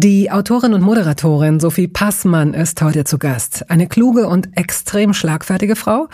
Die 0.00 0.30
Autorin 0.30 0.74
und 0.74 0.82
Moderatorin 0.82 1.58
Sophie 1.58 1.88
Passmann 1.88 2.54
ist 2.54 2.80
heute 2.82 3.02
zu 3.02 3.18
Gast. 3.18 3.68
Eine 3.68 3.88
kluge 3.88 4.28
und 4.28 4.56
extrem 4.56 5.12
schlagfertige 5.12 5.74
Frau, 5.74 6.06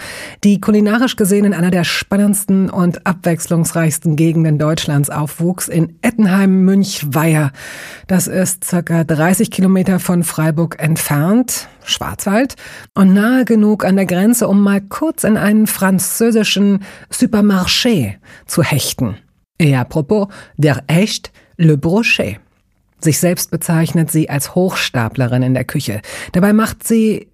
die 0.42 0.59
kulinarisch 0.59 1.16
gesehen 1.16 1.45
in 1.45 1.52
einer 1.52 1.70
der 1.70 1.84
spannendsten 1.84 2.70
und 2.70 3.06
abwechslungsreichsten 3.06 4.16
Gegenden 4.16 4.59
Deutschlands 4.59 5.11
aufwuchs, 5.11 5.69
in 5.69 5.98
Ettenheim-Münchweier. 6.01 7.52
Das 8.06 8.27
ist 8.27 8.65
circa 8.65 9.05
30 9.05 9.51
Kilometer 9.51 10.01
von 10.01 10.23
Freiburg 10.23 10.77
entfernt, 10.78 11.69
Schwarzwald, 11.84 12.55
und 12.95 13.12
nahe 13.12 13.45
genug 13.45 13.84
an 13.84 13.97
der 13.97 14.06
Grenze, 14.06 14.48
um 14.48 14.62
mal 14.62 14.80
kurz 14.80 15.25
in 15.25 15.37
einen 15.37 15.66
französischen 15.66 16.83
Supermarché 17.12 18.14
zu 18.47 18.62
hechten. 18.62 19.16
Et 19.59 19.75
à 19.75 19.84
propos, 19.84 20.28
der 20.56 20.84
echt 20.87 21.33
Le 21.59 21.77
Brochet. 21.77 22.41
Sich 23.05 23.19
selbst 23.19 23.51
bezeichnet 23.51 24.11
sie 24.11 24.31
als 24.31 24.55
Hochstaplerin 24.55 25.43
in 25.43 25.53
der 25.53 25.67
Küche. 25.67 26.01
Dabei 26.33 26.55
macht 26.55 26.89
sie, 26.89 27.28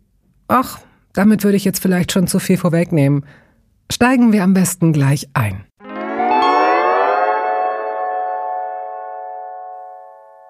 ach, 0.49 0.81
damit 1.13 1.45
würde 1.45 1.57
ich 1.57 1.65
jetzt 1.65 1.81
vielleicht 1.81 2.11
schon 2.11 2.27
zu 2.27 2.41
viel 2.41 2.57
vorwegnehmen. 2.57 3.25
Steigen 3.89 4.33
wir 4.33 4.43
am 4.43 4.53
besten 4.53 4.93
gleich 4.93 5.29
ein. 5.33 5.65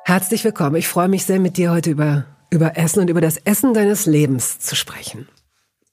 Herzlich 0.07 0.43
willkommen. 0.43 0.77
Ich 0.77 0.89
freue 0.89 1.09
mich 1.09 1.27
sehr, 1.27 1.39
mit 1.39 1.59
dir 1.59 1.71
heute 1.71 1.91
über, 1.91 2.25
über 2.49 2.79
Essen 2.79 3.01
und 3.01 3.11
über 3.11 3.21
das 3.21 3.37
Essen 3.37 3.75
deines 3.75 4.07
Lebens 4.07 4.59
zu 4.59 4.75
sprechen. 4.75 5.29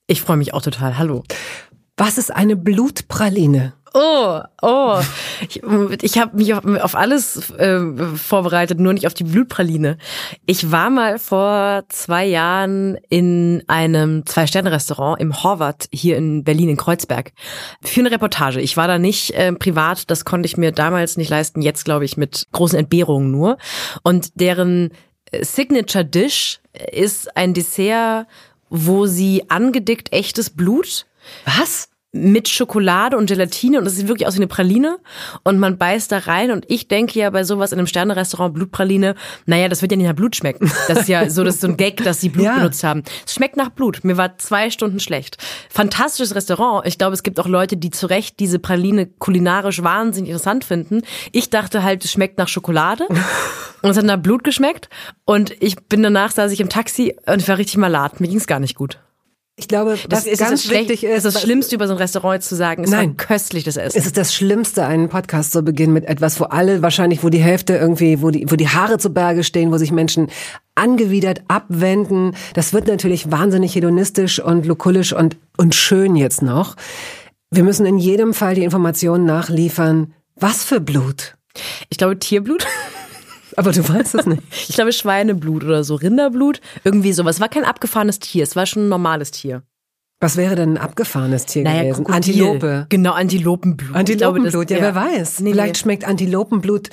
Ich 0.08 0.22
freue 0.22 0.38
mich 0.38 0.54
auch 0.54 0.62
total. 0.62 0.98
Hallo. 0.98 1.24
Was 1.98 2.18
ist 2.18 2.34
eine 2.34 2.56
Blutpraline? 2.56 3.74
Oh, 4.00 4.42
oh. 4.62 5.02
Ich, 5.42 5.64
ich 6.04 6.18
habe 6.20 6.38
mich 6.38 6.54
auf, 6.54 6.64
auf 6.66 6.94
alles 6.94 7.50
äh, 7.52 7.80
vorbereitet, 8.16 8.80
nur 8.80 8.94
nicht 8.94 9.08
auf 9.08 9.16
die 9.16 9.24
Blutpraline. 9.24 9.98
Ich 10.46 10.72
war 10.72 10.92
mal 10.92 11.18
vor 11.18 11.84
zwei 11.90 12.26
Jahren 12.26 13.00
in 13.10 13.64
einem 13.66 14.24
Zwei-Sterne-Restaurant 14.28 15.20
im 15.20 15.42
Horvath 15.42 15.88
hier 15.92 16.16
in 16.16 16.44
Berlin 16.44 16.70
in 16.70 16.78
Kreuzberg 16.78 17.32
für 17.82 18.02
eine 18.02 18.12
Reportage. 18.12 18.62
Ich 18.62 18.78
war 18.78 18.88
da 18.88 19.00
nicht 19.00 19.32
äh, 19.32 19.52
privat, 19.54 20.12
das 20.12 20.26
konnte 20.26 20.46
ich 20.46 20.58
mir 20.58 20.72
damals 20.72 21.18
nicht 21.18 21.30
leisten, 21.30 21.64
jetzt 21.64 21.84
glaube 21.84 22.06
ich 22.06 22.18
mit 22.18 22.46
großen 22.52 22.78
Entbehrungen 22.78 23.32
nur. 23.32 23.58
Und 24.04 24.40
deren 24.40 24.92
äh, 25.32 25.44
Signature 25.44 26.06
Dish 26.06 26.60
ist 26.92 27.36
ein 27.36 27.56
Dessert, 27.56 28.28
wo 28.70 29.08
sie 29.08 29.50
angedickt 29.50 30.14
echtes 30.14 30.52
Blut 30.52 31.08
Was? 31.46 31.90
Mit 32.18 32.50
Schokolade 32.50 33.18
und 33.18 33.28
Gelatine 33.28 33.80
und 33.80 33.86
das 33.86 33.96
sieht 33.96 34.08
wirklich 34.08 34.28
aus 34.28 34.36
wie 34.36 34.40
eine 34.40 34.48
Praline 34.48 35.00
und 35.44 35.60
man 35.60 35.78
beißt 35.78 36.12
da 36.12 36.20
rein 36.20 36.52
und 36.52 36.66
ich 36.68 36.88
denke 36.88 37.20
ja 37.20 37.30
bei 37.30 37.44
sowas 37.44 37.72
in 37.72 37.80
einem 37.80 37.88
Sternerestaurant 37.88 38.54
Blutpraline, 38.54 39.16
naja, 39.46 39.70
das 39.70 39.82
wird 39.82 39.92
ja 39.92 39.98
nicht 39.98 40.08
nach 40.08 40.16
Blut 40.16 40.36
schmecken. 40.36 40.72
Das 40.88 41.00
ist 41.00 41.10
ja 41.10 41.30
so, 41.30 41.44
das 41.44 41.56
ist 41.56 41.62
so 41.62 41.68
ein 41.68 41.78
Gag, 41.78 42.04
dass 42.04 42.22
sie 42.22 42.30
Blut 42.30 42.46
ja. 42.46 42.56
benutzt 42.56 42.84
haben. 42.84 43.04
Es 43.26 43.34
schmeckt 43.34 43.58
nach 43.58 43.70
Blut. 43.70 44.04
Mir 44.04 44.18
war 44.18 44.38
zwei 44.38 44.70
Stunden 44.70 45.00
schlecht. 45.00 45.38
Fantastisches 45.70 46.36
Restaurant. 46.36 46.86
Ich 46.86 46.98
glaube, 46.98 47.14
es 47.14 47.24
gibt 47.24 47.40
auch 47.40 47.48
Leute, 47.48 47.78
die 47.78 47.92
zu 47.92 48.08
Recht 48.08 48.40
diese 48.40 48.60
Praline 48.60 49.08
kulinarisch 49.08 49.84
wahnsinnig 49.84 50.32
interessant 50.32 50.64
finden. 50.64 51.02
Ich 51.32 51.50
dachte 51.50 51.84
halt, 51.84 52.04
es 52.04 52.12
schmeckt 52.12 52.38
nach 52.38 52.48
Schokolade 52.48 53.08
und 53.82 53.90
es 53.90 53.98
hat 53.98 54.06
nach 54.06 54.18
Blut 54.18 54.44
geschmeckt 54.44 54.90
und 55.26 55.56
ich 55.62 55.76
bin 55.76 56.04
danach, 56.04 56.32
saß 56.32 56.52
ich 56.52 56.60
im 56.60 56.70
Taxi 56.70 57.16
und 57.26 57.42
ich 57.42 57.48
war 57.48 57.58
richtig 57.58 57.78
malat. 57.78 58.20
Mir 58.20 58.28
ging 58.28 58.38
es 58.38 58.48
gar 58.48 58.60
nicht 58.60 58.76
gut. 58.76 59.00
Ich 59.60 59.68
glaube, 59.68 59.98
das 60.08 60.28
ist 60.28 60.38
ganz 60.38 60.64
das 60.64 60.72
wichtig 60.72 61.04
ist. 61.04 61.26
Das 61.26 61.26
ist 61.26 61.36
das 61.36 61.42
Schlimmste 61.42 61.74
über 61.74 61.88
so 61.88 61.94
ein 61.94 61.98
Restaurant 61.98 62.44
zu 62.44 62.56
sagen. 62.56 62.84
Es 62.84 62.92
Nein. 62.92 63.10
war 63.10 63.16
köstlich, 63.16 63.64
das 63.64 63.76
Essen. 63.76 63.98
Es 63.98 64.06
ist 64.06 64.16
das 64.16 64.36
Schlimmste, 64.36 64.86
einen 64.86 65.10
Podcast 65.10 65.52
zu 65.52 65.64
beginnen 65.64 65.94
mit 65.94 66.06
etwas, 66.06 66.40
wo 66.40 66.44
alle 66.44 66.84
wahrscheinlich, 66.84 67.24
wo 67.24 67.30
die 67.30 67.40
Hälfte 67.40 67.76
irgendwie, 67.76 68.22
wo 68.22 68.30
die, 68.30 68.46
wo 68.52 68.56
die 68.56 68.70
Haare 68.70 69.00
zu 69.00 69.10
Berge 69.10 69.44
stehen, 69.44 69.72
wo 69.72 69.80
sich 69.80 69.92
Menschen 69.92 70.30
angewidert 70.76 71.42
abwenden. 71.48 72.36
Das 72.54 72.72
wird 72.72 72.86
natürlich 72.86 73.32
wahnsinnig 73.32 73.74
hedonistisch 73.74 74.40
und 74.40 74.68
lukullisch 74.68 75.12
und, 75.14 75.38
und 75.58 75.74
schön 75.74 76.16
jetzt 76.16 76.44
noch. 76.44 76.76
Wir 77.50 77.64
müssen 77.64 77.88
in 77.88 77.98
jedem 77.98 78.36
Fall 78.36 78.54
die 78.54 78.64
Informationen 78.64 79.26
nachliefern. 79.26 80.14
Was 80.36 80.64
für 80.66 80.80
Blut? 80.80 81.36
Ich 81.90 81.98
glaube 81.98 82.20
Tierblut. 82.20 82.68
Aber 83.58 83.72
du 83.72 83.88
weißt 83.88 84.16
es 84.16 84.26
nicht. 84.26 84.44
ich 84.70 84.76
glaube 84.76 84.94
Schweineblut 84.94 85.66
oder 85.66 85.84
so, 85.84 85.96
Rinderblut, 85.96 86.62
irgendwie 86.86 87.12
sowas. 87.12 87.36
Es 87.36 87.42
war 87.42 87.50
kein 87.50 87.66
abgefahrenes 87.66 88.20
Tier, 88.20 88.44
es 88.44 88.56
war 88.56 88.66
schon 88.66 88.86
ein 88.86 88.90
normales 88.90 89.32
Tier. 89.32 89.64
Was 90.20 90.38
wäre 90.38 90.56
denn 90.56 90.74
ein 90.74 90.78
abgefahrenes 90.78 91.46
Tier 91.46 91.64
naja, 91.64 91.84
gewesen? 91.84 92.06
Krokodil. 92.06 92.16
Antilope. 92.16 92.86
Genau, 92.90 93.12
Antilopenblut. 93.14 93.96
Antilopenblut, 93.96 94.52
glaube, 94.52 94.66
das, 94.66 94.78
ja, 94.78 94.82
wer 94.82 94.96
weiß. 94.96 95.42
Nee, 95.42 95.52
Vielleicht 95.52 95.76
nee. 95.76 95.80
schmeckt 95.80 96.06
Antilopenblut. 96.06 96.90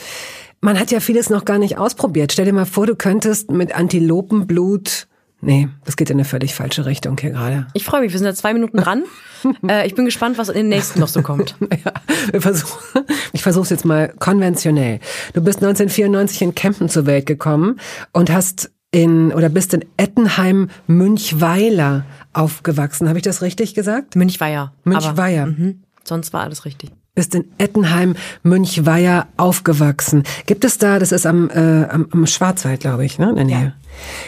Man 0.61 0.81
hat 0.81 0.91
ja 0.91 1.01
vieles 1.01 1.31
noch 1.31 1.45
gar 1.45 1.59
nicht 1.59 1.79
ausprobiert. 1.79 2.33
Stell 2.33 2.47
dir 2.47 2.53
mal 2.53 2.67
vor, 2.67 2.87
du 2.87 2.97
könntest 2.97 3.51
mit 3.51 3.75
Antilopenblut 3.75 5.07
Nee, 5.45 5.69
das 5.85 5.97
geht 5.97 6.11
in 6.11 6.17
eine 6.17 6.25
völlig 6.25 6.55
falsche 6.55 6.87
Richtung 6.87 7.19
hier 7.19 7.31
gerade. 7.31 7.67
Ich 7.75 7.85
freue 7.85 8.01
mich, 8.01 8.13
wir 8.13 8.19
sind 8.19 8.27
da 8.27 8.35
zwei 8.35 8.55
Minuten 8.55 8.79
dran. 8.79 9.05
äh, 9.69 9.87
ich 9.87 9.95
bin 9.95 10.07
gespannt, 10.07 10.39
was 10.39 10.49
in 10.49 10.55
den 10.55 10.69
nächsten 10.69 11.01
noch 11.01 11.09
so 11.09 11.23
kommt. 11.23 11.57
ja, 11.85 11.93
wir 12.31 12.41
versuchen, 12.41 13.05
ich 13.33 13.43
versuche 13.43 13.65
es 13.65 13.71
jetzt 13.71 13.85
mal 13.85 14.09
konventionell. 14.19 15.01
Du 15.35 15.43
bist 15.43 15.59
1994 15.59 16.43
in 16.43 16.55
Kempen 16.55 16.89
zur 16.89 17.07
Welt 17.07 17.27
gekommen 17.27 17.79
und 18.13 18.31
hast 18.31 18.71
in 18.91 19.33
oder 19.33 19.49
bist 19.49 19.75
in 19.75 19.85
Ettenheim 19.97 20.71
Münchweiler 20.87 22.07
aufgewachsen. 22.33 23.09
Habe 23.09 23.19
ich 23.19 23.25
das 23.25 23.43
richtig 23.43 23.75
gesagt? 23.75 24.17
Münchweier. 24.17 24.73
Münchweier. 24.85 25.43
Aber, 25.43 25.53
mhm, 25.53 25.83
sonst 26.05 26.33
war 26.33 26.43
alles 26.43 26.65
richtig 26.65 26.91
bist 27.15 27.35
in 27.35 27.45
Ettenheim, 27.59 28.17
Münchweier 28.43 29.29
aufgewachsen. 29.37 30.25
Gibt 30.47 30.65
es 30.65 30.79
da, 30.79 30.99
das 30.99 31.13
ist 31.13 31.27
am, 31.27 31.51
äh, 31.51 31.85
am, 31.85 32.09
am 32.11 32.27
Schwarzwald, 32.27 32.81
glaube 32.81 33.05
ich, 33.05 33.19
ne, 33.19 33.31
in 33.31 33.37
der 33.37 33.45
Nähe. 33.45 33.65
Ja. 33.65 33.73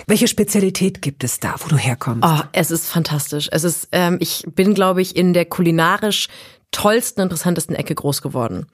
Welche 0.06 0.28
Spezialität 0.28 1.02
gibt 1.02 1.24
es 1.24 1.40
da, 1.40 1.56
wo 1.58 1.68
du 1.68 1.76
herkommst? 1.76 2.24
Oh, 2.24 2.40
es 2.52 2.70
ist 2.70 2.86
fantastisch. 2.86 3.48
Es 3.50 3.64
ist, 3.64 3.88
ähm, 3.92 4.18
ich 4.20 4.44
bin, 4.54 4.74
glaube 4.74 5.02
ich, 5.02 5.16
in 5.16 5.32
der 5.32 5.44
kulinarisch 5.44 6.28
tollsten, 6.72 7.22
interessantesten 7.22 7.74
Ecke 7.74 7.94
groß 7.94 8.22
geworden. 8.22 8.66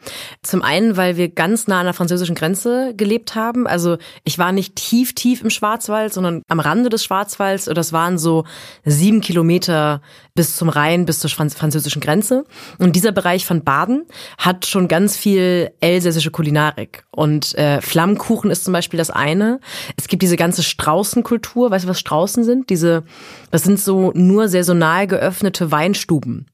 Zum 0.42 0.62
einen, 0.62 0.96
weil 0.96 1.16
wir 1.16 1.28
ganz 1.28 1.68
nah 1.68 1.80
an 1.80 1.86
der 1.86 1.94
französischen 1.94 2.34
Grenze 2.34 2.94
gelebt 2.96 3.34
haben. 3.34 3.66
Also 3.66 3.96
ich 4.24 4.38
war 4.38 4.50
nicht 4.50 4.76
tief, 4.76 5.14
tief 5.14 5.42
im 5.42 5.50
Schwarzwald, 5.50 6.12
sondern 6.12 6.42
am 6.48 6.58
Rande 6.58 6.88
des 6.88 7.04
Schwarzwalds. 7.04 7.68
Und 7.68 7.78
das 7.78 7.92
waren 7.92 8.18
so 8.18 8.44
sieben 8.84 9.20
Kilometer 9.20 10.00
bis 10.34 10.56
zum 10.56 10.70
Rhein, 10.70 11.04
bis 11.04 11.20
zur 11.20 11.28
französischen 11.30 12.00
Grenze. 12.00 12.44
Und 12.78 12.96
dieser 12.96 13.12
Bereich 13.12 13.44
von 13.44 13.64
Baden 13.64 14.06
hat 14.38 14.66
schon 14.66 14.88
ganz 14.88 15.16
viel 15.16 15.70
elsässische 15.80 16.30
Kulinarik. 16.30 17.04
Und 17.10 17.54
äh, 17.56 17.82
Flammkuchen 17.82 18.50
ist 18.50 18.64
zum 18.64 18.72
Beispiel 18.72 18.96
das 18.96 19.10
eine. 19.10 19.60
Es 19.98 20.08
gibt 20.08 20.22
diese 20.22 20.36
ganze 20.36 20.62
Straußenkultur. 20.62 21.70
Weißt 21.70 21.84
du, 21.84 21.88
was 21.88 22.00
Straußen 22.00 22.44
sind? 22.44 22.70
Diese, 22.70 23.04
das 23.50 23.64
sind 23.64 23.78
so 23.78 24.12
nur 24.14 24.48
saisonal 24.48 25.06
geöffnete 25.06 25.70
Weinstuben. 25.70 26.46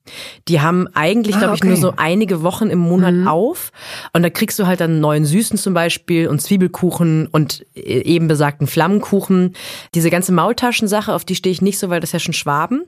Die 0.49 0.61
haben 0.61 0.89
eigentlich, 0.95 1.37
ah, 1.37 1.41
glaube 1.41 1.55
ich, 1.55 1.61
okay. 1.61 1.69
nur 1.69 1.77
so 1.77 1.95
einige 1.97 2.43
Wochen 2.43 2.71
im 2.71 2.81
Monat 2.81 3.15
mhm. 3.15 3.29
auf. 3.29 3.71
Und 4.13 4.25
da 4.25 4.31
kriegst 4.31 4.59
du 4.59 4.67
halt 4.67 4.81
dann 4.81 4.99
neuen 4.99 5.25
Süßen 5.25 5.57
zum 5.57 5.75
Beispiel 5.75 6.27
und 6.27 6.43
Zwiebelkuchen 6.43 7.29
und 7.29 7.65
äh, 7.77 8.03
eben 8.03 8.27
besagten 8.27 8.67
Flammkuchen. 8.67 9.55
Diese 9.95 10.11
ganze 10.11 10.33
Maultaschensache, 10.33 11.15
auf 11.15 11.25
die 11.25 11.37
stehe 11.37 11.53
ich 11.53 11.63
nicht 11.63 11.79
so, 11.79 11.91
weil 11.91 12.01
das 12.01 12.11
ja 12.11 12.19
schon 12.19 12.35
Schwaben. 12.35 12.85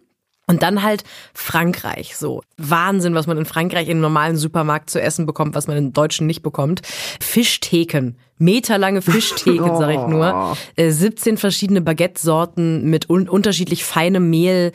Und 0.50 0.62
dann 0.62 0.82
halt 0.82 1.04
Frankreich, 1.32 2.16
so. 2.16 2.42
Wahnsinn, 2.56 3.14
was 3.14 3.26
man 3.26 3.38
in 3.38 3.44
Frankreich 3.44 3.88
im 3.88 4.00
normalen 4.00 4.36
Supermarkt 4.36 4.90
zu 4.90 5.00
essen 5.00 5.24
bekommt, 5.26 5.54
was 5.54 5.66
man 5.66 5.76
in 5.76 5.92
Deutschen 5.92 6.26
nicht 6.26 6.42
bekommt. 6.42 6.82
Fischtheken. 7.20 8.16
Meterlange 8.38 9.02
Fischtheken, 9.02 9.76
sag 9.78 9.90
ich 9.90 10.06
nur. 10.06 10.56
17 10.76 11.34
oh. 11.34 11.36
äh, 11.36 11.38
verschiedene 11.38 11.80
Baguette-Sorten 11.82 12.88
mit 12.88 13.08
un 13.08 13.28
unterschiedlich 13.28 13.84
feinem 13.84 14.28
Mehl, 14.30 14.72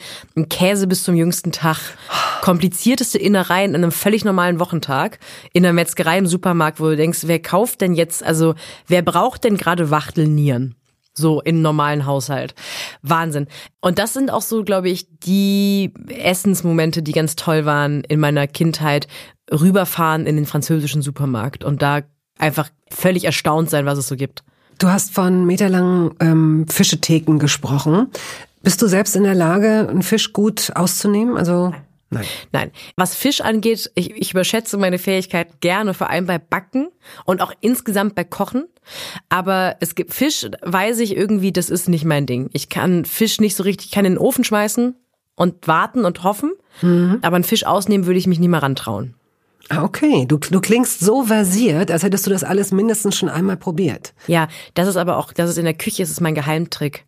Käse 0.49 0.87
bis 0.87 1.03
zum 1.03 1.15
jüngsten 1.15 1.51
Tag. 1.51 1.77
Komplizierteste 2.41 3.17
Innereien 3.17 3.71
in 3.71 3.83
einem 3.83 3.91
völlig 3.91 4.23
normalen 4.23 4.59
Wochentag. 4.59 5.19
In 5.51 5.63
der 5.63 5.73
Metzgerei 5.73 6.19
im 6.19 6.27
Supermarkt, 6.27 6.79
wo 6.79 6.85
du 6.85 6.95
denkst, 6.95 7.21
wer 7.23 7.39
kauft 7.39 7.81
denn 7.81 7.95
jetzt, 7.95 8.23
also 8.23 8.55
wer 8.87 9.01
braucht 9.01 9.43
denn 9.43 9.57
gerade 9.57 9.89
Wachtelnieren? 9.89 10.75
So 11.17 11.41
im 11.41 11.61
normalen 11.61 12.05
Haushalt. 12.05 12.55
Wahnsinn. 13.01 13.47
Und 13.81 13.99
das 13.99 14.13
sind 14.13 14.29
auch 14.31 14.41
so, 14.41 14.63
glaube 14.63 14.89
ich, 14.89 15.07
die 15.19 15.93
Essensmomente, 16.09 17.01
die 17.01 17.13
ganz 17.13 17.35
toll 17.35 17.65
waren 17.65 18.03
in 18.03 18.19
meiner 18.19 18.47
Kindheit. 18.47 19.07
Rüberfahren 19.51 20.25
in 20.25 20.35
den 20.35 20.45
französischen 20.45 21.01
Supermarkt 21.01 21.63
und 21.63 21.81
da 21.81 22.01
einfach 22.39 22.69
völlig 22.89 23.25
erstaunt 23.25 23.69
sein, 23.69 23.85
was 23.85 23.97
es 23.97 24.07
so 24.07 24.15
gibt. 24.15 24.43
Du 24.79 24.89
hast 24.89 25.13
von 25.13 25.45
meterlangen 25.45 26.15
ähm, 26.19 26.65
Fischetheken 26.67 27.39
gesprochen. 27.39 28.07
Bist 28.63 28.81
du 28.81 28.87
selbst 28.87 29.15
in 29.15 29.23
der 29.23 29.35
Lage, 29.35 29.87
einen 29.87 30.01
Fisch 30.01 30.33
gut 30.33 30.71
auszunehmen? 30.75 31.37
Also 31.37 31.69
Nein. 31.69 31.84
Nein. 32.51 32.71
Was 32.95 33.15
Fisch 33.15 33.41
angeht, 33.41 33.91
ich, 33.95 34.11
ich 34.11 34.31
überschätze 34.31 34.77
meine 34.77 34.99
Fähigkeit 34.99 35.59
gerne, 35.61 35.93
vor 35.93 36.09
allem 36.09 36.25
bei 36.25 36.37
Backen 36.37 36.87
und 37.25 37.41
auch 37.41 37.51
insgesamt 37.61 38.15
bei 38.15 38.23
Kochen. 38.23 38.65
Aber 39.29 39.75
es 39.79 39.95
gibt 39.95 40.13
Fisch, 40.13 40.47
weiß 40.61 40.99
ich 40.99 41.15
irgendwie, 41.17 41.51
das 41.51 41.69
ist 41.69 41.89
nicht 41.89 42.05
mein 42.05 42.25
Ding. 42.25 42.49
Ich 42.53 42.69
kann 42.69 43.05
Fisch 43.05 43.39
nicht 43.39 43.55
so 43.55 43.63
richtig, 43.63 43.87
ich 43.87 43.91
kann 43.91 44.05
in 44.05 44.13
den 44.13 44.19
Ofen 44.19 44.43
schmeißen 44.43 44.95
und 45.35 45.67
warten 45.67 46.05
und 46.05 46.23
hoffen. 46.23 46.53
Mhm. 46.81 47.19
Aber 47.21 47.35
einen 47.35 47.43
Fisch 47.43 47.65
ausnehmen 47.65 48.05
würde 48.05 48.19
ich 48.19 48.27
mich 48.27 48.39
nie 48.39 48.47
mal 48.47 48.59
rantrauen. 48.59 49.15
Ah, 49.69 49.83
okay. 49.83 50.25
Du, 50.27 50.37
du 50.37 50.61
klingst 50.61 50.99
so 50.99 51.23
versiert, 51.23 51.89
als 51.89 52.03
hättest 52.03 52.27
du 52.27 52.29
das 52.29 52.43
alles 52.43 52.71
mindestens 52.71 53.17
schon 53.17 53.29
einmal 53.29 53.57
probiert. 53.57 54.13
Ja, 54.27 54.47
das 54.75 54.87
ist 54.87 54.95
aber 54.95 55.17
auch, 55.17 55.33
das 55.33 55.49
ist 55.49 55.57
in 55.57 55.65
der 55.65 55.73
Küche, 55.73 56.03
das 56.03 56.11
ist 56.11 56.21
mein 56.21 56.35
Geheimtrick 56.35 57.05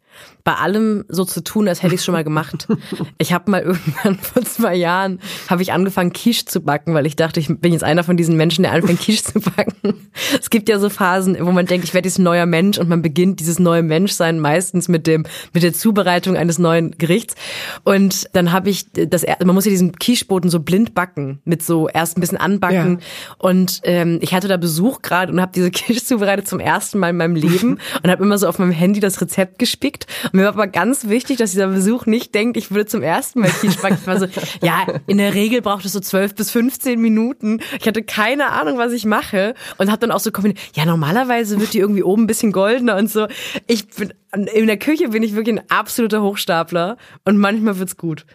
bei 0.47 0.53
allem 0.53 1.03
so 1.09 1.25
zu 1.25 1.43
tun, 1.43 1.67
als 1.67 1.83
hätte 1.83 1.93
ich 1.93 1.99
es 1.99 2.05
schon 2.05 2.13
mal 2.13 2.23
gemacht. 2.23 2.67
Ich 3.19 3.33
habe 3.33 3.49
mal 3.49 3.61
irgendwann 3.61 4.17
vor 4.21 4.43
zwei 4.43 4.75
Jahren 4.75 5.19
habe 5.49 5.61
ich 5.61 5.73
angefangen 5.73 6.13
Quiche 6.13 6.45
zu 6.45 6.61
backen, 6.61 6.93
weil 6.93 7.05
ich 7.05 7.15
dachte, 7.15 7.39
ich 7.39 7.47
bin 7.47 7.73
jetzt 7.73 7.83
einer 7.83 8.03
von 8.03 8.15
diesen 8.15 8.37
Menschen, 8.37 8.61
der 8.63 8.71
anfängt 8.71 9.01
Quiche 9.01 9.23
zu 9.23 9.39
backen. 9.39 10.07
Es 10.39 10.49
gibt 10.49 10.69
ja 10.69 10.79
so 10.79 10.89
Phasen, 10.89 11.37
wo 11.41 11.51
man 11.51 11.65
denkt, 11.65 11.85
ich 11.85 11.93
werde 11.93 12.07
jetzt 12.07 12.17
ein 12.17 12.23
neuer 12.23 12.45
Mensch 12.45 12.77
und 12.77 12.89
man 12.89 13.01
beginnt 13.01 13.39
dieses 13.39 13.59
neue 13.59 13.83
Menschsein 13.83 14.39
meistens 14.39 14.87
mit 14.87 15.07
dem 15.07 15.25
mit 15.53 15.63
der 15.63 15.73
Zubereitung 15.73 16.37
eines 16.37 16.59
neuen 16.59 16.91
Gerichts. 16.97 17.35
Und 17.83 18.27
dann 18.33 18.51
habe 18.51 18.69
ich 18.69 18.85
das 18.91 19.25
man 19.43 19.55
muss 19.55 19.65
ja 19.65 19.71
diesen 19.71 19.93
Quicheboden 19.93 20.49
so 20.49 20.59
blind 20.59 20.93
backen 20.93 21.39
mit 21.43 21.63
so 21.63 21.87
erst 21.89 22.17
ein 22.17 22.21
bisschen 22.21 22.37
anbacken 22.37 22.99
ja. 22.99 23.35
und 23.37 23.81
ähm, 23.83 24.19
ich 24.21 24.33
hatte 24.33 24.47
da 24.47 24.57
Besuch 24.57 25.01
gerade 25.01 25.31
und 25.31 25.41
habe 25.41 25.51
diese 25.53 25.71
Quiche 25.71 26.03
zubereitet 26.03 26.47
zum 26.47 26.59
ersten 26.59 26.99
Mal 26.99 27.09
in 27.09 27.17
meinem 27.17 27.35
Leben 27.35 27.79
und 28.03 28.09
habe 28.09 28.23
immer 28.23 28.37
so 28.37 28.47
auf 28.47 28.59
meinem 28.59 28.71
Handy 28.71 28.99
das 28.99 29.21
Rezept 29.21 29.59
gespickt 29.59 30.06
und 30.25 30.33
mir 30.33 30.43
war 30.43 30.53
aber 30.53 30.67
ganz 30.67 31.07
wichtig, 31.07 31.37
dass 31.37 31.51
dieser 31.51 31.67
Besuch 31.67 32.05
nicht 32.05 32.33
denkt, 32.33 32.57
ich 32.57 32.71
würde 32.71 32.85
zum 32.85 33.01
ersten 33.01 33.41
Mal 33.41 33.49
Quiche 33.49 33.79
backen. 33.81 33.97
Ich 34.01 34.07
war 34.07 34.19
so, 34.19 34.27
ja, 34.61 34.85
in 35.07 35.17
der 35.17 35.33
Regel 35.33 35.61
braucht 35.61 35.85
es 35.85 35.93
so 35.93 35.99
zwölf 35.99 36.35
bis 36.35 36.51
15 36.51 36.99
Minuten. 36.99 37.59
Ich 37.79 37.87
hatte 37.87 38.03
keine 38.03 38.51
Ahnung, 38.51 38.77
was 38.77 38.91
ich 38.93 39.05
mache 39.05 39.53
und 39.77 39.89
habe 39.89 39.99
dann 39.99 40.11
auch 40.11 40.19
so 40.19 40.31
kombiniert, 40.31 40.59
ja, 40.73 40.85
normalerweise 40.85 41.59
wird 41.59 41.73
die 41.73 41.79
irgendwie 41.79 42.03
oben 42.03 42.23
ein 42.23 42.27
bisschen 42.27 42.51
goldener 42.51 42.97
und 42.97 43.09
so. 43.09 43.27
Ich 43.67 43.87
bin, 43.87 44.13
in 44.33 44.67
der 44.67 44.77
Küche 44.77 45.09
bin 45.09 45.23
ich 45.23 45.35
wirklich 45.35 45.57
ein 45.59 45.69
absoluter 45.69 46.21
Hochstapler 46.21 46.97
und 47.25 47.37
manchmal 47.37 47.79
wird's 47.79 47.97
gut. 47.97 48.25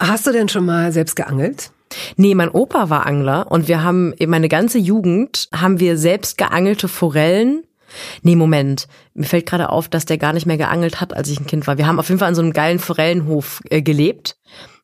Hast 0.00 0.26
du 0.26 0.32
denn 0.32 0.48
schon 0.48 0.64
mal 0.64 0.92
selbst 0.92 1.16
geangelt? 1.16 1.72
Nee, 2.16 2.34
mein 2.34 2.50
Opa 2.50 2.90
war 2.90 3.06
Angler 3.06 3.50
und 3.50 3.68
wir 3.68 3.82
haben 3.82 4.14
meine 4.26 4.48
ganze 4.48 4.78
Jugend 4.78 5.48
haben 5.54 5.80
wir 5.80 5.96
selbst 5.96 6.38
geangelte 6.38 6.88
Forellen 6.88 7.64
Nee, 8.22 8.36
Moment. 8.36 8.88
Mir 9.14 9.26
fällt 9.26 9.46
gerade 9.46 9.70
auf, 9.70 9.88
dass 9.88 10.04
der 10.04 10.18
gar 10.18 10.32
nicht 10.32 10.46
mehr 10.46 10.58
geangelt 10.58 11.00
hat, 11.00 11.14
als 11.14 11.28
ich 11.28 11.40
ein 11.40 11.46
Kind 11.46 11.66
war. 11.66 11.78
Wir 11.78 11.86
haben 11.86 11.98
auf 11.98 12.08
jeden 12.08 12.18
Fall 12.18 12.28
an 12.28 12.34
so 12.34 12.42
einem 12.42 12.52
geilen 12.52 12.78
Forellenhof 12.78 13.60
äh, 13.70 13.82
gelebt 13.82 14.36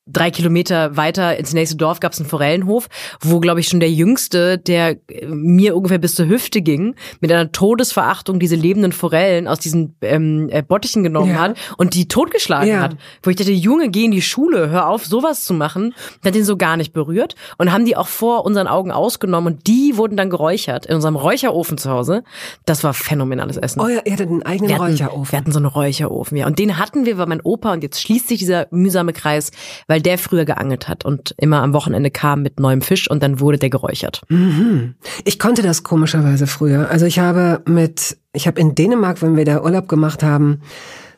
drei 0.07 0.31
Kilometer 0.31 0.97
weiter 0.97 1.37
ins 1.39 1.55
nächste 1.55 1.77
Dorf 1.77 2.01
gab 2.01 2.13
es 2.13 2.21
einen 2.21 2.29
Forellenhof, 2.29 2.89
wo, 3.21 3.41
glaube 3.41 3.61
ich, 3.61 3.69
schon 3.69 3.81
der 3.81 3.91
Jüngste, 3.91 4.59
der 4.59 4.97
äh, 5.09 5.27
mir 5.27 5.75
ungefähr 5.75 5.99
bis 5.99 6.15
zur 6.15 6.29
Hüfte 6.29 6.61
ging, 6.61 6.95
mit 7.21 7.33
einer 7.33 7.53
Todesverachtung 7.53 8.39
diese 8.39 8.57
lebenden 8.57 8.93
Forellen 8.93 9.49
aus 9.49 9.61
diesen 9.61 9.97
ähm, 10.03 10.49
äh, 10.51 10.63
Bottichen 10.63 11.03
genommen 11.03 11.31
ja. 11.31 11.41
hat 11.41 11.57
und 11.79 11.95
die 11.95 12.07
totgeschlagen 12.07 12.69
ja. 12.69 12.81
hat. 12.81 12.97
Wo 13.23 13.31
ich 13.31 13.37
dachte, 13.37 13.53
Junge, 13.53 13.89
geh 13.89 14.05
in 14.05 14.11
die 14.11 14.23
Schule, 14.23 14.69
hör 14.69 14.89
auf, 14.89 15.07
sowas 15.07 15.45
zu 15.45 15.55
machen. 15.55 15.95
Der 16.23 16.31
hat 16.31 16.35
den 16.35 16.45
so 16.45 16.57
gar 16.57 16.77
nicht 16.77 16.93
berührt 16.93 17.35
und 17.57 17.73
haben 17.73 17.87
die 17.87 17.97
auch 17.97 18.09
vor 18.09 18.45
unseren 18.45 18.67
Augen 18.67 18.91
ausgenommen 18.91 19.55
und 19.55 19.67
die 19.67 19.97
wurden 19.97 20.17
dann 20.17 20.29
geräuchert 20.29 20.87
in 20.87 20.97
unserem 20.97 21.17
Räucherofen 21.17 21.79
zu 21.79 21.91
Hause. 21.91 22.25
Das 22.67 22.85
war 22.85 22.93
phänomenales 22.93 23.57
Essen. 23.57 23.81
Oh 23.81 23.89
ja, 23.89 24.01
ihr 24.05 24.13
hattet 24.13 24.29
einen 24.29 24.43
eigenen 24.43 24.69
wir 24.69 24.79
hatten, 24.79 24.93
Räucherofen. 24.93 25.33
Wir 25.33 25.39
hatten 25.39 25.53
so 25.53 25.59
einen 25.59 25.67
Räucherofen, 25.67 26.37
ja. 26.37 26.47
Und 26.47 26.59
den 26.59 26.77
hatten 26.79 27.07
wir, 27.07 27.17
weil 27.17 27.27
mein 27.27 27.41
Opa, 27.41 27.73
und 27.73 27.83
jetzt 27.83 28.01
schließt 28.01 28.29
sich 28.29 28.39
dieser 28.39 28.67
mühsame 28.71 29.15
Kreis, 29.15 29.51
weil 29.87 29.94
der 30.01 30.19
früher 30.19 30.45
geangelt 30.45 30.89
hat 30.89 31.05
und 31.05 31.35
immer 31.39 31.63
am 31.63 31.73
Wochenende 31.73 32.11
kam 32.11 32.43
mit 32.43 32.61
neuem 32.61 32.81
Fisch 32.81 33.11
und 33.11 33.23
dann 33.23 33.41
wurde 33.41 33.59
der 33.59 33.71
geräuchert. 33.71 34.23
Mhm. 34.29 34.95
Ich 35.25 35.39
konnte 35.39 35.63
das 35.63 35.83
komischerweise 35.83 36.47
früher. 36.47 36.91
Also 36.91 37.07
ich 37.07 37.19
habe 37.19 37.63
mit, 37.67 38.17
ich 38.33 38.47
habe 38.47 38.61
in 38.61 38.75
Dänemark, 38.75 39.23
wenn 39.23 39.37
wir 39.37 39.45
da 39.45 39.63
Urlaub 39.63 39.89
gemacht 39.89 40.23
haben, 40.23 40.61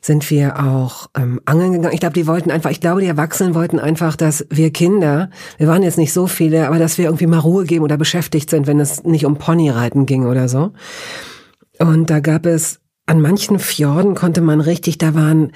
sind 0.00 0.30
wir 0.30 0.64
auch 0.64 1.08
ähm, 1.16 1.40
angeln 1.44 1.72
gegangen. 1.72 1.94
Ich 1.94 2.00
glaube, 2.00 2.14
die 2.14 2.26
wollten 2.26 2.50
einfach, 2.50 2.70
ich 2.70 2.80
glaube, 2.80 3.00
die 3.00 3.08
Erwachsenen 3.08 3.54
wollten 3.54 3.80
einfach, 3.80 4.14
dass 4.14 4.46
wir 4.50 4.70
Kinder, 4.70 5.30
wir 5.58 5.66
waren 5.66 5.82
jetzt 5.82 5.98
nicht 5.98 6.12
so 6.12 6.26
viele, 6.26 6.68
aber 6.68 6.78
dass 6.78 6.96
wir 6.96 7.06
irgendwie 7.06 7.26
mal 7.26 7.40
Ruhe 7.40 7.64
geben 7.64 7.84
oder 7.84 7.96
beschäftigt 7.96 8.50
sind, 8.50 8.66
wenn 8.66 8.78
es 8.78 9.02
nicht 9.04 9.26
um 9.26 9.36
Ponyreiten 9.36 10.06
ging 10.06 10.26
oder 10.26 10.48
so. 10.48 10.72
Und 11.78 12.08
da 12.08 12.20
gab 12.20 12.46
es 12.46 12.80
an 13.06 13.20
manchen 13.20 13.58
Fjorden 13.58 14.14
konnte 14.14 14.40
man 14.40 14.60
richtig, 14.60 14.98
da 14.98 15.14
waren 15.14 15.52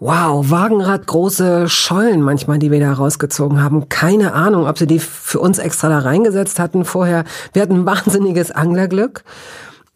Wow, 0.00 0.50
Wagenrad 0.50 1.06
große 1.06 1.68
Schollen 1.68 2.20
manchmal, 2.20 2.58
die 2.58 2.70
wir 2.70 2.80
da 2.80 2.92
rausgezogen 2.92 3.62
haben. 3.62 3.88
Keine 3.88 4.32
Ahnung, 4.32 4.66
ob 4.66 4.76
sie 4.76 4.88
die 4.88 4.98
für 4.98 5.38
uns 5.38 5.58
extra 5.58 5.88
da 5.88 6.00
reingesetzt 6.00 6.58
hatten 6.58 6.84
vorher. 6.84 7.24
Wir 7.52 7.62
hatten 7.62 7.86
wahnsinniges 7.86 8.50
Anglerglück. 8.50 9.22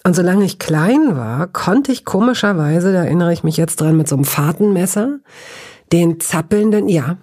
Und 0.04 0.14
solange 0.14 0.44
ich 0.44 0.60
klein 0.60 1.16
war, 1.16 1.48
konnte 1.48 1.90
ich 1.90 2.04
komischerweise, 2.04 2.92
da 2.92 3.04
erinnere 3.04 3.32
ich 3.32 3.42
mich 3.42 3.56
jetzt 3.56 3.80
dran, 3.80 3.96
mit 3.96 4.08
so 4.08 4.14
einem 4.14 4.24
Fahrtenmesser, 4.24 5.18
den 5.92 6.20
zappelnden, 6.20 6.88
ja, 6.88 7.16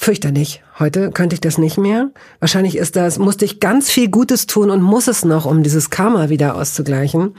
fürchterlich. 0.00 0.62
Heute 0.78 1.10
könnte 1.10 1.34
ich 1.34 1.42
das 1.42 1.58
nicht 1.58 1.76
mehr. 1.76 2.10
Wahrscheinlich 2.38 2.78
ist 2.78 2.96
das, 2.96 3.18
musste 3.18 3.44
ich 3.44 3.60
ganz 3.60 3.90
viel 3.90 4.08
Gutes 4.08 4.46
tun 4.46 4.70
und 4.70 4.80
muss 4.80 5.08
es 5.08 5.26
noch, 5.26 5.44
um 5.44 5.62
dieses 5.62 5.90
Karma 5.90 6.30
wieder 6.30 6.54
auszugleichen. 6.54 7.34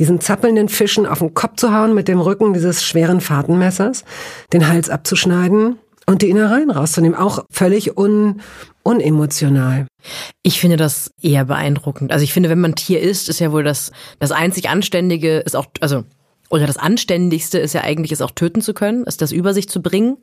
Diesen 0.00 0.20
zappelnden 0.20 0.68
Fischen 0.68 1.06
auf 1.06 1.20
den 1.20 1.34
Kopf 1.34 1.58
zu 1.58 1.72
hauen 1.72 1.94
mit 1.94 2.08
dem 2.08 2.18
Rücken 2.18 2.52
dieses 2.52 2.82
schweren 2.82 3.20
Fahrtenmessers, 3.20 4.04
den 4.52 4.66
Hals 4.66 4.90
abzuschneiden 4.90 5.78
und 6.04 6.22
die 6.22 6.30
Innereien 6.30 6.72
rauszunehmen. 6.72 7.16
Auch 7.16 7.44
völlig 7.48 7.96
un, 7.96 8.40
unemotional. 8.82 9.86
Ich 10.42 10.58
finde 10.58 10.78
das 10.78 11.12
eher 11.22 11.44
beeindruckend. 11.44 12.10
Also 12.10 12.24
ich 12.24 12.32
finde, 12.32 12.48
wenn 12.48 12.60
man 12.60 12.74
Tier 12.74 13.00
ist, 13.00 13.28
ist 13.28 13.38
ja 13.38 13.52
wohl 13.52 13.62
das, 13.62 13.92
das 14.18 14.32
einzig 14.32 14.68
Anständige, 14.68 15.38
ist 15.38 15.54
auch, 15.54 15.66
also 15.80 16.02
oder 16.50 16.66
das 16.66 16.76
Anständigste 16.76 17.58
ist 17.58 17.72
ja 17.72 17.82
eigentlich, 17.82 18.12
es 18.12 18.20
auch 18.20 18.32
töten 18.32 18.60
zu 18.60 18.74
können, 18.74 19.04
es 19.06 19.16
das 19.16 19.32
über 19.32 19.54
sich 19.54 19.68
zu 19.68 19.80
bringen. 19.80 20.18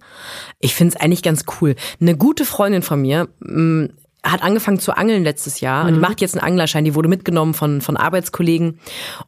Ich 0.60 0.76
finde 0.76 0.96
es 0.96 1.02
eigentlich 1.02 1.24
ganz 1.24 1.46
cool. 1.60 1.76
Eine 2.00 2.16
gute 2.16 2.46
Freundin 2.46 2.84
von 2.84 3.02
mir 3.02 3.30
mh, 3.40 3.86
mm, 3.86 3.90
hat 4.24 4.44
angefangen 4.44 4.80
zu 4.80 4.96
angeln 4.96 5.24
letztes 5.24 5.62
Jahr 5.62 5.84
mhm. 5.84 5.88
und 5.88 5.94
die 5.96 6.00
macht 6.02 6.22
jetzt 6.22 6.36
einen 6.36 6.46
Anglerschein. 6.46 6.84
Die 6.84 6.96
wurde 6.96 7.08
mitgenommen 7.08 7.54
von, 7.54 7.82
von 7.82 7.96
Arbeitskollegen. 7.96 8.80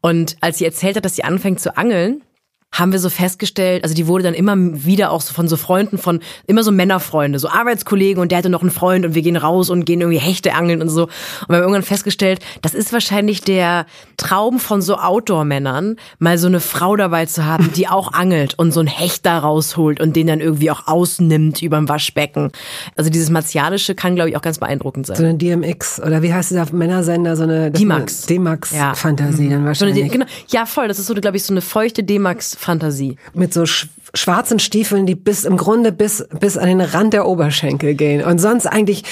Und 0.02 0.36
als 0.42 0.58
sie 0.58 0.66
erzählt 0.66 0.98
hat, 0.98 1.06
dass 1.06 1.16
sie 1.16 1.24
anfängt 1.24 1.62
zu 1.62 1.78
angeln, 1.78 2.22
haben 2.72 2.92
wir 2.92 3.00
so 3.00 3.10
festgestellt, 3.10 3.84
also 3.84 3.96
die 3.96 4.08
wurde 4.08 4.24
dann 4.24 4.34
immer 4.34 4.56
wieder 4.58 5.12
auch 5.12 5.22
so 5.22 5.34
von 5.34 5.48
so 5.48 5.58
Freunden 5.58 5.98
von, 5.98 6.20
immer 6.46 6.64
so 6.64 6.72
Männerfreunde, 6.72 7.40
so 7.40 7.50
Arbeitskollegen 7.50 8.22
und 8.22 8.32
der 8.32 8.38
hatte 8.38 8.50
noch 8.50 8.62
einen 8.62 8.72
Freund 8.72 9.06
und 9.06 9.16
wir 9.16 9.22
gehen 9.22 9.38
raus 9.38 9.70
und 9.70 9.86
gehen 9.86 10.02
irgendwie 10.02 10.20
Hechte 10.20 10.54
angeln 10.54 10.82
und 10.82 10.90
so. 10.90 11.04
Und 11.04 11.50
wir 11.50 11.56
haben 11.58 11.64
irgendwann 11.64 11.84
festgestellt, 11.84 12.40
das 12.62 12.74
ist 12.74 12.94
wahrscheinlich 12.94 13.42
der 13.42 13.86
Traum 14.18 14.60
von 14.60 14.82
so 14.82 14.98
Outdoor-Männern, 14.98 15.96
mal 16.20 16.38
so 16.38 16.48
eine 16.48 16.60
Frau 16.60 16.96
dabei 16.96 17.26
zu 17.26 17.46
haben, 17.46 17.72
die 17.76 17.88
auch 17.88 18.14
angelt 18.14 18.54
und 18.58 18.72
so 18.72 18.80
einen 18.82 18.88
Hecht 18.88 19.26
da 19.26 19.40
rausholt 19.40 20.00
und 20.00 20.16
den 20.16 20.28
dann 20.28 20.40
irgendwie 20.40 20.70
auch 20.70 20.88
ausnimmt 20.88 21.62
überm 21.62 21.90
Waschbecken. 21.90 22.52
Also 22.96 23.10
dieses 23.10 23.32
Martialische 23.32 23.96
kann, 23.96 24.16
glaube 24.16 24.30
ich, 24.30 24.38
auch 24.38 24.42
ganz 24.42 24.60
beeindruckend 24.60 25.08
sein. 25.08 25.18
So 25.18 25.24
eine 25.24 25.36
DMX 25.36 26.02
oder 26.02 26.22
wie 26.22 26.34
heißt 26.34 26.52
dieser 26.52 26.72
Männersender, 26.72 27.36
so 27.36 27.44
eine 27.44 27.72
D-Max. 27.72 28.28
D-Max-Fantasie 28.28 29.46
ja. 29.46 29.50
dann 29.52 29.66
wahrscheinlich. 29.66 29.98
So 29.98 30.02
eine, 30.04 30.12
genau. 30.12 30.26
Ja, 30.50 30.66
voll, 30.68 30.88
das 30.88 31.00
ist 31.00 31.08
so, 31.08 31.16
glaube 31.16 31.38
ich, 31.38 31.44
so 31.44 31.54
eine 31.54 31.62
feuchte 31.62 32.04
D-Max 32.04 32.59
Fantasie. 32.60 33.16
Mit 33.34 33.54
so 33.54 33.66
sch 33.66 33.88
schwarzen 34.14 34.58
Stiefeln, 34.58 35.06
die 35.06 35.16
bis 35.16 35.46
im 35.46 35.56
Grunde 35.56 35.92
bis, 35.92 36.28
bis 36.40 36.58
an 36.58 36.68
den 36.68 36.82
Rand 36.82 37.14
der 37.14 37.28
Oberschenkel 37.28 37.94
gehen 37.94 38.24
und 38.24 38.40
sonst 38.40 38.66
eigentlich 38.66 39.04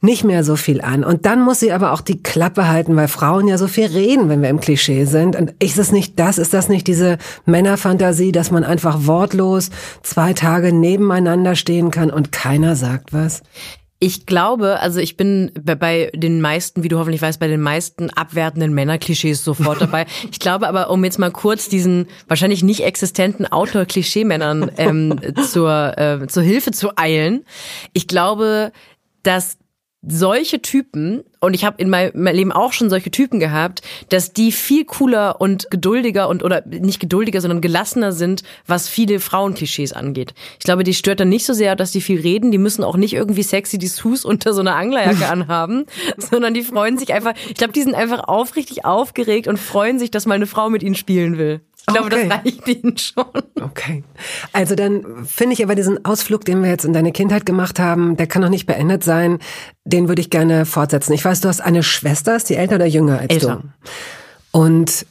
nicht 0.00 0.24
mehr 0.24 0.44
so 0.44 0.56
viel 0.56 0.80
an. 0.80 1.04
Und 1.04 1.26
dann 1.26 1.42
muss 1.42 1.60
sie 1.60 1.72
aber 1.72 1.92
auch 1.92 2.00
die 2.00 2.22
Klappe 2.22 2.68
halten, 2.68 2.96
weil 2.96 3.08
Frauen 3.08 3.48
ja 3.48 3.58
so 3.58 3.68
viel 3.68 3.86
reden, 3.86 4.28
wenn 4.28 4.42
wir 4.42 4.48
im 4.48 4.60
Klischee 4.60 5.04
sind. 5.04 5.36
Und 5.36 5.54
ist 5.58 5.78
es 5.78 5.92
nicht 5.92 6.18
das, 6.18 6.38
ist 6.38 6.54
das 6.54 6.68
nicht 6.68 6.86
diese 6.86 7.18
Männerfantasie, 7.44 8.32
dass 8.32 8.50
man 8.50 8.64
einfach 8.64 9.06
wortlos 9.06 9.70
zwei 10.02 10.32
Tage 10.32 10.72
nebeneinander 10.72 11.54
stehen 11.54 11.90
kann 11.90 12.10
und 12.10 12.32
keiner 12.32 12.76
sagt 12.76 13.12
was? 13.12 13.42
Ich 13.98 14.26
glaube, 14.26 14.80
also 14.80 15.00
ich 15.00 15.16
bin 15.16 15.52
bei 15.54 16.10
den 16.14 16.42
meisten, 16.42 16.82
wie 16.82 16.88
du 16.88 16.98
hoffentlich 16.98 17.22
weißt, 17.22 17.40
bei 17.40 17.48
den 17.48 17.62
meisten 17.62 18.10
abwertenden 18.10 18.74
Männerklischees 18.74 19.42
sofort 19.42 19.80
dabei. 19.80 20.06
Ich 20.30 20.40
glaube 20.40 20.68
aber, 20.68 20.90
um 20.90 21.04
jetzt 21.04 21.18
mal 21.18 21.30
kurz 21.30 21.68
diesen 21.68 22.06
wahrscheinlich 22.28 22.62
nicht 22.62 22.80
existenten 22.84 23.46
Autor-Klischee-Männern 23.46 24.70
ähm, 24.76 25.18
zur, 25.50 25.96
äh, 25.96 26.26
zur 26.26 26.42
Hilfe 26.42 26.72
zu 26.72 26.96
eilen. 26.96 27.44
Ich 27.92 28.06
glaube, 28.06 28.72
dass 29.22 29.56
solche 30.08 30.62
Typen, 30.62 31.24
und 31.40 31.54
ich 31.54 31.64
habe 31.64 31.82
in 31.82 31.90
meinem 31.90 32.26
Leben 32.26 32.52
auch 32.52 32.72
schon 32.72 32.90
solche 32.90 33.10
Typen 33.10 33.40
gehabt, 33.40 33.82
dass 34.08 34.32
die 34.32 34.52
viel 34.52 34.84
cooler 34.84 35.40
und 35.40 35.70
geduldiger 35.70 36.28
und 36.28 36.44
oder 36.44 36.62
nicht 36.66 37.00
geduldiger, 37.00 37.40
sondern 37.40 37.60
gelassener 37.60 38.12
sind, 38.12 38.42
was 38.66 38.88
viele 38.88 39.20
Frauenklischees 39.20 39.92
angeht. 39.92 40.34
Ich 40.58 40.64
glaube, 40.64 40.84
die 40.84 40.94
stört 40.94 41.20
dann 41.20 41.28
nicht 41.28 41.44
so 41.44 41.52
sehr, 41.52 41.76
dass 41.76 41.90
die 41.90 42.00
viel 42.00 42.20
reden, 42.20 42.50
die 42.50 42.58
müssen 42.58 42.84
auch 42.84 42.96
nicht 42.96 43.14
irgendwie 43.14 43.42
sexy 43.42 43.78
die 43.78 43.88
Sus 43.88 44.24
unter 44.24 44.54
so 44.54 44.60
einer 44.60 44.76
Anglerjacke 44.76 45.28
anhaben, 45.30 45.86
sondern 46.16 46.54
die 46.54 46.62
freuen 46.62 46.98
sich 46.98 47.12
einfach, 47.12 47.34
ich 47.48 47.54
glaube, 47.54 47.72
die 47.72 47.82
sind 47.82 47.94
einfach 47.94 48.28
aufrichtig 48.28 48.84
aufgeregt 48.84 49.48
und 49.48 49.58
freuen 49.58 49.98
sich, 49.98 50.10
dass 50.10 50.26
mal 50.26 50.34
eine 50.34 50.46
Frau 50.46 50.70
mit 50.70 50.82
ihnen 50.82 50.94
spielen 50.94 51.38
will. 51.38 51.60
Ich 51.88 51.94
glaube, 51.94 52.14
okay. 52.14 52.28
das 52.28 52.38
reicht 52.38 52.68
ihnen 52.68 52.98
schon. 52.98 53.24
Okay. 53.62 54.02
Also 54.52 54.74
dann 54.74 55.24
finde 55.24 55.54
ich 55.54 55.62
aber 55.62 55.76
diesen 55.76 56.04
Ausflug, 56.04 56.44
den 56.44 56.62
wir 56.62 56.68
jetzt 56.68 56.84
in 56.84 56.92
deine 56.92 57.12
Kindheit 57.12 57.46
gemacht 57.46 57.78
haben, 57.78 58.16
der 58.16 58.26
kann 58.26 58.42
noch 58.42 58.48
nicht 58.48 58.66
beendet 58.66 59.04
sein. 59.04 59.38
Den 59.84 60.08
würde 60.08 60.20
ich 60.20 60.30
gerne 60.30 60.66
fortsetzen. 60.66 61.12
Ich 61.12 61.24
weiß, 61.24 61.42
du 61.42 61.48
hast 61.48 61.60
eine 61.60 61.84
Schwester, 61.84 62.34
ist 62.34 62.48
die 62.50 62.56
älter 62.56 62.76
oder 62.76 62.86
jünger 62.86 63.20
als 63.20 63.32
älter. 63.32 63.62
du? 63.62 64.58
Und 64.58 65.06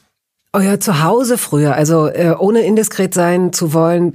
euer 0.52 0.78
Zuhause 0.80 1.38
früher, 1.38 1.74
also 1.74 2.08
äh, 2.08 2.34
ohne 2.38 2.60
indiskret 2.60 3.14
sein 3.14 3.52
zu 3.52 3.72
wollen, 3.72 4.14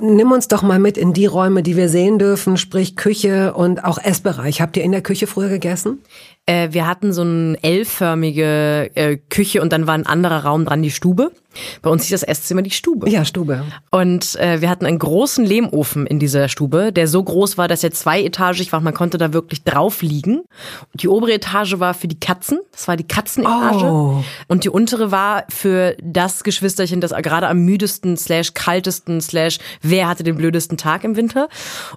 nimm 0.00 0.32
uns 0.32 0.48
doch 0.48 0.62
mal 0.62 0.78
mit 0.78 0.96
in 0.96 1.12
die 1.12 1.26
Räume, 1.26 1.62
die 1.62 1.76
wir 1.76 1.88
sehen 1.88 2.18
dürfen, 2.18 2.56
sprich 2.56 2.96
Küche 2.96 3.54
und 3.54 3.84
auch 3.84 3.98
Essbereich. 3.98 4.60
Habt 4.60 4.76
ihr 4.76 4.82
in 4.82 4.92
der 4.92 5.02
Küche 5.02 5.26
früher 5.26 5.48
gegessen? 5.48 5.98
Äh, 6.46 6.72
wir 6.72 6.86
hatten 6.86 7.12
so 7.12 7.22
eine 7.22 7.56
L-förmige 7.62 8.90
äh, 8.94 9.16
Küche 9.28 9.62
und 9.62 9.72
dann 9.72 9.86
war 9.86 9.94
ein 9.94 10.06
anderer 10.06 10.44
Raum 10.44 10.64
dran, 10.64 10.82
die 10.82 10.90
Stube. 10.90 11.30
Bei 11.82 11.90
uns 11.90 12.04
hieß 12.04 12.20
das 12.20 12.22
Esszimmer 12.22 12.62
die 12.62 12.70
Stube. 12.70 13.08
Ja, 13.10 13.24
Stube. 13.24 13.64
Und 13.90 14.36
äh, 14.36 14.60
wir 14.60 14.70
hatten 14.70 14.86
einen 14.86 14.98
großen 14.98 15.44
Lehmofen 15.44 16.06
in 16.06 16.18
dieser 16.18 16.48
Stube, 16.48 16.92
der 16.92 17.08
so 17.08 17.22
groß 17.22 17.58
war, 17.58 17.68
dass 17.68 17.82
er 17.82 17.90
zweietagig 17.90 18.72
war. 18.72 18.80
Man 18.80 18.94
konnte 18.94 19.18
da 19.18 19.32
wirklich 19.32 19.64
drauf 19.64 20.02
liegen. 20.02 20.42
Die 20.94 21.08
obere 21.08 21.32
Etage 21.32 21.78
war 21.78 21.94
für 21.94 22.08
die 22.08 22.18
Katzen. 22.18 22.60
Das 22.72 22.88
war 22.88 22.96
die 22.96 23.06
Katzenetage. 23.06 23.84
Oh. 23.84 24.24
Und 24.48 24.64
die 24.64 24.70
untere 24.70 25.10
war 25.10 25.44
für 25.48 25.96
das 26.02 26.44
Geschwisterchen, 26.44 27.00
das 27.00 27.10
gerade 27.10 27.48
am 27.48 27.64
müdesten 27.64 28.16
slash 28.16 28.54
kaltesten 28.54 29.20
slash 29.20 29.58
wer 29.82 30.08
hatte 30.08 30.22
den 30.22 30.36
blödesten 30.36 30.78
Tag 30.78 31.04
im 31.04 31.16
Winter. 31.16 31.48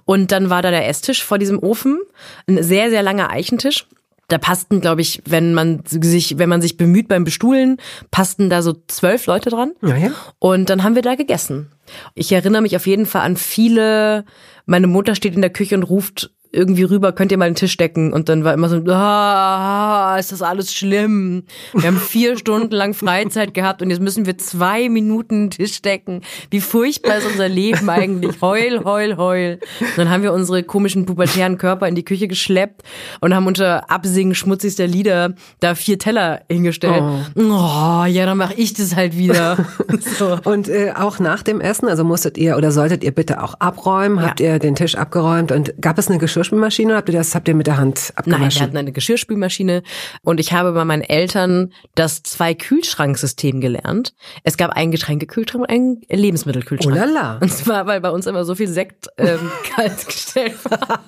Und 0.04 0.32
dann 0.32 0.50
war 0.50 0.62
da 0.62 0.70
der 0.70 0.88
Esstisch 0.88 1.22
vor 1.22 1.38
diesem 1.38 1.60
Ofen. 1.60 2.00
Ein 2.48 2.62
sehr, 2.62 2.90
sehr 2.90 3.02
langer 3.02 3.30
Eichentisch 3.30 3.86
da 4.28 4.38
passten, 4.38 4.80
glaube 4.80 5.00
ich, 5.00 5.22
wenn 5.26 5.54
man 5.54 5.82
sich, 5.86 6.38
wenn 6.38 6.48
man 6.48 6.62
sich 6.62 6.76
bemüht 6.76 7.08
beim 7.08 7.24
Bestuhlen, 7.24 7.78
passten 8.10 8.50
da 8.50 8.62
so 8.62 8.74
zwölf 8.86 9.26
Leute 9.26 9.50
dran. 9.50 9.72
Ja, 9.82 9.96
ja. 9.96 10.10
Und 10.38 10.70
dann 10.70 10.82
haben 10.82 10.94
wir 10.94 11.02
da 11.02 11.14
gegessen. 11.14 11.70
Ich 12.14 12.32
erinnere 12.32 12.62
mich 12.62 12.76
auf 12.76 12.86
jeden 12.86 13.06
Fall 13.06 13.22
an 13.22 13.36
viele. 13.36 14.24
Meine 14.66 14.86
Mutter 14.86 15.14
steht 15.14 15.34
in 15.34 15.42
der 15.42 15.50
Küche 15.52 15.74
und 15.76 15.82
ruft 15.82 16.30
irgendwie 16.54 16.84
rüber, 16.84 17.12
könnt 17.12 17.32
ihr 17.32 17.38
mal 17.38 17.50
den 17.50 17.56
Tisch 17.56 17.76
decken? 17.76 18.12
Und 18.12 18.28
dann 18.28 18.44
war 18.44 18.54
immer 18.54 18.68
so, 18.68 18.76
ah, 18.90 20.16
ist 20.18 20.32
das 20.32 20.40
alles 20.40 20.72
schlimm? 20.72 21.44
Wir 21.72 21.88
haben 21.88 21.98
vier 21.98 22.38
Stunden 22.44 22.74
lang 22.74 22.94
Freizeit 22.94 23.54
gehabt 23.54 23.82
und 23.82 23.90
jetzt 23.90 24.00
müssen 24.00 24.26
wir 24.26 24.38
zwei 24.38 24.88
Minuten 24.88 25.44
den 25.44 25.50
Tisch 25.50 25.82
decken. 25.82 26.22
Wie 26.50 26.60
furchtbar 26.60 27.18
ist 27.18 27.26
unser 27.26 27.48
Leben 27.48 27.90
eigentlich? 27.90 28.40
Heul, 28.40 28.84
heul, 28.84 29.16
heul. 29.16 29.58
Und 29.80 29.98
dann 29.98 30.10
haben 30.10 30.22
wir 30.22 30.32
unsere 30.32 30.62
komischen 30.62 31.06
pubertären 31.06 31.58
Körper 31.58 31.88
in 31.88 31.94
die 31.94 32.04
Küche 32.04 32.28
geschleppt 32.28 32.82
und 33.20 33.34
haben 33.34 33.46
unter 33.46 33.90
Absingen 33.90 34.34
schmutzigster 34.34 34.86
Lieder 34.86 35.34
da 35.60 35.74
vier 35.74 35.98
Teller 35.98 36.42
hingestellt. 36.48 37.02
Oh, 37.02 37.42
oh 37.42 38.04
ja, 38.04 38.26
dann 38.26 38.38
mache 38.38 38.54
ich 38.54 38.74
das 38.74 38.94
halt 38.94 39.16
wieder. 39.16 39.66
so. 40.18 40.38
Und 40.44 40.68
äh, 40.68 40.92
auch 40.96 41.18
nach 41.18 41.42
dem 41.42 41.60
Essen, 41.60 41.83
also 41.88 42.04
musstet 42.04 42.38
ihr 42.38 42.56
oder 42.56 42.70
solltet 42.70 43.02
ihr 43.02 43.12
bitte 43.12 43.42
auch 43.42 43.54
abräumen? 43.60 44.22
Habt 44.22 44.40
ja. 44.40 44.54
ihr 44.54 44.58
den 44.58 44.74
Tisch 44.74 44.94
abgeräumt 44.94 45.52
und 45.52 45.74
gab 45.80 45.98
es 45.98 46.08
eine 46.08 46.18
Geschirr 46.18 46.44
Geschirrspülmaschine 46.44 46.88
oder 46.88 46.96
habt 46.98 47.08
ihr 47.08 47.14
das 47.14 47.34
habt 47.34 47.48
ihr 47.48 47.54
mit 47.54 47.66
der 47.66 47.76
Hand 47.76 48.12
abgewaschen? 48.16 48.42
Nein, 48.42 48.54
wir 48.54 48.60
hatten 48.60 48.76
eine 48.76 48.92
Geschirrspülmaschine 48.92 49.82
und 50.22 50.40
ich 50.40 50.52
habe 50.52 50.72
bei 50.72 50.84
meinen 50.84 51.02
Eltern 51.02 51.72
das 51.94 52.22
zwei 52.22 52.54
Kühlschranksystem 52.54 53.60
gelernt. 53.60 54.14
Es 54.42 54.56
gab 54.56 54.70
einen 54.70 54.90
Getränkekühlschrank 54.90 55.62
und 55.62 55.70
einen 55.70 56.02
Lebensmittelkühlschrank. 56.08 56.96
Oh 56.96 56.98
lala. 56.98 57.38
Und 57.40 57.52
zwar, 57.52 57.86
weil 57.86 58.00
bei 58.00 58.10
uns 58.10 58.26
immer 58.26 58.44
so 58.44 58.54
viel 58.54 58.68
Sekt 58.68 59.08
ähm, 59.16 59.50
kalt 59.74 60.06
gestellt 60.06 60.56
war 60.64 61.00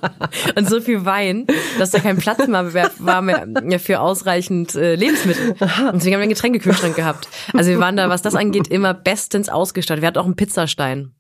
und 0.56 0.68
so 0.68 0.80
viel 0.80 1.04
Wein, 1.04 1.46
dass 1.78 1.90
da 1.90 1.98
kein 1.98 2.16
Platz 2.16 2.46
mehr 2.46 2.56
war 2.98 3.22
mehr 3.22 3.80
für 3.80 4.00
ausreichend 4.00 4.74
äh, 4.74 4.94
Lebensmittel. 4.94 5.50
Und 5.50 5.60
deswegen 5.60 6.14
haben 6.14 6.20
wir 6.20 6.22
einen 6.22 6.28
Getränkekühlschrank 6.30 6.96
gehabt. 6.96 7.28
Also 7.52 7.70
wir 7.70 7.78
waren 7.78 7.96
da, 7.96 8.08
was 8.08 8.22
das 8.22 8.34
angeht, 8.34 8.68
immer 8.68 8.94
bestens 8.94 9.48
ausgestattet. 9.48 10.02
Wir 10.02 10.08
hatten 10.08 10.18
auch 10.18 10.24
einen 10.24 10.36
Pizzastein. 10.56 11.12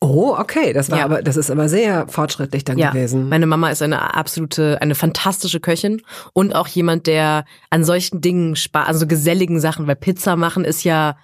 Oh, 0.00 0.36
okay, 0.38 0.72
das 0.72 0.90
war 0.90 0.98
ja. 0.98 1.04
aber, 1.06 1.22
das 1.22 1.36
ist 1.36 1.50
aber 1.50 1.68
sehr 1.68 2.06
fortschrittlich 2.08 2.64
dann 2.64 2.76
ja. 2.76 2.90
gewesen. 2.90 3.28
Meine 3.28 3.46
Mama 3.46 3.70
ist 3.70 3.82
eine 3.82 4.14
absolute, 4.14 4.80
eine 4.80 4.94
fantastische 4.94 5.58
Köchin 5.58 6.02
und 6.34 6.54
auch 6.54 6.68
jemand, 6.68 7.06
der 7.06 7.44
an 7.70 7.82
solchen 7.82 8.20
Dingen 8.20 8.56
spart, 8.56 8.88
also 8.88 9.06
geselligen 9.06 9.58
Sachen, 9.58 9.86
weil 9.86 9.96
Pizza 9.96 10.36
machen 10.36 10.64
ist 10.64 10.84
ja, 10.84 11.16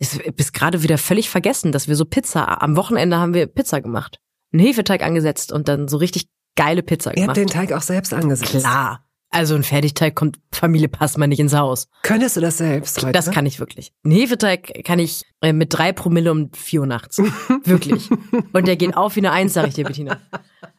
ist 0.00 0.20
bis 0.36 0.52
gerade 0.52 0.82
wieder 0.82 0.98
völlig 0.98 1.30
vergessen, 1.30 1.70
dass 1.70 1.86
wir 1.86 1.94
so 1.94 2.04
Pizza, 2.04 2.60
am 2.60 2.76
Wochenende 2.76 3.18
haben 3.18 3.34
wir 3.34 3.46
Pizza 3.46 3.80
gemacht. 3.80 4.18
Einen 4.52 4.66
Hefeteig 4.66 5.02
angesetzt 5.02 5.52
und 5.52 5.68
dann 5.68 5.86
so 5.86 5.96
richtig 5.96 6.28
geile 6.56 6.82
Pizza 6.82 7.12
gemacht. 7.12 7.18
Ihr 7.18 7.28
habt 7.28 7.36
den 7.36 7.46
Teig 7.46 7.72
auch 7.72 7.82
selbst 7.82 8.12
angesetzt? 8.12 8.50
Klar. 8.50 9.04
Also 9.30 9.54
ein 9.54 9.62
Fertigteig 9.62 10.14
kommt 10.14 10.38
Familie 10.52 10.88
Passmann 10.88 11.28
nicht 11.28 11.40
ins 11.40 11.54
Haus. 11.54 11.88
Könntest 12.02 12.36
du 12.36 12.40
das 12.40 12.58
selbst 12.58 13.02
heute? 13.02 13.12
Das 13.12 13.30
kann 13.30 13.44
ich 13.44 13.60
wirklich. 13.60 13.92
Ein 14.04 14.10
Hefeteig 14.10 14.84
kann 14.84 14.98
ich 14.98 15.24
äh, 15.42 15.52
mit 15.52 15.72
drei 15.72 15.92
Promille 15.92 16.32
um 16.32 16.50
vier 16.54 16.80
Uhr 16.80 16.86
nachts. 16.86 17.18
wirklich. 17.64 18.10
Und 18.52 18.66
der 18.66 18.76
geht 18.76 18.96
auf 18.96 19.16
wie 19.16 19.20
eine 19.20 19.32
Eins, 19.32 19.52
sag 19.52 19.68
ich 19.68 19.74
dir, 19.74 19.84
Bettina. 19.84 20.18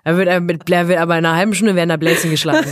Er 0.09 0.17
wird, 0.17 0.27
er 0.27 0.47
wird, 0.47 0.67
er 0.67 0.87
wird 0.87 0.97
aber 0.97 1.19
in 1.19 1.25
einer 1.25 1.35
halben 1.35 1.53
Stunde 1.53 1.75
werden 1.75 1.89
da 1.89 1.97
Bläschen 1.97 2.31
geschlagen. 2.31 2.65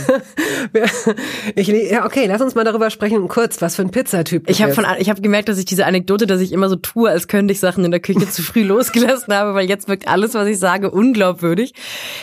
ich, 1.54 1.68
ja, 1.68 2.04
okay, 2.04 2.26
lass 2.26 2.42
uns 2.42 2.56
mal 2.56 2.64
darüber 2.64 2.90
sprechen, 2.90 3.28
kurz, 3.28 3.62
was 3.62 3.76
für 3.76 3.82
ein 3.82 3.92
Pizzatyp 3.92 4.50
Ich 4.50 4.60
habe 4.60 4.72
von, 4.72 4.84
ich 4.98 5.08
habe 5.08 5.20
gemerkt, 5.20 5.48
dass 5.48 5.56
ich 5.56 5.64
diese 5.64 5.86
Anekdote, 5.86 6.26
dass 6.26 6.40
ich 6.40 6.50
immer 6.50 6.68
so 6.68 6.74
tue, 6.74 7.08
als 7.08 7.28
könnte 7.28 7.52
ich 7.52 7.60
Sachen 7.60 7.84
in 7.84 7.92
der 7.92 8.00
Küche 8.00 8.28
zu 8.28 8.42
früh 8.42 8.62
losgelassen 8.64 9.32
habe, 9.32 9.54
weil 9.54 9.68
jetzt 9.68 9.86
wirkt 9.86 10.08
alles, 10.08 10.34
was 10.34 10.48
ich 10.48 10.58
sage, 10.58 10.90
unglaubwürdig. 10.90 11.74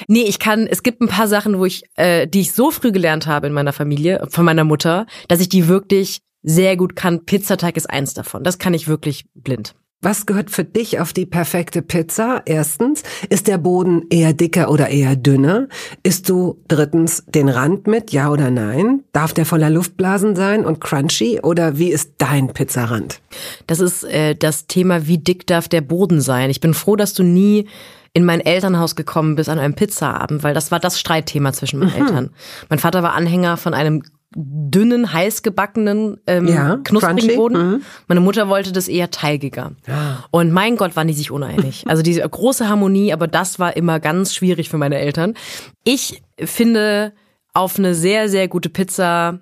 Nee, 0.10 0.24
ich 0.24 0.38
kann, 0.38 0.67
es 0.67 0.84
gibt 0.84 1.00
ein 1.00 1.07
paar 1.07 1.29
Sachen, 1.29 1.60
wo 1.60 1.63
ich, 1.63 1.84
äh, 1.95 2.27
die 2.27 2.41
ich 2.41 2.51
so 2.51 2.69
früh 2.69 2.91
gelernt 2.91 3.25
habe 3.25 3.48
in 3.48 3.53
meiner 3.53 3.72
Familie, 3.72 4.27
von 4.29 4.43
meiner 4.43 4.65
Mutter, 4.65 5.05
dass 5.29 5.39
ich 5.39 5.48
die 5.48 5.69
wirklich 5.69 6.19
sehr 6.43 6.75
gut 6.75 6.98
kann. 6.98 7.24
Pizzateig 7.24 7.77
ist 7.77 7.89
eins 7.89 8.13
davon. 8.13 8.43
Das 8.43 8.60
kann 8.60 8.74
ich 8.74 8.89
wirklich 8.89 9.24
blind. 9.34 9.75
Was 10.02 10.28
gehört 10.28 10.52
für 10.52 10.64
dich 10.64 11.00
auf 11.00 11.14
die 11.14 11.25
perfekte 11.25 11.82
Pizza? 11.82 12.44
Erstens, 12.46 13.02
ist 13.30 13.48
der 13.48 13.58
Boden 13.58 14.04
eher 14.12 14.34
dicker 14.34 14.70
oder 14.70 14.90
eher 14.90 15.16
dünner? 15.16 15.68
Isst 16.04 16.30
du 16.30 16.60
drittens 16.68 17.24
den 17.25 17.50
Rand 17.50 17.88
mit, 17.88 18.12
ja 18.12 18.30
oder 18.30 18.52
nein? 18.52 19.04
Darf 19.14 19.34
der 19.34 19.48
voller 19.48 19.72
Luftblasen 19.72 20.36
sein 20.36 20.64
und 20.64 20.80
crunchy 20.80 21.40
oder 21.42 21.80
wie 21.80 21.90
ist 21.90 22.14
dein 22.20 22.54
Pizzarand? 22.54 23.20
Das 23.66 23.80
ist 23.80 24.04
äh, 24.04 24.36
das 24.36 24.68
Thema, 24.68 25.08
wie 25.08 25.18
dick 25.18 25.48
darf 25.48 25.68
der 25.68 25.82
Boden 25.82 26.22
sein? 26.22 26.52
Ich 26.52 26.60
bin 26.60 26.75
froh, 26.75 26.96
dass 26.96 27.14
du 27.14 27.24
nie 27.24 27.68
in 28.14 28.24
mein 28.24 28.40
Elternhaus 28.40 28.96
gekommen 28.96 29.36
bist 29.36 29.50
an 29.50 29.60
einem 29.60 29.74
Pizzaabend, 29.74 30.44
weil 30.44 30.54
das 30.54 30.72
war 30.72 30.80
das 30.80 31.00
Streitthema 31.00 31.52
zwischen 31.52 31.80
meinen 31.80 31.94
mhm. 31.94 32.08
Eltern. 32.08 32.30
Mein 32.70 32.80
Vater 32.80 33.04
war 33.04 33.14
Anhänger 33.14 33.58
von 33.58 33.74
einem 33.74 34.04
dünnen, 34.36 35.13
heißgebackenen, 35.13 36.18
ähm, 36.27 36.48
ja, 36.48 36.77
knusprigen 36.84 37.36
Boden. 37.36 37.58
Mhm. 37.58 37.82
Meine 38.08 38.20
Mutter 38.20 38.50
wollte 38.50 38.74
das 38.74 38.88
eher 38.88 39.10
teigiger. 39.10 39.72
Ja. 39.88 40.25
Und 40.32 40.51
mein 40.51 40.75
Gott, 40.75 40.96
waren 40.96 41.08
die 41.08 41.13
sich 41.13 41.32
uneinig. 41.32 41.84
Also 41.88 42.04
diese 42.04 42.27
große 42.27 42.68
Harmonie, 42.68 43.13
aber 43.13 43.27
das 43.27 43.60
war 43.60 43.75
immer 43.77 44.00
ganz 44.00 44.36
schwierig 44.36 44.70
für 44.70 44.77
meine 44.77 45.00
Eltern. 45.00 45.36
Ich 45.84 46.22
finde, 46.38 47.13
auf 47.54 47.80
eine 47.80 47.96
sehr, 47.96 48.27
sehr 48.27 48.48
gute 48.48 48.70
Pizza 48.70 49.39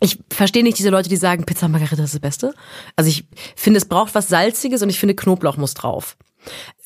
ich 0.00 0.18
verstehe 0.30 0.62
nicht 0.62 0.78
diese 0.78 0.90
Leute, 0.90 1.08
die 1.08 1.16
sagen, 1.16 1.44
Pizza 1.44 1.66
Margarita 1.66 2.04
ist 2.04 2.14
das 2.14 2.20
Beste. 2.20 2.54
Also 2.94 3.10
ich 3.10 3.26
finde, 3.56 3.78
es 3.78 3.84
braucht 3.84 4.14
was 4.14 4.28
Salziges 4.28 4.80
und 4.80 4.90
ich 4.90 4.98
finde, 5.00 5.16
Knoblauch 5.16 5.56
muss 5.56 5.74
drauf. 5.74 6.16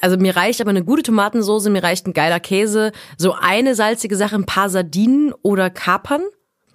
Also 0.01 0.17
mir 0.17 0.35
reicht 0.35 0.63
aber 0.63 0.71
eine 0.71 0.83
gute 0.83 1.03
Tomatensoße, 1.03 1.69
mir 1.69 1.83
reicht 1.83 2.07
ein 2.07 2.15
geiler 2.15 2.41
Käse, 2.41 2.93
so 3.19 3.35
eine 3.35 3.75
salzige 3.75 4.17
Sache, 4.17 4.37
ein 4.37 4.47
paar 4.47 4.71
Sardinen 4.71 5.35
oder 5.43 5.69
Kapern 5.69 6.23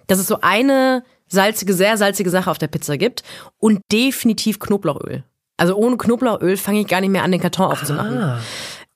dass 0.08 0.18
es 0.18 0.26
so 0.26 0.38
eine 0.40 1.04
salzige, 1.28 1.72
sehr 1.74 1.96
salzige 1.96 2.30
Sache 2.30 2.50
auf 2.50 2.58
der 2.58 2.66
Pizza 2.66 2.96
gibt 2.96 3.22
und 3.58 3.80
definitiv 3.92 4.58
Knoblauchöl. 4.58 5.22
Also 5.56 5.76
ohne 5.76 5.96
Knoblauchöl 5.96 6.56
fange 6.56 6.80
ich 6.80 6.86
gar 6.88 7.00
nicht 7.00 7.10
mehr 7.10 7.22
an, 7.22 7.30
den 7.30 7.40
Karton 7.40 7.70
aufzumachen. 7.70 8.18
Ah. 8.18 8.40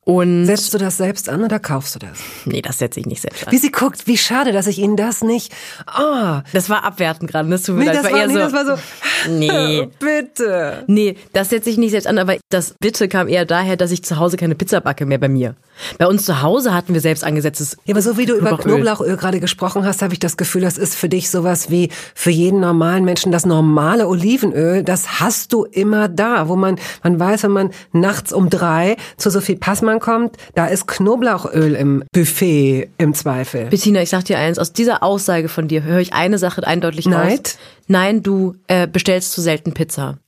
Und 0.05 0.47
Setzt 0.47 0.75
du 0.75 0.79
das 0.79 0.97
selbst 0.97 1.29
an 1.29 1.45
oder 1.45 1.61
kaufst 1.61 1.95
du 1.95 2.01
das? 2.01 2.19
Nee, 2.45 2.61
das 2.61 2.79
setze 2.79 2.99
ich 2.99 3.07
nicht 3.07 3.21
selbst 3.21 3.47
an. 3.47 3.53
Wie 3.53 3.59
sie 3.59 3.71
guckt, 3.71 4.09
wie 4.09 4.19
schade, 4.19 4.51
dass 4.51 4.67
ich 4.67 4.79
Ihnen 4.81 4.97
das 4.97 5.23
nicht. 5.23 5.53
Ah, 5.87 6.39
oh. 6.39 6.49
das 6.53 6.69
war 6.69 6.85
abwertend 6.85 7.31
gerade. 7.31 7.49
Das 7.49 7.63
tut 7.63 7.77
mir 7.77 7.83
nee, 7.83 7.87
leid. 7.87 7.97
Das 7.99 8.05
war, 8.05 8.13
war 8.13 8.19
eher 8.19 8.27
nee, 8.27 8.33
so, 8.33 8.39
das 8.41 8.53
war 8.53 8.67
so. 8.67 8.83
Nee, 9.31 9.89
bitte. 10.01 10.83
Nee, 10.89 11.17
das 11.33 11.51
setze 11.51 11.71
ich 11.71 11.79
nicht 11.79 11.93
selbst 11.93 12.09
an. 12.09 12.19
Aber 12.19 12.37
das 12.49 12.75
Bitte 12.81 13.07
kam 13.07 13.29
eher 13.29 13.45
daher, 13.45 13.77
dass 13.77 13.93
ich 13.93 14.03
zu 14.03 14.19
Hause 14.19 14.37
keine 14.37 14.57
Pizza 14.57 14.81
backe 14.81 15.07
mehr 15.07 15.19
bei 15.19 15.29
mir. 15.29 15.55
Bei 15.99 16.07
uns 16.09 16.25
zu 16.25 16.43
Hause 16.43 16.75
hatten 16.75 16.95
wir 16.95 17.01
selbst 17.01 17.23
angesetztes. 17.23 17.77
Ja, 17.85 17.95
aber 17.95 18.03
so 18.03 18.19
wie 18.19 18.27
du 18.27 18.35
über 18.35 18.59
Knoblauchöl 18.59 19.17
gerade 19.17 19.39
gesprochen 19.39 19.85
hast, 19.85 20.03
habe 20.03 20.13
ich 20.13 20.19
das 20.19 20.37
Gefühl, 20.37 20.63
das 20.63 20.79
ist 20.79 20.97
für 20.97 21.09
dich 21.09 21.31
sowas 21.31 21.71
wie 21.71 21.91
für 22.15 22.31
jeden 22.31 22.61
normalen 22.61 23.05
Menschen 23.05 23.31
das 23.31 23.47
normale 23.47 24.09
Olivenöl. 24.09 24.83
Das 24.83 25.21
hast 25.21 25.53
du 25.53 25.65
immer 25.65 26.09
da, 26.09 26.49
wo 26.49 26.57
man 26.57 26.77
man 27.03 27.19
weiß, 27.19 27.45
wenn 27.45 27.53
man 27.53 27.71
nachts 27.93 28.33
um 28.33 28.51
drei 28.51 28.97
zu 29.17 29.31
Sophie 29.31 29.57
Passmann 29.57 29.92
kommt, 30.01 30.37
da 30.55 30.67
ist 30.67 30.87
Knoblauchöl 30.87 31.75
im 31.75 32.05
Buffet 32.13 32.91
im 32.99 33.15
Zweifel. 33.15 33.67
Bettina, 33.67 34.03
ich 34.03 34.11
sag 34.11 34.25
dir 34.25 34.39
eins, 34.39 34.59
aus 34.59 34.73
dieser 34.73 35.03
Aussage 35.03 35.49
von 35.49 35.69
dir 35.69 35.83
höre 35.83 36.01
ich 36.01 36.13
eine 36.13 36.39
Sache 36.39 36.67
eindeutig 36.67 37.07
Neid? 37.07 37.41
raus. 37.41 37.59
Nein, 37.89 38.23
du 38.23 38.57
äh, 38.69 38.87
bestellst 38.87 39.33
zu 39.33 39.41
selten 39.41 39.73
Pizza. 39.75 40.19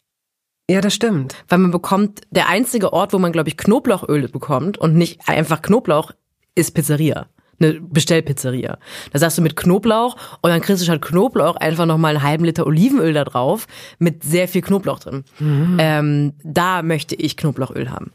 Ja, 0.71 0.81
das 0.81 0.95
stimmt. 0.95 1.35
Weil 1.49 1.59
man 1.59 1.71
bekommt, 1.71 2.23
der 2.31 2.49
einzige 2.49 2.93
Ort, 2.93 3.13
wo 3.13 3.19
man, 3.19 3.33
glaube 3.33 3.49
ich, 3.51 3.57
Knoblauchöl 3.57 4.29
bekommt 4.29 4.79
und 4.79 4.95
nicht 4.95 5.29
einfach 5.29 5.61
Knoblauch, 5.61 6.13
ist 6.55 6.73
Pizzeria. 6.73 7.27
Eine 7.61 7.81
Bestellpizzeria. 7.81 8.79
Da 9.13 9.19
sagst 9.19 9.39
du 9.39 9.43
mit 9.43 9.57
Knoblauch 9.57 10.17
und 10.41 10.51
dann 10.51 10.61
kriegst 10.61 10.83
du 10.83 10.85
statt 10.87 11.03
Knoblauch 11.03 11.57
einfach 11.57 11.87
nochmal 11.87 12.17
einen 12.17 12.25
halben 12.25 12.45
Liter 12.45 12.67
Olivenöl 12.67 13.13
da 13.13 13.25
drauf 13.25 13.67
mit 13.99 14.23
sehr 14.23 14.49
viel 14.49 14.63
Knoblauch 14.63 14.99
drin. 14.99 15.25
Mhm. 15.39 15.77
Ähm, 15.79 16.33
da 16.43 16.83
möchte 16.83 17.15
ich 17.15 17.37
Knoblauchöl 17.37 17.91
haben. 17.91 18.13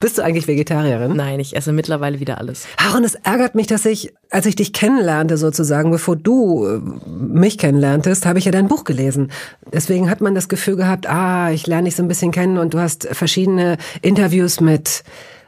Bist 0.00 0.18
du 0.18 0.22
eigentlich 0.22 0.48
Vegetarierin? 0.48 1.16
Nein, 1.16 1.40
ich 1.40 1.56
esse 1.56 1.72
mittlerweile 1.72 2.20
wieder 2.20 2.38
alles. 2.38 2.66
Ach, 2.76 2.94
und 2.94 3.04
es 3.04 3.14
ärgert 3.14 3.54
mich, 3.54 3.66
dass 3.66 3.84
ich, 3.84 4.12
als 4.30 4.46
ich 4.46 4.56
dich 4.56 4.72
kennenlernte 4.72 5.36
sozusagen, 5.36 5.90
bevor 5.90 6.16
du 6.16 6.66
äh, 6.66 6.80
mich 7.08 7.58
kennenlerntest, 7.58 8.26
habe 8.26 8.38
ich 8.38 8.44
ja 8.44 8.52
dein 8.52 8.68
Buch 8.68 8.84
gelesen. 8.84 9.30
Deswegen 9.72 10.10
hat 10.10 10.20
man 10.20 10.34
das 10.34 10.48
Gefühl 10.48 10.76
gehabt, 10.76 11.08
ah, 11.08 11.50
ich 11.50 11.66
lerne 11.66 11.84
dich 11.84 11.96
so 11.96 12.02
ein 12.02 12.08
bisschen 12.08 12.32
kennen 12.32 12.58
und 12.58 12.74
du 12.74 12.78
hast 12.78 13.08
verschiedene 13.12 13.76
Interviews 14.02 14.60
mit 14.60 15.04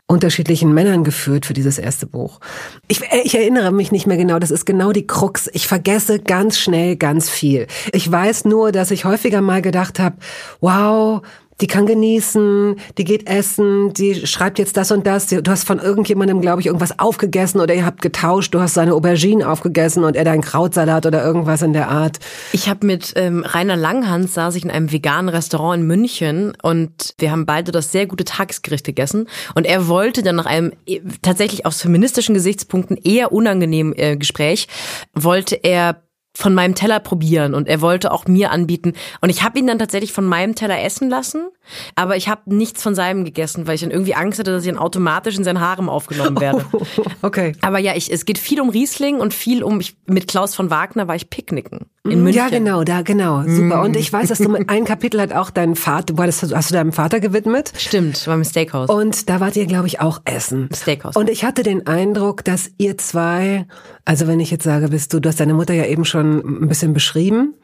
unterschiedlichen 0.08 0.72
Männern 0.72 1.02
geführt 1.02 1.46
für 1.46 1.52
dieses 1.52 1.78
erste 1.78 2.06
Buch. 2.06 2.38
Ich, 2.86 3.02
äh, 3.02 3.22
ich 3.24 3.34
erinnere 3.34 3.72
mich 3.72 3.90
nicht 3.90 4.06
mehr 4.06 4.16
genau, 4.16 4.38
das 4.38 4.50
ist 4.50 4.64
genau 4.64 4.92
die 4.92 5.06
Krux. 5.06 5.50
Ich 5.52 5.66
vergesse 5.66 6.20
ganz 6.20 6.58
schnell 6.58 6.96
ganz 6.96 7.28
viel. 7.28 7.66
Ich 7.92 8.10
weiß 8.10 8.44
nur, 8.44 8.70
dass 8.70 8.90
ich 8.92 9.04
häufiger 9.04 9.40
mal 9.40 9.62
gedacht 9.62 9.98
habe, 9.98 10.16
wow, 10.60 11.22
die 11.60 11.66
kann 11.66 11.86
genießen, 11.86 12.76
die 12.98 13.04
geht 13.04 13.26
essen, 13.28 13.92
die 13.92 14.26
schreibt 14.26 14.58
jetzt 14.58 14.76
das 14.76 14.90
und 14.90 15.06
das. 15.06 15.28
Du 15.28 15.42
hast 15.48 15.64
von 15.64 15.78
irgendjemandem, 15.78 16.40
glaube 16.40 16.60
ich, 16.60 16.66
irgendwas 16.66 16.98
aufgegessen 16.98 17.60
oder 17.60 17.74
ihr 17.74 17.86
habt 17.86 18.02
getauscht. 18.02 18.52
Du 18.54 18.60
hast 18.60 18.74
seine 18.74 18.94
Aubergine 18.94 19.48
aufgegessen 19.48 20.04
und 20.04 20.16
er 20.16 20.24
deinen 20.24 20.42
Krautsalat 20.42 21.06
oder 21.06 21.24
irgendwas 21.24 21.62
in 21.62 21.72
der 21.72 21.88
Art. 21.88 22.18
Ich 22.52 22.68
habe 22.68 22.86
mit 22.86 23.14
ähm, 23.16 23.44
Rainer 23.46 23.76
Langhans 23.76 24.34
saß 24.34 24.54
ich 24.56 24.64
in 24.64 24.70
einem 24.70 24.92
veganen 24.92 25.28
Restaurant 25.28 25.80
in 25.80 25.86
München 25.86 26.52
und 26.62 27.14
wir 27.18 27.30
haben 27.30 27.46
beide 27.46 27.72
das 27.72 27.92
sehr 27.92 28.06
gute 28.06 28.24
Tagesgericht 28.24 28.84
gegessen 28.84 29.28
und 29.54 29.66
er 29.66 29.88
wollte 29.88 30.22
dann 30.22 30.36
nach 30.36 30.46
einem 30.46 30.72
äh, 30.86 31.00
tatsächlich 31.22 31.64
aus 31.64 31.80
feministischen 31.80 32.34
Gesichtspunkten 32.34 32.96
eher 32.96 33.32
unangenehmen 33.32 33.94
äh, 33.96 34.16
Gespräch 34.16 34.68
wollte 35.14 35.56
er 35.56 36.02
von 36.36 36.52
meinem 36.54 36.74
Teller 36.74 37.00
probieren 37.00 37.54
und 37.54 37.66
er 37.66 37.80
wollte 37.80 38.12
auch 38.12 38.26
mir 38.26 38.50
anbieten 38.50 38.92
und 39.22 39.30
ich 39.30 39.42
habe 39.42 39.58
ihn 39.58 39.66
dann 39.66 39.78
tatsächlich 39.78 40.12
von 40.12 40.26
meinem 40.26 40.54
Teller 40.54 40.82
essen 40.82 41.08
lassen, 41.08 41.48
aber 41.94 42.16
ich 42.16 42.28
habe 42.28 42.42
nichts 42.46 42.82
von 42.82 42.94
seinem 42.94 43.24
gegessen, 43.24 43.66
weil 43.66 43.76
ich 43.76 43.80
dann 43.80 43.90
irgendwie 43.90 44.14
Angst 44.14 44.38
hatte, 44.38 44.50
dass 44.50 44.64
ich 44.64 44.70
dann 44.70 44.78
automatisch 44.78 45.36
in 45.38 45.44
sein 45.44 45.60
Harem 45.60 45.88
aufgenommen 45.88 46.38
werde. 46.38 46.64
okay. 47.22 47.52
Aber 47.62 47.78
ja, 47.78 47.94
ich, 47.96 48.12
es 48.12 48.26
geht 48.26 48.38
viel 48.38 48.60
um 48.60 48.68
Riesling 48.68 49.18
und 49.18 49.32
viel 49.32 49.62
um 49.62 49.80
ich, 49.80 49.96
mit 50.06 50.28
Klaus 50.28 50.54
von 50.54 50.70
Wagner 50.70 51.08
war 51.08 51.16
ich 51.16 51.30
picknicken 51.30 51.86
in 52.04 52.22
München. 52.22 52.42
Ja, 52.42 52.48
genau, 52.50 52.84
da 52.84 53.02
genau, 53.02 53.42
super. 53.46 53.82
Und 53.82 53.96
ich 53.96 54.12
weiß, 54.12 54.28
dass 54.28 54.38
du 54.38 54.54
ein 54.66 54.84
Kapitel 54.84 55.20
hat 55.20 55.32
auch 55.32 55.50
deinen 55.50 55.74
Vater, 55.74 56.14
das, 56.14 56.42
hast 56.42 56.70
du 56.70 56.74
deinem 56.74 56.92
Vater 56.92 57.18
gewidmet? 57.20 57.72
Stimmt, 57.76 58.26
war 58.26 58.34
im 58.34 58.44
Steakhouse. 58.44 58.90
Und 58.90 59.28
da 59.28 59.40
wart 59.40 59.56
ihr 59.56 59.66
glaube 59.66 59.86
ich 59.86 60.00
auch 60.00 60.20
essen. 60.24 60.68
Steakhouse. 60.74 61.16
Und 61.16 61.30
ich 61.30 61.44
hatte 61.44 61.62
den 61.62 61.86
Eindruck, 61.86 62.44
dass 62.44 62.70
ihr 62.78 62.98
zwei, 62.98 63.66
also 64.04 64.26
wenn 64.26 64.40
ich 64.40 64.50
jetzt 64.50 64.64
sage, 64.64 64.88
bist 64.88 65.12
du, 65.12 65.20
du 65.20 65.28
hast 65.28 65.40
deine 65.40 65.54
Mutter 65.54 65.74
ja 65.74 65.86
eben 65.86 66.04
schon 66.04 66.25
ein 66.34 66.68
bisschen 66.68 66.92
beschrieben. 66.92 67.54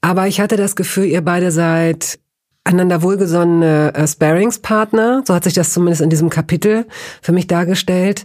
Aber 0.00 0.26
ich 0.26 0.40
hatte 0.40 0.56
das 0.56 0.76
Gefühl, 0.76 1.04
ihr 1.04 1.22
beide 1.22 1.50
seid 1.50 2.18
einander 2.64 3.02
wohlgesonnene 3.02 3.94
äh, 3.94 4.06
Sparingspartner. 4.06 5.22
So 5.26 5.34
hat 5.34 5.44
sich 5.44 5.54
das 5.54 5.72
zumindest 5.72 6.02
in 6.02 6.10
diesem 6.10 6.30
Kapitel 6.30 6.86
für 7.20 7.32
mich 7.32 7.46
dargestellt. 7.46 8.24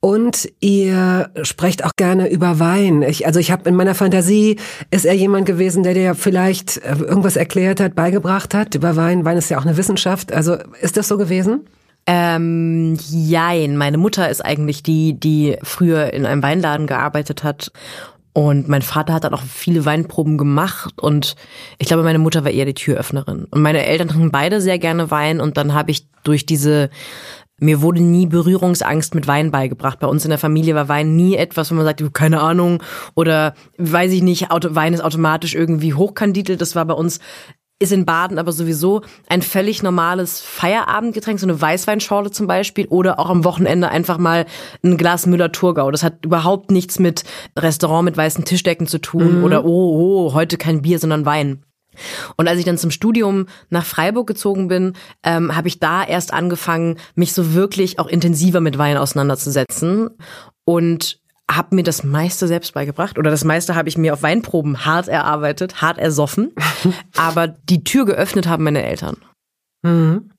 Und 0.00 0.48
ihr 0.60 1.30
sprecht 1.42 1.84
auch 1.84 1.90
gerne 1.96 2.30
über 2.30 2.60
Wein. 2.60 3.02
Ich, 3.02 3.26
also 3.26 3.40
ich 3.40 3.50
habe 3.50 3.68
in 3.68 3.74
meiner 3.74 3.96
Fantasie 3.96 4.56
ist 4.92 5.04
er 5.04 5.14
jemand 5.14 5.46
gewesen, 5.46 5.82
der 5.82 5.94
dir 5.94 6.14
vielleicht 6.14 6.78
äh, 6.78 6.94
irgendwas 6.98 7.36
erklärt 7.36 7.80
hat, 7.80 7.96
beigebracht 7.96 8.54
hat 8.54 8.76
über 8.76 8.94
Wein. 8.94 9.24
Wein 9.24 9.36
ist 9.36 9.50
ja 9.50 9.58
auch 9.58 9.66
eine 9.66 9.76
Wissenschaft. 9.76 10.32
Also 10.32 10.56
ist 10.80 10.96
das 10.96 11.08
so 11.08 11.18
gewesen? 11.18 11.64
Ähm, 12.06 12.96
jein. 13.10 13.76
Meine 13.76 13.98
Mutter 13.98 14.30
ist 14.30 14.44
eigentlich 14.44 14.84
die, 14.84 15.18
die 15.18 15.56
früher 15.62 16.12
in 16.12 16.26
einem 16.26 16.42
Weinladen 16.44 16.86
gearbeitet 16.86 17.42
hat 17.42 17.72
und 18.38 18.68
mein 18.68 18.82
Vater 18.82 19.14
hat 19.14 19.24
dann 19.24 19.34
auch 19.34 19.42
viele 19.42 19.84
Weinproben 19.84 20.38
gemacht 20.38 21.02
und 21.02 21.34
ich 21.78 21.88
glaube, 21.88 22.04
meine 22.04 22.20
Mutter 22.20 22.44
war 22.44 22.52
eher 22.52 22.66
die 22.66 22.74
Türöffnerin. 22.74 23.46
Und 23.50 23.62
meine 23.62 23.84
Eltern 23.84 24.06
trinken 24.06 24.30
beide 24.30 24.60
sehr 24.60 24.78
gerne 24.78 25.10
Wein 25.10 25.40
und 25.40 25.56
dann 25.56 25.74
habe 25.74 25.90
ich 25.90 26.06
durch 26.22 26.46
diese 26.46 26.88
mir 27.60 27.82
wurde 27.82 28.00
nie 28.00 28.26
Berührungsangst 28.26 29.16
mit 29.16 29.26
Wein 29.26 29.50
beigebracht. 29.50 29.98
Bei 29.98 30.06
uns 30.06 30.24
in 30.24 30.30
der 30.30 30.38
Familie 30.38 30.76
war 30.76 30.88
Wein 30.88 31.16
nie 31.16 31.34
etwas, 31.34 31.72
wo 31.72 31.74
man 31.74 31.84
sagt, 31.84 32.14
keine 32.14 32.40
Ahnung 32.40 32.80
oder 33.16 33.54
weiß 33.78 34.12
ich 34.12 34.22
nicht, 34.22 34.46
Wein 34.52 34.94
ist 34.94 35.02
automatisch 35.02 35.56
irgendwie 35.56 35.94
hochkandidelt. 35.94 36.60
Das 36.60 36.76
war 36.76 36.84
bei 36.84 36.94
uns 36.94 37.18
ist 37.78 37.92
in 37.92 38.04
Baden 38.04 38.38
aber 38.38 38.52
sowieso 38.52 39.02
ein 39.28 39.42
völlig 39.42 39.82
normales 39.82 40.40
Feierabendgetränk, 40.40 41.38
so 41.38 41.46
eine 41.46 41.60
Weißweinschorle 41.60 42.30
zum 42.30 42.46
Beispiel, 42.46 42.86
oder 42.88 43.18
auch 43.18 43.30
am 43.30 43.44
Wochenende 43.44 43.88
einfach 43.88 44.18
mal 44.18 44.46
ein 44.82 44.96
Glas 44.96 45.26
Müller-Thurgau. 45.26 45.90
Das 45.90 46.02
hat 46.02 46.24
überhaupt 46.24 46.70
nichts 46.70 46.98
mit 46.98 47.24
Restaurant 47.56 48.04
mit 48.04 48.16
weißen 48.16 48.44
Tischdecken 48.44 48.86
zu 48.86 48.98
tun 48.98 49.38
mhm. 49.38 49.44
oder 49.44 49.64
oh, 49.64 50.28
oh, 50.28 50.34
heute 50.34 50.56
kein 50.56 50.82
Bier, 50.82 50.98
sondern 50.98 51.24
Wein. 51.24 51.62
Und 52.36 52.48
als 52.48 52.58
ich 52.58 52.64
dann 52.64 52.78
zum 52.78 52.90
Studium 52.90 53.46
nach 53.70 53.84
Freiburg 53.84 54.26
gezogen 54.26 54.68
bin, 54.68 54.94
ähm, 55.24 55.54
habe 55.56 55.68
ich 55.68 55.80
da 55.80 56.04
erst 56.04 56.32
angefangen, 56.32 56.98
mich 57.14 57.32
so 57.32 57.54
wirklich 57.54 57.98
auch 57.98 58.06
intensiver 58.06 58.60
mit 58.60 58.78
Wein 58.78 58.96
auseinanderzusetzen. 58.96 60.10
Und 60.64 61.20
habe 61.50 61.74
mir 61.74 61.82
das 61.82 62.04
meiste 62.04 62.46
selbst 62.46 62.74
beigebracht 62.74 63.18
oder 63.18 63.30
das 63.30 63.44
meiste 63.44 63.74
habe 63.74 63.88
ich 63.88 63.96
mir 63.96 64.12
auf 64.12 64.22
Weinproben 64.22 64.84
hart 64.84 65.08
erarbeitet, 65.08 65.80
hart 65.80 65.98
ersoffen. 65.98 66.52
Aber 67.16 67.48
die 67.48 67.84
Tür 67.84 68.04
geöffnet 68.04 68.46
haben 68.46 68.64
meine 68.64 68.84
Eltern. 68.84 69.16
Mhm. 69.82 70.30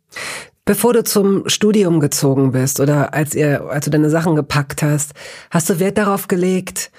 Bevor 0.66 0.94
du 0.94 1.04
zum 1.04 1.50
Studium 1.50 2.00
gezogen 2.00 2.52
bist 2.52 2.80
oder 2.80 3.14
als 3.14 3.34
ihr, 3.34 3.64
als 3.70 3.86
du 3.86 3.92
deine 3.92 4.12
Sachen 4.12 4.36
gepackt 4.36 4.84
hast, 4.84 5.14
hast 5.50 5.70
du 5.70 5.80
Wert 5.80 5.98
darauf 5.98 6.28
gelegt, 6.28 6.92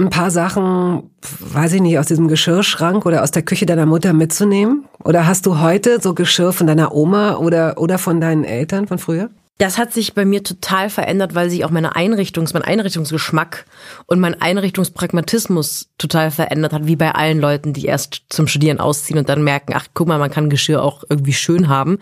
ein 0.00 0.10
paar 0.10 0.32
Sachen, 0.32 1.10
weiß 1.20 1.74
ich 1.74 1.80
nicht, 1.80 1.98
aus 1.98 2.06
diesem 2.06 2.26
Geschirrschrank 2.26 3.06
oder 3.06 3.22
aus 3.22 3.30
der 3.30 3.42
Küche 3.42 3.66
deiner 3.66 3.86
Mutter 3.86 4.12
mitzunehmen? 4.12 4.86
Oder 5.04 5.26
hast 5.26 5.46
du 5.46 5.60
heute 5.60 6.00
so 6.00 6.14
Geschirr 6.14 6.52
von 6.52 6.66
deiner 6.66 6.94
Oma 6.94 7.36
oder, 7.36 7.78
oder 7.78 7.98
von 7.98 8.20
deinen 8.20 8.42
Eltern 8.42 8.88
von 8.88 8.98
früher? 8.98 9.30
Das 9.62 9.78
hat 9.78 9.92
sich 9.92 10.14
bei 10.14 10.24
mir 10.24 10.42
total 10.42 10.90
verändert, 10.90 11.36
weil 11.36 11.48
sich 11.48 11.64
auch 11.64 11.70
meine 11.70 11.94
Einrichtungs, 11.94 12.52
mein 12.52 12.64
Einrichtungsgeschmack 12.64 13.64
und 14.06 14.18
mein 14.18 14.42
Einrichtungspragmatismus 14.42 15.88
total 15.98 16.32
verändert 16.32 16.72
hat, 16.72 16.88
wie 16.88 16.96
bei 16.96 17.14
allen 17.14 17.38
Leuten, 17.38 17.72
die 17.72 17.86
erst 17.86 18.22
zum 18.28 18.48
Studieren 18.48 18.80
ausziehen 18.80 19.20
und 19.20 19.28
dann 19.28 19.44
merken, 19.44 19.72
ach 19.76 19.86
guck 19.94 20.08
mal, 20.08 20.18
man 20.18 20.32
kann 20.32 20.50
Geschirr 20.50 20.82
auch 20.82 21.04
irgendwie 21.08 21.32
schön 21.32 21.68
haben. 21.68 22.00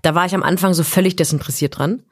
Da 0.00 0.14
war 0.14 0.24
ich 0.24 0.34
am 0.34 0.42
Anfang 0.42 0.72
so 0.72 0.82
völlig 0.82 1.14
desinteressiert 1.14 1.76
dran. 1.76 2.04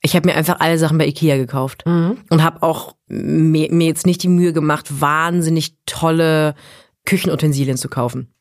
Ich 0.00 0.16
habe 0.16 0.26
mir 0.26 0.34
einfach 0.34 0.60
alle 0.60 0.78
Sachen 0.78 0.96
bei 0.96 1.06
Ikea 1.06 1.36
gekauft 1.36 1.84
mhm. 1.84 2.16
und 2.30 2.42
habe 2.42 2.62
auch 2.62 2.94
mir, 3.06 3.70
mir 3.70 3.88
jetzt 3.88 4.06
nicht 4.06 4.22
die 4.22 4.28
Mühe 4.28 4.54
gemacht, 4.54 4.86
wahnsinnig 4.98 5.74
tolle 5.84 6.54
Küchenutensilien 7.04 7.76
zu 7.76 7.90
kaufen. 7.90 8.32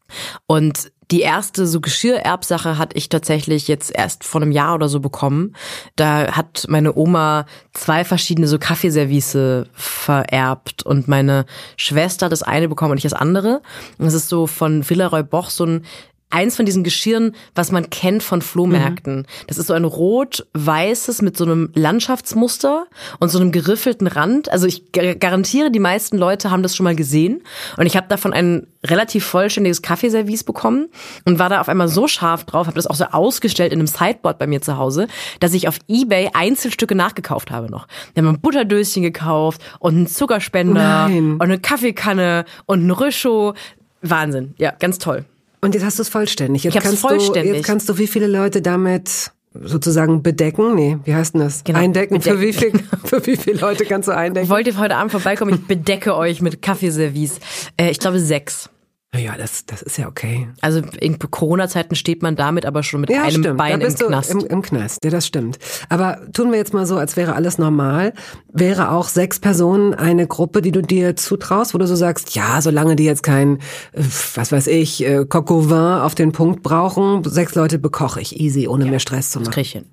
Und 0.45 0.89
die 1.11 1.21
erste 1.21 1.65
so 1.65 1.79
Geschirrerbsache 1.79 2.77
hatte 2.77 2.97
ich 2.97 3.07
tatsächlich 3.09 3.67
jetzt 3.67 3.91
erst 3.95 4.23
vor 4.25 4.41
einem 4.41 4.51
Jahr 4.51 4.75
oder 4.75 4.89
so 4.89 4.99
bekommen. 4.99 5.55
Da 5.95 6.33
hat 6.33 6.65
meine 6.67 6.95
Oma 6.95 7.45
zwei 7.73 8.03
verschiedene 8.03 8.47
so 8.47 8.59
Kaffeeservice 8.59 9.65
vererbt 9.73 10.83
und 10.83 11.07
meine 11.07 11.45
Schwester 11.77 12.27
das 12.27 12.43
eine 12.43 12.67
bekommen 12.67 12.91
und 12.91 12.97
ich 12.97 13.03
das 13.03 13.13
andere. 13.13 13.61
Und 13.97 14.05
das 14.05 14.13
ist 14.13 14.27
so 14.27 14.47
von 14.47 14.87
Villeroy 14.87 15.23
Boch 15.23 15.49
so 15.49 15.65
ein 15.65 15.85
eins 16.29 16.57
von 16.57 16.65
diesen 16.65 16.83
Geschirren, 16.83 17.35
was 17.55 17.71
man 17.71 17.89
kennt 17.89 18.21
von 18.21 18.41
Flohmärkten. 18.41 19.19
Mhm. 19.19 19.25
Das 19.47 19.57
ist 19.57 19.67
so 19.67 19.73
ein 19.73 19.85
rot-weißes 19.85 21.21
mit 21.21 21.37
so 21.37 21.45
einem 21.45 21.71
Landschaftsmuster 21.73 22.85
und 23.19 23.29
so 23.29 23.39
einem 23.39 23.51
geriffelten 23.51 24.07
Rand. 24.07 24.51
Also 24.51 24.67
ich 24.67 24.91
garantiere, 24.91 25.71
die 25.71 25.79
meisten 25.79 26.17
Leute 26.17 26.51
haben 26.51 26.63
das 26.63 26.75
schon 26.75 26.83
mal 26.83 26.95
gesehen. 26.95 27.43
Und 27.77 27.85
ich 27.85 27.95
habe 27.95 28.07
davon 28.09 28.33
ein 28.33 28.67
relativ 28.85 29.25
vollständiges 29.25 29.81
Kaffeeservice 29.81 30.43
bekommen 30.43 30.89
und 31.25 31.39
war 31.39 31.49
da 31.49 31.61
auf 31.61 31.69
einmal 31.69 31.87
so 31.87 32.07
scharf 32.07 32.43
drauf, 32.43 32.67
habe 32.67 32.75
das 32.75 32.87
auch 32.87 32.95
so 32.95 33.05
ausgestellt 33.05 33.71
in 33.71 33.79
einem 33.79 33.87
Sideboard 33.87 34.37
bei 34.37 34.47
mir 34.47 34.61
zu 34.61 34.77
Hause, 34.77 35.07
dass 35.39 35.53
ich 35.53 35.67
auf 35.67 35.79
Ebay 35.87 36.31
Einzelstücke 36.33 36.95
nachgekauft 36.95 37.51
habe 37.51 37.71
noch. 37.71 37.87
Wir 38.13 38.23
haben 38.23 38.35
ein 38.35 38.41
Butterdöschen 38.41 39.01
gekauft 39.01 39.61
und 39.79 39.95
einen 39.95 40.07
Zuckerspender 40.07 41.07
Nein. 41.07 41.33
und 41.33 41.41
eine 41.41 41.59
Kaffeekanne 41.59 42.45
und 42.65 42.85
ein 42.85 42.91
Rüscho. 42.91 43.53
Wahnsinn. 44.01 44.53
Ja, 44.57 44.71
ganz 44.71 44.99
toll. 44.99 45.25
Und 45.61 45.73
jetzt 45.73 45.83
hast 45.83 45.97
du 45.97 46.03
es 46.03 46.09
vollständig. 46.09 46.63
Jetzt 46.63 46.75
ich 46.75 46.81
kannst 46.81 46.99
vollständig. 46.99 47.51
Du, 47.51 47.57
jetzt 47.57 47.65
kannst 47.65 47.89
du 47.89 47.97
wie 47.97 48.07
viele 48.07 48.27
Leute 48.27 48.61
damit 48.61 49.31
sozusagen 49.53 50.21
bedecken? 50.21 50.75
Nee, 50.75 50.97
wie 51.03 51.15
heißt 51.15 51.33
denn 51.33 51.41
das? 51.41 51.63
Genau, 51.63 51.79
eindecken. 51.79 52.19
Bedecken. 52.19 52.37
Für 52.37 52.41
wie 52.41 52.53
viel, 52.53 52.71
für 53.03 53.25
wie 53.25 53.35
viele 53.35 53.59
Leute 53.59 53.85
kannst 53.85 54.07
du 54.07 54.15
eindecken? 54.15 54.49
Wollt 54.49 54.67
ihr 54.67 54.77
heute 54.77 54.95
Abend 54.95 55.11
vorbeikommen? 55.11 55.55
Ich 55.55 55.67
bedecke 55.67 56.15
euch 56.15 56.41
mit 56.41 56.61
Kaffeeservice. 56.61 57.39
Äh, 57.77 57.91
ich 57.91 57.99
glaube 57.99 58.19
sechs. 58.19 58.69
Ja, 59.15 59.37
das, 59.37 59.65
das 59.65 59.81
ist 59.81 59.97
ja 59.97 60.07
okay. 60.07 60.49
Also 60.61 60.81
in 60.99 61.17
Corona-Zeiten 61.17 61.95
steht 61.95 62.21
man 62.21 62.35
damit 62.35 62.65
aber 62.65 62.83
schon 62.83 63.01
mit 63.01 63.09
ja, 63.09 63.23
einem 63.23 63.41
stimmt. 63.41 63.57
Bein 63.57 63.79
da 63.79 63.85
bist 63.85 64.01
im 64.01 64.07
Knast. 64.09 64.33
Du 64.33 64.39
im, 64.39 64.45
Im 64.47 64.61
Knast, 64.61 65.03
ja, 65.03 65.09
das 65.09 65.25
stimmt. 65.25 65.59
Aber 65.89 66.19
tun 66.33 66.51
wir 66.51 66.57
jetzt 66.57 66.73
mal 66.73 66.85
so, 66.85 66.97
als 66.97 67.15
wäre 67.15 67.33
alles 67.33 67.57
normal. 67.57 68.13
Wäre 68.51 68.91
auch 68.91 69.07
sechs 69.07 69.39
Personen 69.39 69.93
eine 69.93 70.27
Gruppe, 70.27 70.61
die 70.61 70.71
du 70.71 70.81
dir 70.81 71.15
zutraust, 71.15 71.73
wo 71.73 71.77
du 71.77 71.87
so 71.87 71.95
sagst, 71.95 72.35
ja, 72.35 72.61
solange 72.61 72.97
die 72.97 73.05
jetzt 73.05 73.23
kein, 73.23 73.57
äh, 73.93 74.03
was 74.35 74.51
weiß 74.51 74.67
ich, 74.67 75.03
äh, 75.05 75.25
Coq 75.25 75.51
au 75.51 75.69
vin 75.69 75.77
auf 75.77 76.13
den 76.13 76.33
Punkt 76.33 76.61
brauchen, 76.61 77.23
sechs 77.23 77.55
Leute 77.55 77.79
bekoche 77.79 78.19
ich 78.19 78.39
easy, 78.39 78.67
ohne 78.67 78.85
ja, 78.85 78.91
mehr 78.91 78.99
Stress 78.99 79.31
zu 79.31 79.39
machen. 79.39 79.45
Das 79.45 79.53
krieg 79.53 79.65
ich 79.65 79.71
hin. 79.71 79.85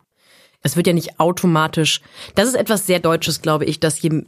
Es 0.67 0.77
wird 0.77 0.87
ja 0.87 0.95
nicht 0.95 1.21
automatisch. 1.21 2.01
Das 2.35 2.49
ist 2.49 2.55
etwas 2.55 2.87
sehr 2.87 2.99
Deutsches, 2.99 3.43
glaube 3.43 3.67
ich, 3.67 3.81
dass 3.81 4.01
je, 4.01 4.25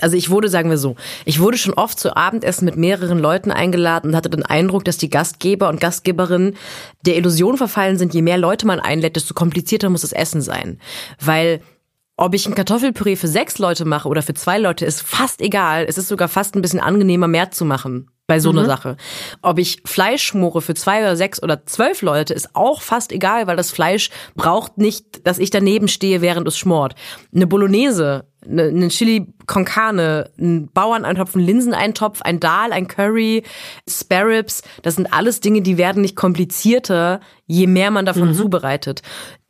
also 0.00 0.16
ich 0.16 0.30
wurde, 0.30 0.48
sagen 0.48 0.70
wir 0.70 0.78
so, 0.78 0.94
ich 1.24 1.40
wurde 1.40 1.58
schon 1.58 1.74
oft 1.74 1.98
zu 1.98 2.16
Abendessen 2.16 2.64
mit 2.64 2.76
mehreren 2.76 3.18
Leuten 3.18 3.50
eingeladen 3.50 4.10
und 4.10 4.16
hatte 4.16 4.30
den 4.30 4.46
Eindruck, 4.46 4.84
dass 4.84 4.98
die 4.98 5.10
Gastgeber 5.10 5.68
und 5.68 5.80
Gastgeberinnen 5.80 6.56
der 7.04 7.16
Illusion 7.16 7.56
verfallen 7.56 7.98
sind, 7.98 8.14
je 8.14 8.22
mehr 8.22 8.38
Leute 8.38 8.68
man 8.68 8.78
einlädt, 8.78 9.16
desto 9.16 9.34
komplizierter 9.34 9.90
muss 9.90 10.02
das 10.02 10.12
Essen 10.12 10.40
sein. 10.40 10.78
Weil 11.20 11.60
ob 12.16 12.34
ich 12.34 12.46
ein 12.46 12.54
Kartoffelpüree 12.54 13.16
für 13.16 13.26
sechs 13.26 13.58
Leute 13.58 13.84
mache 13.84 14.08
oder 14.08 14.22
für 14.22 14.34
zwei 14.34 14.58
Leute, 14.58 14.86
ist 14.86 15.02
fast 15.02 15.40
egal. 15.40 15.86
Es 15.88 15.98
ist 15.98 16.06
sogar 16.06 16.28
fast 16.28 16.54
ein 16.54 16.62
bisschen 16.62 16.78
angenehmer, 16.78 17.26
mehr 17.26 17.50
zu 17.50 17.64
machen 17.64 18.08
bei 18.26 18.40
so 18.40 18.52
mhm. 18.52 18.58
einer 18.58 18.68
Sache. 18.68 18.96
Ob 19.42 19.58
ich 19.58 19.82
Fleisch 19.84 20.22
schmore 20.22 20.62
für 20.62 20.74
zwei 20.74 21.00
oder 21.00 21.16
sechs 21.16 21.42
oder 21.42 21.66
zwölf 21.66 22.02
Leute, 22.02 22.32
ist 22.32 22.54
auch 22.54 22.80
fast 22.80 23.12
egal, 23.12 23.46
weil 23.46 23.56
das 23.56 23.70
Fleisch 23.70 24.10
braucht 24.34 24.78
nicht, 24.78 25.26
dass 25.26 25.38
ich 25.38 25.50
daneben 25.50 25.88
stehe, 25.88 26.22
während 26.22 26.48
es 26.48 26.56
schmort. 26.56 26.94
Eine 27.34 27.46
Bolognese, 27.46 28.24
eine, 28.48 28.64
eine 28.64 28.88
Chili 28.88 29.26
con 29.46 29.64
carne, 29.64 30.30
ein 30.38 30.70
Bauerneintopf, 30.72 31.34
ein 31.34 31.40
Linseneintopf, 31.40 32.22
ein 32.22 32.40
Dahl, 32.40 32.72
ein 32.72 32.88
Curry, 32.88 33.42
Sparrows, 33.88 34.62
das 34.82 34.96
sind 34.96 35.12
alles 35.12 35.40
Dinge, 35.40 35.60
die 35.60 35.76
werden 35.76 36.02
nicht 36.02 36.16
komplizierter, 36.16 37.20
je 37.46 37.66
mehr 37.66 37.90
man 37.90 38.06
davon 38.06 38.28
mhm. 38.28 38.34
zubereitet. 38.34 39.02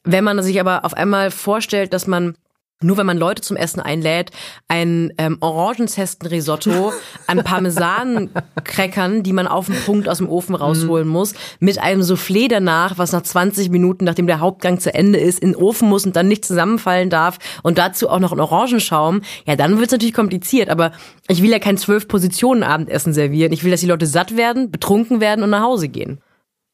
Wenn 0.02 0.24
man 0.24 0.42
sich 0.42 0.60
aber 0.60 0.84
auf 0.84 0.94
einmal 0.94 1.30
vorstellt, 1.30 1.92
dass 1.92 2.06
man 2.06 2.36
nur 2.84 2.96
wenn 2.96 3.06
man 3.06 3.18
Leute 3.18 3.42
zum 3.42 3.56
Essen 3.56 3.80
einlädt, 3.80 4.30
ein 4.68 5.12
ähm, 5.18 5.38
Orangenzesten-Risotto 5.40 6.92
an 7.26 7.42
Parmesan-Crackern, 7.42 9.22
die 9.22 9.32
man 9.32 9.46
auf 9.46 9.66
den 9.66 9.76
Punkt 9.84 10.08
aus 10.08 10.18
dem 10.18 10.28
Ofen 10.28 10.54
rausholen 10.54 11.08
muss, 11.08 11.34
mit 11.60 11.78
einem 11.78 12.02
Soufflé 12.02 12.48
danach, 12.48 12.98
was 12.98 13.12
nach 13.12 13.22
20 13.22 13.70
Minuten, 13.70 14.04
nachdem 14.04 14.26
der 14.26 14.40
Hauptgang 14.40 14.78
zu 14.80 14.92
Ende 14.92 15.18
ist, 15.18 15.40
in 15.40 15.52
den 15.52 15.56
Ofen 15.56 15.88
muss 15.88 16.04
und 16.04 16.14
dann 16.16 16.28
nicht 16.28 16.44
zusammenfallen 16.44 17.10
darf 17.10 17.38
und 17.62 17.78
dazu 17.78 18.08
auch 18.08 18.20
noch 18.20 18.32
ein 18.32 18.40
Orangenschaum, 18.40 19.22
ja, 19.46 19.56
dann 19.56 19.78
wird's 19.78 19.92
natürlich 19.92 20.14
kompliziert. 20.14 20.68
Aber 20.68 20.92
ich 21.28 21.42
will 21.42 21.50
ja 21.50 21.58
kein 21.58 21.78
zwölf 21.78 22.06
Positionen 22.06 22.62
Abendessen 22.62 23.12
servieren. 23.12 23.52
Ich 23.52 23.64
will, 23.64 23.70
dass 23.70 23.80
die 23.80 23.86
Leute 23.86 24.06
satt 24.06 24.36
werden, 24.36 24.70
betrunken 24.70 25.20
werden 25.20 25.42
und 25.42 25.50
nach 25.50 25.62
Hause 25.62 25.88
gehen. 25.88 26.20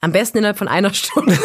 Am 0.01 0.12
besten 0.12 0.38
innerhalb 0.38 0.57
von 0.57 0.68
einer 0.68 0.94
Stunde. 0.94 1.38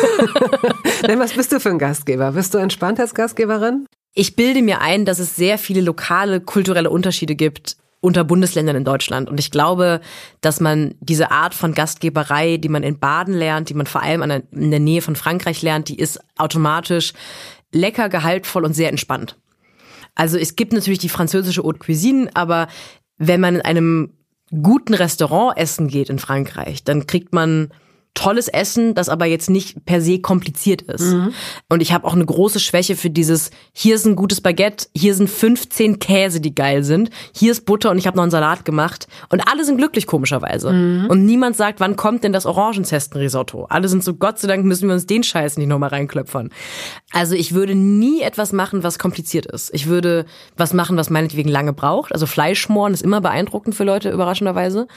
Denn 1.07 1.19
was 1.19 1.33
bist 1.33 1.51
du 1.51 1.59
für 1.59 1.69
ein 1.69 1.79
Gastgeber? 1.79 2.31
Bist 2.31 2.53
du 2.53 2.57
entspannt 2.57 2.99
als 2.99 3.13
Gastgeberin? 3.13 3.85
Ich 4.15 4.35
bilde 4.37 4.61
mir 4.61 4.81
ein, 4.81 5.05
dass 5.05 5.19
es 5.19 5.35
sehr 5.35 5.57
viele 5.57 5.81
lokale 5.81 6.39
kulturelle 6.39 6.89
Unterschiede 6.89 7.35
gibt 7.35 7.75
unter 7.99 8.23
Bundesländern 8.23 8.77
in 8.77 8.85
Deutschland. 8.85 9.29
Und 9.29 9.39
ich 9.39 9.51
glaube, 9.51 9.99
dass 10.39 10.61
man 10.61 10.95
diese 11.01 11.31
Art 11.31 11.53
von 11.53 11.73
Gastgeberei, 11.73 12.57
die 12.57 12.69
man 12.69 12.83
in 12.83 12.99
Baden 12.99 13.33
lernt, 13.33 13.69
die 13.69 13.73
man 13.73 13.87
vor 13.87 14.01
allem 14.01 14.21
in 14.51 14.71
der 14.71 14.79
Nähe 14.79 15.01
von 15.01 15.17
Frankreich 15.17 15.61
lernt, 15.61 15.89
die 15.89 15.99
ist 15.99 16.19
automatisch 16.37 17.13
lecker, 17.73 18.07
gehaltvoll 18.07 18.63
und 18.63 18.73
sehr 18.73 18.89
entspannt. 18.89 19.37
Also 20.13 20.37
es 20.37 20.55
gibt 20.55 20.71
natürlich 20.71 20.99
die 20.99 21.09
französische 21.09 21.63
Haute 21.63 21.79
Cuisine, 21.79 22.29
aber 22.35 22.67
wenn 23.17 23.41
man 23.41 23.55
in 23.55 23.61
einem 23.61 24.13
guten 24.49 24.93
Restaurant 24.93 25.57
essen 25.57 25.89
geht 25.89 26.09
in 26.09 26.19
Frankreich, 26.19 26.85
dann 26.85 27.05
kriegt 27.05 27.33
man 27.33 27.71
tolles 28.15 28.47
Essen, 28.47 28.95
das 28.95 29.09
aber 29.09 29.25
jetzt 29.25 29.49
nicht 29.49 29.85
per 29.85 30.01
se 30.01 30.19
kompliziert 30.19 30.81
ist. 30.81 31.13
Mhm. 31.13 31.33
Und 31.69 31.81
ich 31.81 31.93
habe 31.93 32.07
auch 32.07 32.13
eine 32.13 32.25
große 32.25 32.59
Schwäche 32.59 32.95
für 32.95 33.11
dieses, 33.11 33.51
hier 33.73 33.93
ist 33.93 34.05
ein 34.05 34.15
gutes 34.15 34.41
Baguette, 34.41 34.87
hier 34.95 35.13
sind 35.13 35.29
15 35.29 35.99
Käse, 35.99 36.41
die 36.41 36.55
geil 36.55 36.83
sind, 36.83 37.11
hier 37.35 37.51
ist 37.51 37.65
Butter 37.65 37.91
und 37.91 37.97
ich 37.97 38.07
habe 38.07 38.17
noch 38.17 38.23
einen 38.23 38.31
Salat 38.31 38.65
gemacht. 38.65 39.07
Und 39.29 39.41
alle 39.47 39.63
sind 39.65 39.77
glücklich, 39.77 40.07
komischerweise. 40.07 40.71
Mhm. 40.71 41.05
Und 41.09 41.25
niemand 41.25 41.55
sagt, 41.57 41.79
wann 41.79 41.95
kommt 41.95 42.23
denn 42.23 42.33
das 42.33 42.45
Orangenzesten-Risotto? 42.45 43.65
Alle 43.65 43.89
sind 43.89 44.03
so, 44.03 44.15
Gott 44.15 44.39
sei 44.39 44.47
Dank 44.47 44.65
müssen 44.65 44.87
wir 44.87 44.95
uns 44.95 45.05
den 45.05 45.21
Scheiß 45.23 45.57
nicht 45.57 45.67
nochmal 45.67 45.89
reinklöpfern. 45.89 46.49
Also 47.11 47.35
ich 47.35 47.53
würde 47.53 47.75
nie 47.75 48.21
etwas 48.21 48.53
machen, 48.53 48.81
was 48.83 48.97
kompliziert 48.97 49.45
ist. 49.45 49.73
Ich 49.73 49.87
würde 49.87 50.25
was 50.55 50.73
machen, 50.73 50.97
was 50.97 51.09
meinetwegen 51.09 51.49
lange 51.49 51.73
braucht. 51.73 52.13
Also 52.13 52.25
Fleischschmoren 52.25 52.93
ist 52.93 53.03
immer 53.03 53.19
beeindruckend 53.19 53.75
für 53.75 53.83
Leute, 53.83 54.09
überraschenderweise 54.09 54.87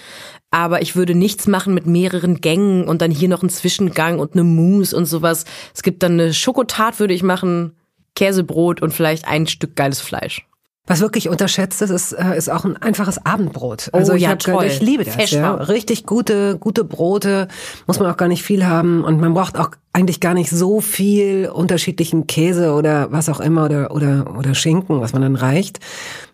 aber 0.51 0.83
ich 0.83 0.97
würde 0.97 1.15
nichts 1.15 1.47
machen 1.47 1.75
mit 1.75 1.87
mehreren 1.87 2.41
Gängen 2.41 2.89
und 2.89 3.03
dann 3.03 3.11
hier 3.11 3.29
noch 3.29 3.43
ein 3.43 3.51
Zwischengang 3.51 4.19
und 4.19 4.33
eine 4.33 4.45
Mousse 4.45 4.97
und 4.97 5.05
sowas. 5.05 5.45
Es 5.75 5.83
gibt 5.83 6.03
dann 6.03 6.13
eine 6.13 6.33
Schokotat, 6.33 7.01
würde 7.01 7.15
ich 7.15 7.23
machen, 7.23 7.73
Käsebrot 8.15 8.83
und 8.83 8.93
vielleicht 8.93 9.29
ein 9.29 9.47
Stück 9.47 9.77
geiles 9.77 10.01
Fleisch. 10.01 10.49
Was 10.89 11.01
wirklich 11.01 11.29
unterschätzt 11.29 11.83
ist, 11.83 11.91
ist, 11.91 12.13
äh, 12.13 12.37
ist 12.37 12.49
auch 12.49 12.65
ein 12.65 12.79
einfaches 12.79 13.25
Abendbrot. 13.25 13.91
Also 13.93 14.13
oh, 14.13 14.17
ich, 14.17 14.23
ja, 14.23 14.31
hab, 14.31 14.39
toll. 14.39 14.65
ich 14.65 14.81
liebe 14.81 15.05
das. 15.05 15.31
Ja. 15.31 15.55
Richtig 15.55 16.07
gute, 16.07 16.57
gute 16.59 16.83
Brote, 16.83 17.49
muss 17.87 18.01
man 18.01 18.11
auch 18.11 18.17
gar 18.17 18.29
nicht 18.29 18.43
viel 18.43 18.67
haben 18.67 19.05
und 19.05 19.21
man 19.21 19.35
braucht 19.35 19.59
auch 19.59 19.73
eigentlich 19.93 20.19
gar 20.19 20.33
nicht 20.33 20.49
so 20.49 20.81
viel 20.81 21.51
unterschiedlichen 21.53 22.27
Käse 22.27 22.73
oder 22.73 23.13
was 23.13 23.29
auch 23.29 23.41
immer 23.41 23.67
oder, 23.67 23.91
oder, 23.91 24.35
oder 24.39 24.55
Schinken, 24.55 25.03
was 25.03 25.13
man 25.13 25.21
dann 25.21 25.37
reicht. 25.37 25.79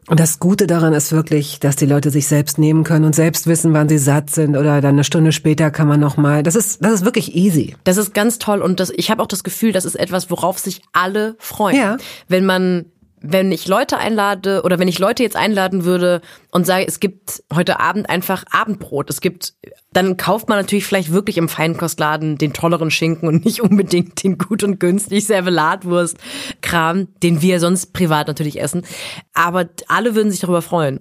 Und 0.07 0.21
das 0.21 0.38
Gute 0.38 0.67
daran 0.67 0.93
ist 0.93 1.12
wirklich, 1.12 1.61
dass 1.61 1.77
die 1.77 1.87
Leute 1.87 2.11
sich 2.11 2.27
selbst 2.27 2.59
nehmen 2.59 2.85
können 2.85 3.05
und 3.05 3.14
selbst 3.14 3.47
wissen, 3.47 3.73
wann 3.73 3.88
sie 3.88 3.99
satt 3.99 4.31
sind 4.31 4.57
oder 4.57 4.81
dann 4.81 4.97
eine 4.97 5.05
Stunde 5.05 5.33
später 5.33 5.71
kann 5.71 5.88
man 5.88 6.01
noch 6.01 6.17
mal. 6.17 6.43
Das 6.43 6.55
ist 6.55 6.85
das 6.85 6.93
ist 6.93 7.05
wirklich 7.05 7.35
easy. 7.35 7.75
Das 7.85 7.97
ist 7.97 8.12
ganz 8.12 8.38
toll 8.38 8.61
und 8.61 8.81
das, 8.81 8.90
ich 8.90 9.11
habe 9.11 9.23
auch 9.23 9.27
das 9.27 9.45
Gefühl, 9.45 9.73
das 9.73 9.85
ist 9.85 9.95
etwas, 9.95 10.31
worauf 10.31 10.59
sich 10.59 10.83
alle 10.93 11.37
freuen. 11.38 11.77
Ja. 11.77 11.97
Wenn 12.29 12.45
man 12.45 12.87
wenn 13.26 13.50
ich 13.52 13.66
Leute 13.66 13.96
einlade 13.96 14.62
oder 14.64 14.78
wenn 14.78 14.87
ich 14.87 14.98
Leute 14.98 15.22
jetzt 15.22 15.34
einladen 15.34 15.84
würde 15.84 16.20
und 16.50 16.66
sage, 16.66 16.87
es 16.87 17.00
gibt 17.00 17.42
heute 17.52 17.80
Abend 17.80 18.10
einfach 18.10 18.44
Abendbrot, 18.50 19.08
es 19.08 19.22
gibt, 19.22 19.54
dann 19.94 20.18
kauft 20.18 20.50
man 20.50 20.58
natürlich 20.58 20.84
vielleicht 20.84 21.10
wirklich 21.10 21.38
im 21.38 21.48
Feinkostladen 21.48 22.37
den 22.37 22.52
tolleren 22.52 22.90
Schinken 22.90 23.26
und 23.26 23.44
nicht 23.46 23.62
unbedingt 23.62 24.22
den 24.22 24.37
gut 24.37 24.62
und 24.62 24.78
günstig 24.78 25.26
Servelatwurst 25.26 26.18
Kram, 26.60 27.08
den 27.22 27.40
wir 27.40 27.60
sonst 27.60 27.94
privat 27.94 28.28
natürlich 28.28 28.60
essen. 28.60 28.84
Aber 29.32 29.70
alle 29.88 30.14
würden 30.14 30.30
sich 30.30 30.40
darüber 30.40 30.60
freuen. 30.60 31.00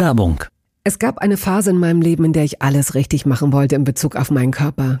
Werbung. 0.00 0.44
Es 0.82 0.98
gab 0.98 1.18
eine 1.18 1.36
Phase 1.36 1.70
in 1.70 1.78
meinem 1.78 2.00
Leben, 2.00 2.24
in 2.24 2.32
der 2.32 2.44
ich 2.44 2.60
alles 2.60 2.94
richtig 2.94 3.24
machen 3.24 3.52
wollte 3.52 3.76
in 3.76 3.84
Bezug 3.84 4.16
auf 4.16 4.32
meinen 4.32 4.50
Körper. 4.50 5.00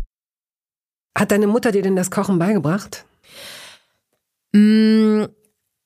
Hat 1.17 1.31
deine 1.31 1.47
Mutter 1.47 1.71
dir 1.71 1.81
denn 1.81 1.95
das 1.95 2.11
Kochen 2.11 2.39
beigebracht? 2.39 3.05
Mm, 4.53 5.25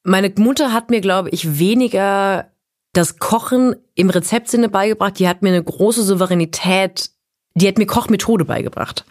meine 0.03 0.31
Mutter 0.37 0.71
hat 0.71 0.89
mir, 0.89 1.01
glaube 1.01 1.29
ich, 1.29 1.59
weniger 1.59 2.51
das 2.93 3.17
Kochen 3.17 3.75
im 3.95 4.09
Rezeptsinne 4.09 4.69
beigebracht. 4.69 5.19
Die 5.19 5.27
hat 5.27 5.41
mir 5.41 5.49
eine 5.49 5.63
große 5.63 6.03
Souveränität, 6.03 7.09
die 7.55 7.67
hat 7.67 7.77
mir 7.77 7.85
Kochmethode 7.85 8.45
beigebracht. 8.45 9.05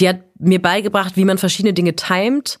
Die 0.00 0.08
hat 0.08 0.20
mir 0.38 0.60
beigebracht, 0.60 1.16
wie 1.16 1.24
man 1.24 1.38
verschiedene 1.38 1.74
Dinge 1.74 1.94
timet. 1.94 2.58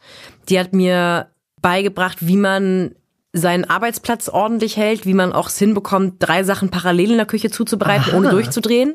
Die 0.48 0.58
hat 0.58 0.72
mir 0.72 1.30
beigebracht, 1.60 2.26
wie 2.26 2.36
man 2.36 2.94
seinen 3.34 3.64
Arbeitsplatz 3.64 4.28
ordentlich 4.28 4.76
hält, 4.76 5.06
wie 5.06 5.12
man 5.12 5.32
auch 5.32 5.48
es 5.48 5.58
hinbekommt, 5.58 6.14
drei 6.20 6.44
Sachen 6.44 6.70
parallel 6.70 7.10
in 7.10 7.16
der 7.16 7.26
Küche 7.26 7.50
zuzubereiten, 7.50 8.10
Aha. 8.10 8.16
ohne 8.16 8.30
durchzudrehen. 8.30 8.94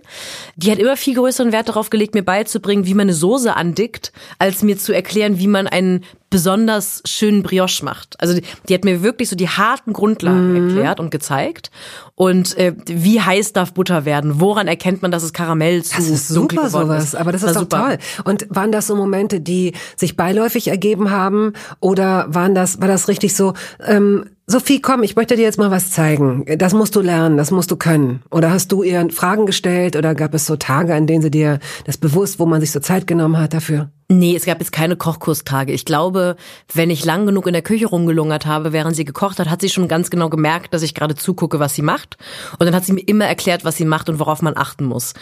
Die 0.55 0.71
hat 0.71 0.79
immer 0.79 0.95
viel 0.95 1.15
größeren 1.15 1.51
Wert 1.51 1.67
darauf 1.67 1.89
gelegt, 1.89 2.15
mir 2.15 2.23
beizubringen, 2.23 2.85
wie 2.85 2.93
man 2.93 3.07
eine 3.07 3.13
Soße 3.13 3.53
andickt, 3.53 4.13
als 4.39 4.63
mir 4.63 4.77
zu 4.77 4.93
erklären, 4.93 5.39
wie 5.39 5.47
man 5.47 5.67
einen 5.67 6.05
besonders 6.29 7.01
schönen 7.05 7.43
Brioche 7.43 7.83
macht. 7.83 8.19
Also 8.19 8.35
die, 8.35 8.43
die 8.67 8.73
hat 8.73 8.83
mir 8.85 9.01
wirklich 9.01 9.29
so 9.29 9.35
die 9.35 9.49
harten 9.49 9.93
Grundlagen 9.93 10.51
mhm. 10.51 10.69
erklärt 10.69 10.99
und 10.99 11.09
gezeigt. 11.09 11.71
Und 12.15 12.57
äh, 12.57 12.75
wie 12.85 13.21
heiß 13.21 13.53
darf 13.53 13.73
Butter 13.73 14.05
werden? 14.05 14.39
Woran 14.39 14.67
erkennt 14.67 15.01
man, 15.01 15.11
dass 15.11 15.23
es 15.23 15.33
Karamell 15.33 15.83
zu 15.83 15.95
Das 15.95 16.07
ist 16.07 16.27
super 16.27 16.69
sowas, 16.69 17.05
ist? 17.05 17.15
aber 17.15 17.31
das 17.31 17.43
ist 17.43 17.55
doch 17.55 17.61
super. 17.61 17.87
toll. 17.87 17.97
Und 18.25 18.45
waren 18.49 18.71
das 18.71 18.87
so 18.87 18.95
Momente, 18.95 19.39
die 19.39 19.73
sich 19.95 20.15
beiläufig 20.17 20.67
ergeben 20.67 21.11
haben? 21.11 21.53
Oder 21.79 22.27
waren 22.29 22.53
das, 22.53 22.81
war 22.81 22.87
das 22.87 23.07
richtig 23.07 23.35
so, 23.35 23.53
ähm, 23.85 24.25
Sophie, 24.51 24.81
komm, 24.81 25.03
ich 25.03 25.15
möchte 25.15 25.35
dir 25.35 25.43
jetzt 25.43 25.59
mal 25.59 25.69
was 25.69 25.91
zeigen. 25.91 26.43
Das 26.57 26.73
musst 26.73 26.95
du 26.95 27.01
lernen, 27.01 27.37
das 27.37 27.51
musst 27.51 27.69
du 27.69 27.75
können. 27.75 28.23
Oder 28.31 28.49
hast 28.49 28.71
du 28.71 28.81
ihr 28.81 29.07
Fragen 29.11 29.45
gestellt 29.45 29.95
oder 29.95 30.15
gab 30.15 30.33
es 30.33 30.47
so 30.47 30.55
Tage, 30.55 30.95
an 30.95 31.05
denen 31.05 31.21
sie 31.21 31.29
dir 31.29 31.59
das 31.85 31.97
bewusst, 31.97 32.39
wo 32.39 32.47
man 32.47 32.59
sich 32.59 32.71
so 32.71 32.79
Zeit 32.79 33.05
genommen 33.05 33.37
hat 33.37 33.53
dafür? 33.53 33.91
Nee, 34.07 34.35
es 34.35 34.45
gab 34.45 34.57
jetzt 34.57 34.71
keine 34.71 34.95
Kochkurstage. 34.95 35.71
Ich 35.71 35.85
glaube, 35.85 36.35
wenn 36.73 36.89
ich 36.89 37.05
lang 37.05 37.27
genug 37.27 37.45
in 37.45 37.53
der 37.53 37.61
Küche 37.61 37.85
rumgelungert 37.85 38.47
habe, 38.47 38.73
während 38.73 38.95
sie 38.95 39.05
gekocht 39.05 39.37
hat, 39.37 39.51
hat 39.51 39.61
sie 39.61 39.69
schon 39.69 39.87
ganz 39.87 40.09
genau 40.09 40.29
gemerkt, 40.29 40.73
dass 40.73 40.81
ich 40.81 40.95
gerade 40.95 41.13
zugucke, 41.13 41.59
was 41.59 41.75
sie 41.75 41.83
macht. 41.83 42.17
Und 42.57 42.65
dann 42.65 42.73
hat 42.73 42.85
sie 42.85 42.93
mir 42.93 43.07
immer 43.07 43.25
erklärt, 43.25 43.65
was 43.65 43.77
sie 43.77 43.85
macht 43.85 44.09
und 44.09 44.17
worauf 44.17 44.41
man 44.41 44.57
achten 44.57 44.85
muss. 44.85 45.13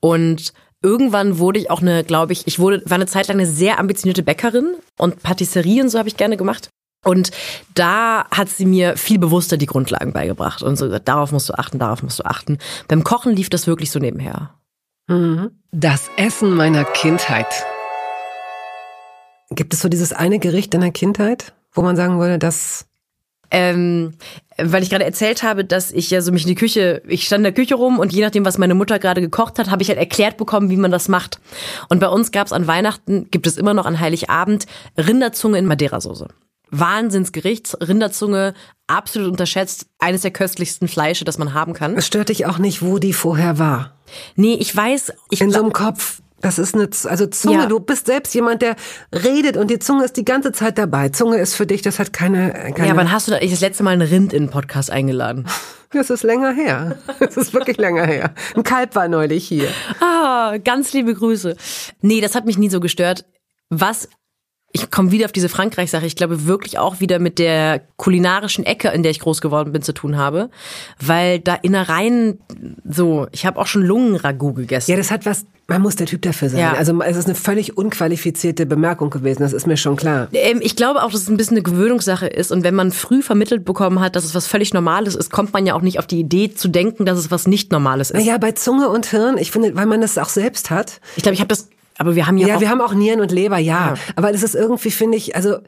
Und 0.00 0.54
irgendwann 0.82 1.38
wurde 1.38 1.58
ich 1.58 1.70
auch 1.70 1.82
eine, 1.82 2.02
glaube 2.02 2.32
ich, 2.32 2.46
ich 2.46 2.58
wurde, 2.58 2.82
war 2.86 2.94
eine 2.94 3.04
Zeit 3.04 3.28
lang 3.28 3.36
eine 3.36 3.46
sehr 3.46 3.78
ambitionierte 3.78 4.22
Bäckerin 4.22 4.76
und 4.96 5.22
Patisserie 5.22 5.82
und 5.82 5.90
so 5.90 5.98
habe 5.98 6.08
ich 6.08 6.16
gerne 6.16 6.38
gemacht. 6.38 6.70
Und 7.02 7.30
da 7.74 8.26
hat 8.30 8.48
sie 8.48 8.66
mir 8.66 8.96
viel 8.96 9.18
bewusster 9.18 9.56
die 9.56 9.66
Grundlagen 9.66 10.12
beigebracht 10.12 10.62
und 10.62 10.76
so 10.76 10.86
gesagt, 10.86 11.08
darauf 11.08 11.32
musst 11.32 11.48
du 11.48 11.54
achten, 11.54 11.78
darauf 11.78 12.02
musst 12.02 12.18
du 12.18 12.24
achten. 12.24 12.58
Beim 12.88 13.04
Kochen 13.04 13.34
lief 13.34 13.48
das 13.48 13.66
wirklich 13.66 13.90
so 13.90 13.98
nebenher. 13.98 14.54
Mhm. 15.08 15.50
Das 15.72 16.10
Essen 16.16 16.54
meiner 16.54 16.84
Kindheit. 16.84 17.66
Gibt 19.50 19.72
es 19.72 19.80
so 19.80 19.88
dieses 19.88 20.12
eine 20.12 20.38
Gericht 20.38 20.74
deiner 20.74 20.90
Kindheit, 20.90 21.54
wo 21.72 21.82
man 21.82 21.96
sagen 21.96 22.20
würde, 22.20 22.38
dass 22.38 22.86
ähm, 23.50 24.12
weil 24.56 24.82
ich 24.82 24.90
gerade 24.90 25.04
erzählt 25.04 25.42
habe, 25.42 25.64
dass 25.64 25.90
ich 25.90 26.10
ja 26.10 26.20
so 26.20 26.30
mich 26.30 26.42
in 26.42 26.48
die 26.48 26.54
Küche, 26.54 27.02
ich 27.08 27.26
stand 27.26 27.40
in 27.40 27.44
der 27.44 27.52
Küche 27.52 27.74
rum 27.74 27.98
und 27.98 28.12
je 28.12 28.22
nachdem, 28.22 28.44
was 28.44 28.58
meine 28.58 28.74
Mutter 28.74 28.98
gerade 28.98 29.20
gekocht 29.20 29.58
hat, 29.58 29.70
habe 29.70 29.82
ich 29.82 29.88
halt 29.88 29.98
erklärt 29.98 30.36
bekommen, 30.36 30.70
wie 30.70 30.76
man 30.76 30.90
das 30.90 31.08
macht. 31.08 31.40
Und 31.88 31.98
bei 31.98 32.08
uns 32.08 32.30
gab 32.30 32.46
es 32.46 32.52
an 32.52 32.66
Weihnachten, 32.66 33.28
gibt 33.30 33.46
es 33.46 33.56
immer 33.56 33.74
noch 33.74 33.86
an 33.86 33.98
Heiligabend 33.98 34.66
Rinderzunge 34.96 35.58
in 35.58 35.66
Madeira-Soße. 35.66 36.28
Wahnsinnsgericht, 36.70 37.76
Rinderzunge, 37.80 38.54
absolut 38.86 39.30
unterschätzt, 39.30 39.86
eines 39.98 40.22
der 40.22 40.30
köstlichsten 40.30 40.88
Fleische, 40.88 41.24
das 41.24 41.38
man 41.38 41.54
haben 41.54 41.72
kann. 41.72 41.96
Es 41.96 42.06
stört 42.06 42.28
dich 42.28 42.46
auch 42.46 42.58
nicht, 42.58 42.82
wo 42.82 42.98
die 42.98 43.12
vorher 43.12 43.58
war. 43.58 43.96
Nee, 44.36 44.54
ich 44.54 44.74
weiß, 44.74 45.12
ich 45.30 45.40
in 45.40 45.50
so 45.50 45.60
einem 45.60 45.72
Kopf. 45.72 46.20
Das 46.40 46.58
ist 46.58 46.74
eine, 46.74 46.88
also 47.04 47.26
Zunge, 47.26 47.58
ja. 47.58 47.66
du 47.66 47.80
bist 47.80 48.06
selbst 48.06 48.34
jemand, 48.34 48.62
der 48.62 48.76
redet 49.12 49.58
und 49.58 49.70
die 49.70 49.78
Zunge 49.78 50.06
ist 50.06 50.16
die 50.16 50.24
ganze 50.24 50.52
Zeit 50.52 50.78
dabei. 50.78 51.10
Zunge 51.10 51.36
ist 51.36 51.54
für 51.54 51.66
dich, 51.66 51.82
das 51.82 51.98
hat 51.98 52.14
keine, 52.14 52.52
keine 52.74 52.88
Ja, 52.88 52.96
wann 52.96 53.12
hast 53.12 53.28
du 53.28 53.32
da, 53.32 53.40
ich 53.40 53.50
das 53.50 53.60
letzte 53.60 53.82
Mal 53.82 53.90
einen 53.90 54.08
Rind 54.08 54.32
in 54.32 54.44
den 54.44 54.50
Podcast 54.50 54.90
eingeladen? 54.90 55.46
Das 55.92 56.08
ist 56.08 56.22
länger 56.22 56.52
her. 56.52 56.98
Das 57.18 57.36
ist 57.36 57.52
wirklich 57.52 57.76
länger 57.76 58.06
her. 58.06 58.32
Ein 58.54 58.62
Kalb 58.62 58.94
war 58.94 59.08
neulich 59.08 59.48
hier. 59.48 59.66
Ah, 59.98 60.56
ganz 60.62 60.92
liebe 60.92 61.12
Grüße. 61.12 61.56
Nee, 62.00 62.20
das 62.20 62.36
hat 62.36 62.46
mich 62.46 62.56
nie 62.56 62.70
so 62.70 62.78
gestört. 62.78 63.24
Was 63.70 64.08
ich 64.72 64.90
komme 64.90 65.10
wieder 65.10 65.24
auf 65.24 65.32
diese 65.32 65.48
Frankreich-Sache. 65.48 66.06
Ich 66.06 66.14
glaube 66.14 66.46
wirklich 66.46 66.78
auch 66.78 67.00
wieder 67.00 67.18
mit 67.18 67.38
der 67.38 67.80
kulinarischen 67.96 68.64
Ecke, 68.64 68.88
in 68.88 69.02
der 69.02 69.10
ich 69.10 69.18
groß 69.18 69.40
geworden 69.40 69.72
bin, 69.72 69.82
zu 69.82 69.92
tun 69.92 70.16
habe. 70.16 70.48
Weil 71.00 71.40
da 71.40 71.54
Innereien 71.54 72.38
so, 72.88 73.26
ich 73.32 73.46
habe 73.46 73.58
auch 73.58 73.66
schon 73.66 73.82
Lungenragout 73.82 74.54
gegessen. 74.54 74.92
Ja, 74.92 74.96
das 74.96 75.10
hat 75.10 75.26
was, 75.26 75.44
man 75.66 75.82
muss 75.82 75.96
der 75.96 76.06
Typ 76.06 76.22
dafür 76.22 76.50
sein. 76.50 76.60
Ja. 76.60 76.72
Also 76.74 77.00
es 77.00 77.16
ist 77.16 77.26
eine 77.26 77.34
völlig 77.34 77.78
unqualifizierte 77.78 78.66
Bemerkung 78.66 79.10
gewesen, 79.10 79.42
das 79.42 79.52
ist 79.52 79.66
mir 79.66 79.76
schon 79.76 79.96
klar. 79.96 80.28
Ähm, 80.32 80.60
ich 80.62 80.76
glaube 80.76 81.02
auch, 81.02 81.10
dass 81.10 81.22
es 81.22 81.28
ein 81.28 81.36
bisschen 81.36 81.56
eine 81.56 81.62
Gewöhnungssache 81.64 82.28
ist. 82.28 82.52
Und 82.52 82.62
wenn 82.62 82.74
man 82.74 82.92
früh 82.92 83.22
vermittelt 83.22 83.64
bekommen 83.64 84.00
hat, 84.00 84.14
dass 84.14 84.24
es 84.24 84.36
was 84.36 84.46
völlig 84.46 84.72
Normales 84.72 85.16
ist, 85.16 85.30
kommt 85.30 85.52
man 85.52 85.66
ja 85.66 85.74
auch 85.74 85.82
nicht 85.82 85.98
auf 85.98 86.06
die 86.06 86.20
Idee 86.20 86.54
zu 86.54 86.68
denken, 86.68 87.06
dass 87.06 87.18
es 87.18 87.32
was 87.32 87.48
nicht 87.48 87.72
Normales 87.72 88.10
ist. 88.10 88.20
Naja, 88.20 88.38
bei 88.38 88.52
Zunge 88.52 88.88
und 88.88 89.06
Hirn, 89.06 89.36
ich 89.36 89.50
finde, 89.50 89.74
weil 89.74 89.86
man 89.86 90.00
das 90.00 90.16
auch 90.16 90.28
selbst 90.28 90.70
hat. 90.70 91.00
Ich 91.16 91.24
glaube, 91.24 91.34
ich 91.34 91.40
habe 91.40 91.48
das 91.48 91.69
aber 92.00 92.16
wir 92.16 92.26
haben 92.26 92.38
ja, 92.38 92.48
ja 92.48 92.56
auch 92.56 92.60
wir 92.62 92.70
haben 92.70 92.80
auch 92.80 92.94
Nieren 92.94 93.20
und 93.20 93.30
Leber, 93.30 93.58
ja. 93.58 93.88
ja. 93.88 93.94
Aber 94.16 94.32
das 94.32 94.42
ist 94.42 94.54
irgendwie, 94.54 94.90
finde 94.90 95.18
ich, 95.18 95.36
also 95.36 95.58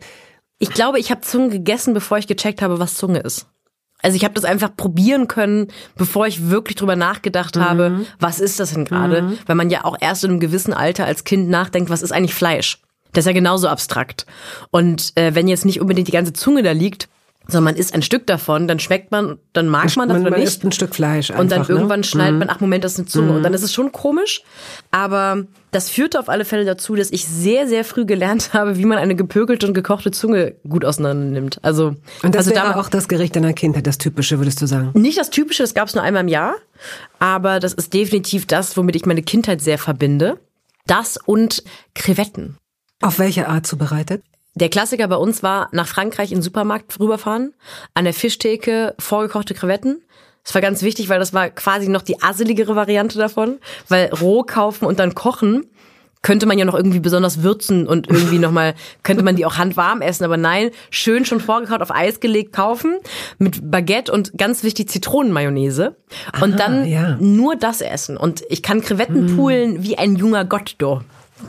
ich 0.59 0.71
glaube, 0.71 0.99
ich 0.99 1.11
habe 1.11 1.21
Zunge 1.21 1.51
gegessen, 1.51 1.93
bevor 1.93 2.17
ich 2.17 2.27
gecheckt 2.27 2.63
habe, 2.63 2.79
was 2.79 2.95
Zunge 2.95 3.19
ist. 3.19 3.49
Also 4.01 4.17
ich 4.17 4.25
habe 4.25 4.33
das 4.33 4.45
einfach 4.45 4.75
probieren 4.75 5.29
können, 5.29 5.69
bevor 5.95 6.27
ich 6.27 6.49
wirklich 6.49 6.77
drüber 6.77 6.97
nachgedacht 6.97 7.57
mhm. 7.57 7.61
habe, 7.61 8.07
was 8.19 8.41
ist 8.41 8.59
das 8.61 8.73
denn 8.73 8.87
gerade? 8.87 9.21
Mhm. 9.21 9.39
Weil 9.45 9.57
man 9.57 9.69
ja 9.69 9.85
auch 9.85 9.97
erst 10.01 10.25
in 10.25 10.31
einem 10.31 10.41
gewissen 10.41 10.73
Alter 10.73 11.05
als 11.05 11.25
Kind 11.25 11.51
nachdenkt, 11.51 11.91
was 11.91 12.01
ist 12.01 12.13
eigentlich 12.13 12.35
Fleisch? 12.35 12.81
Das 13.13 13.25
ist 13.25 13.27
ja 13.27 13.35
genauso 13.35 13.69
abstrakt. 13.69 14.25
Und 14.71 15.13
äh, 15.17 15.35
wenn 15.35 15.49
jetzt 15.49 15.67
nicht 15.67 15.83
unbedingt 15.83 16.09
die 16.09 16.13
ganze 16.13 16.33
Zunge 16.33 16.63
da 16.63 16.73
liegt, 16.73 17.11
sondern 17.47 17.75
man 17.75 17.77
isst 17.77 17.95
ein 17.95 18.03
Stück 18.03 18.27
davon, 18.27 18.69
dann 18.69 18.79
schmeckt 18.79 19.11
man, 19.11 19.39
dann 19.53 19.69
mag 19.69 19.97
man 19.97 20.09
das 20.09 20.17
man, 20.17 20.23
oder 20.23 20.31
man 20.31 20.41
nicht. 20.41 20.49
Isst 20.49 20.65
ein 20.65 20.73
Stück 20.73 20.95
Fleisch 20.95 21.31
einfach, 21.31 21.43
und 21.43 21.53
dann 21.53 21.67
irgendwann 21.67 22.01
ne? 22.01 22.05
schneidet 22.05 22.35
mhm. 22.35 22.39
man, 22.41 22.51
ach 22.51 22.61
Moment, 22.61 22.85
das 22.85 22.93
ist 22.93 22.99
eine 22.99 23.09
Zunge. 23.09 23.31
Mhm. 23.31 23.37
Und 23.37 23.43
dann 23.43 23.55
ist 23.55 23.63
es 23.63 23.73
schon 23.73 23.93
komisch. 23.93 24.43
Aber 24.91 25.45
das 25.71 25.91
führte 25.91 26.21
auf 26.21 26.29
alle 26.29 26.45
Fälle 26.45 26.65
dazu, 26.65 26.95
dass 26.95 27.11
ich 27.11 27.25
sehr, 27.25 27.67
sehr 27.67 27.85
früh 27.85 28.05
gelernt 28.05 28.53
habe, 28.53 28.79
wie 28.79 28.85
man 28.85 28.99
eine 28.99 29.15
gepökelte 29.15 29.67
und 29.67 29.75
gekochte 29.75 30.11
Zunge 30.11 30.55
gut 30.69 30.85
auseinander 30.85 31.27
nimmt. 31.27 31.59
Also, 31.63 31.97
und 32.23 32.35
das 32.35 32.47
also 32.47 32.51
wäre 32.53 32.77
auch 32.77 32.89
das 32.89 33.09
Gericht 33.09 33.35
deiner 33.37 33.53
Kindheit, 33.53 33.87
das 33.87 33.99
Typische, 33.99 34.39
würdest 34.39 34.61
du 34.63 34.67
sagen? 34.67 34.91
Nicht 34.95 35.19
das 35.19 35.31
Typische, 35.31 35.63
das 35.63 35.75
gab 35.75 35.89
es 35.89 35.95
nur 35.95 36.05
einmal 36.05 36.23
im 36.23 36.29
Jahr. 36.29 36.55
Aber 37.19 37.61
das 37.61 37.73
ist 37.73 37.93
definitiv 37.95 38.47
das, 38.47 38.77
womit 38.77 38.97
ich 38.97 39.07
meine 39.07 39.23
Kindheit 39.23 39.61
sehr 39.61 39.79
verbinde. 39.79 40.39
Das 40.87 41.17
und 41.17 41.63
Krevetten. 41.95 42.57
Auf 43.01 43.19
welche 43.19 43.49
Art 43.49 43.67
zubereitet? 43.67 44.23
Der 44.55 44.69
Klassiker 44.69 45.09
bei 45.09 45.17
uns 45.17 45.43
war 45.43 45.69
nach 45.73 45.89
Frankreich 45.89 46.31
in 46.31 46.39
den 46.39 46.43
Supermarkt 46.43 46.99
rüberfahren, 47.01 47.55
an 47.95 48.05
der 48.05 48.15
Fischtheke 48.15 48.95
vorgekochte 48.99 49.55
Krevetten. 49.55 50.03
Das 50.45 50.55
war 50.55 50.61
ganz 50.61 50.83
wichtig, 50.83 51.09
weil 51.09 51.21
das 51.21 51.33
war 51.33 51.51
quasi 51.51 51.89
noch 51.89 52.03
die 52.03 52.21
asseligere 52.21 52.77
Variante 52.77 53.19
davon, 53.19 53.59
weil 53.89 54.13
roh 54.13 54.43
kaufen 54.43 54.87
und 54.87 54.99
dann 54.99 55.15
kochen 55.15 55.67
könnte 56.23 56.47
man 56.47 56.57
ja 56.57 56.65
noch 56.65 56.75
irgendwie 56.75 57.01
besonders 57.01 57.43
würzen 57.43 57.87
und 57.87 58.09
irgendwie 58.09 58.39
nochmal, 58.39 58.75
könnte 59.03 59.25
man 59.25 59.37
die 59.37 59.45
auch 59.45 59.59
handwarm 59.59 60.01
essen, 60.01 60.25
aber 60.25 60.37
nein, 60.37 60.71
schön 60.91 61.25
schon 61.25 61.41
vorgekaut, 61.41 61.83
auf 61.83 61.91
Eis 61.91 62.21
gelegt, 62.21 62.53
kaufen, 62.53 62.99
mit 63.39 63.71
Baguette 63.71 64.13
und 64.13 64.39
ganz 64.39 64.63
wichtig 64.63 64.89
Zitronenmayonnaise 64.89 65.97
und 66.41 66.55
Aha, 66.55 66.59
dann 66.59 66.87
ja. 66.87 67.17
nur 67.21 67.57
das 67.57 67.81
essen. 67.81 68.17
Und 68.17 68.43
ich 68.49 68.63
kann 68.63 68.81
Krevetten 68.81 69.37
poolen 69.37 69.83
wie 69.83 69.99
ein 69.99 70.17
junger 70.17 70.45
Gott, 70.45 70.77
do. 70.79 71.01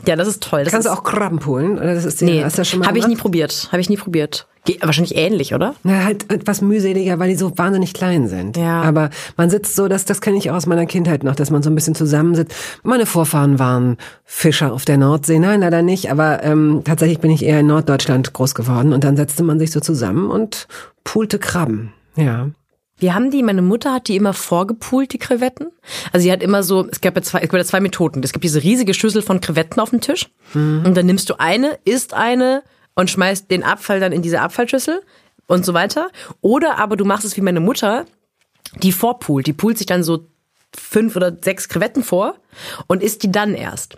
Ja, 0.06 0.16
das 0.16 0.28
ist 0.28 0.42
toll. 0.42 0.64
Das 0.64 0.72
Kannst 0.72 0.86
du 0.86 0.92
auch 0.92 1.02
Krabben 1.02 1.38
poolen? 1.38 1.78
Oder 1.78 1.94
das 1.94 2.04
ist 2.04 2.20
ja, 2.20 2.26
Nee, 2.26 2.44
hast 2.44 2.56
du 2.56 2.60
das 2.60 2.68
schon 2.68 2.80
mal 2.80 2.88
habe 2.88 2.98
ich 2.98 3.06
nie 3.06 3.16
probiert. 3.16 3.68
Habe 3.70 3.80
ich 3.80 3.88
nie 3.88 3.96
probiert. 3.96 4.46
Ge 4.66 4.78
wahrscheinlich 4.80 5.14
ähnlich, 5.14 5.54
oder? 5.54 5.74
Na, 5.82 6.04
halt 6.04 6.32
etwas 6.32 6.62
mühseliger, 6.62 7.18
weil 7.18 7.28
die 7.28 7.36
so 7.36 7.56
wahnsinnig 7.58 7.92
klein 7.92 8.28
sind. 8.28 8.56
Ja. 8.56 8.80
Aber 8.82 9.10
man 9.36 9.50
sitzt 9.50 9.76
so, 9.76 9.88
das, 9.88 10.06
das 10.06 10.22
kenne 10.22 10.38
ich 10.38 10.50
auch 10.50 10.54
aus 10.54 10.66
meiner 10.66 10.86
Kindheit 10.86 11.22
noch, 11.22 11.36
dass 11.36 11.50
man 11.50 11.62
so 11.62 11.68
ein 11.68 11.74
bisschen 11.74 11.94
zusammensitzt. 11.94 12.54
Meine 12.82 13.04
Vorfahren 13.04 13.58
waren 13.58 13.98
Fischer 14.24 14.72
auf 14.72 14.86
der 14.86 14.96
Nordsee. 14.96 15.38
Nein, 15.38 15.60
leider 15.60 15.82
nicht. 15.82 16.10
Aber 16.10 16.42
ähm, 16.42 16.80
tatsächlich 16.84 17.18
bin 17.18 17.30
ich 17.30 17.44
eher 17.44 17.60
in 17.60 17.66
Norddeutschland 17.66 18.32
groß 18.32 18.54
geworden. 18.54 18.94
Und 18.94 19.04
dann 19.04 19.16
setzte 19.16 19.42
man 19.42 19.58
sich 19.58 19.70
so 19.70 19.80
zusammen 19.80 20.30
und 20.30 20.66
poolte 21.04 21.38
Krabben. 21.38 21.92
Ja. 22.16 22.48
Wir 22.98 23.14
haben 23.14 23.30
die, 23.30 23.42
meine 23.42 23.62
Mutter 23.62 23.92
hat 23.92 24.08
die 24.08 24.16
immer 24.16 24.32
vorgepult, 24.32 25.12
die 25.12 25.18
Krevetten. 25.18 25.68
Also 26.12 26.24
sie 26.24 26.32
hat 26.32 26.42
immer 26.42 26.62
so, 26.62 26.86
es 26.88 27.00
gab 27.00 27.16
ja 27.16 27.22
zwei, 27.22 27.40
es 27.40 27.48
gab 27.48 27.58
ja 27.58 27.64
zwei 27.64 27.80
Methoden. 27.80 28.22
Es 28.22 28.32
gibt 28.32 28.44
diese 28.44 28.62
riesige 28.62 28.94
Schüssel 28.94 29.22
von 29.22 29.40
Krevetten 29.40 29.80
auf 29.80 29.90
dem 29.90 30.00
Tisch. 30.00 30.28
Und 30.84 30.94
dann 30.94 31.06
nimmst 31.06 31.28
du 31.28 31.34
eine, 31.38 31.78
isst 31.84 32.14
eine 32.14 32.62
und 32.94 33.10
schmeißt 33.10 33.50
den 33.50 33.64
Abfall 33.64 33.98
dann 34.00 34.12
in 34.12 34.22
diese 34.22 34.40
Abfallschüssel 34.40 35.02
und 35.46 35.64
so 35.64 35.74
weiter. 35.74 36.10
Oder 36.40 36.78
aber 36.78 36.96
du 36.96 37.04
machst 37.04 37.24
es 37.24 37.36
wie 37.36 37.40
meine 37.40 37.60
Mutter, 37.60 38.06
die 38.82 38.92
vorpult. 38.92 39.46
Die 39.46 39.52
pult 39.52 39.78
sich 39.78 39.86
dann 39.86 40.02
so 40.04 40.26
fünf 40.76 41.16
oder 41.16 41.36
sechs 41.42 41.68
Krevetten 41.68 42.02
vor 42.02 42.36
und 42.86 43.02
isst 43.02 43.22
die 43.22 43.32
dann 43.32 43.54
erst. 43.54 43.96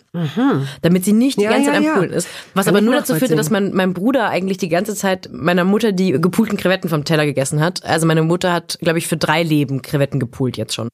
Damit 0.83 1.05
sie 1.05 1.13
nicht 1.13 1.39
die 1.39 1.45
Ja, 1.45 1.51
ganze 1.51 1.67
ja, 1.67 1.73
Zeit 1.73 1.79
am 1.79 1.85
ja. 1.85 1.95
Poolen 1.95 2.13
ist. 2.13 2.29
Was 2.55 2.67
Kann 2.67 2.75
aber 2.75 2.85
nur 2.85 2.95
dazu 2.95 3.15
führte, 3.15 3.37
dass 3.37 3.51
mein, 3.51 3.73
mein 3.75 3.95
Bruder 3.95 4.29
eigentlich 4.29 4.59
die 4.59 4.69
ganze 4.69 4.95
Zeit 4.95 5.29
meiner 5.33 5.65
Mutter 5.65 5.93
die 5.93 6.13
gepulten 6.13 6.57
Krevetten 6.57 6.89
vom 6.89 7.05
Teller 7.05 7.27
gegessen 7.27 7.61
hat. 7.61 7.85
Also 7.85 8.07
meine 8.07 8.23
Mutter 8.23 8.53
hat, 8.53 8.79
glaube 8.81 8.99
ich, 8.99 9.07
für 9.07 9.17
drei 9.17 9.43
Leben 9.43 9.83
Krevetten 9.83 10.21
gepult 10.21 10.57
jetzt 10.57 10.75
schon. 10.75 10.89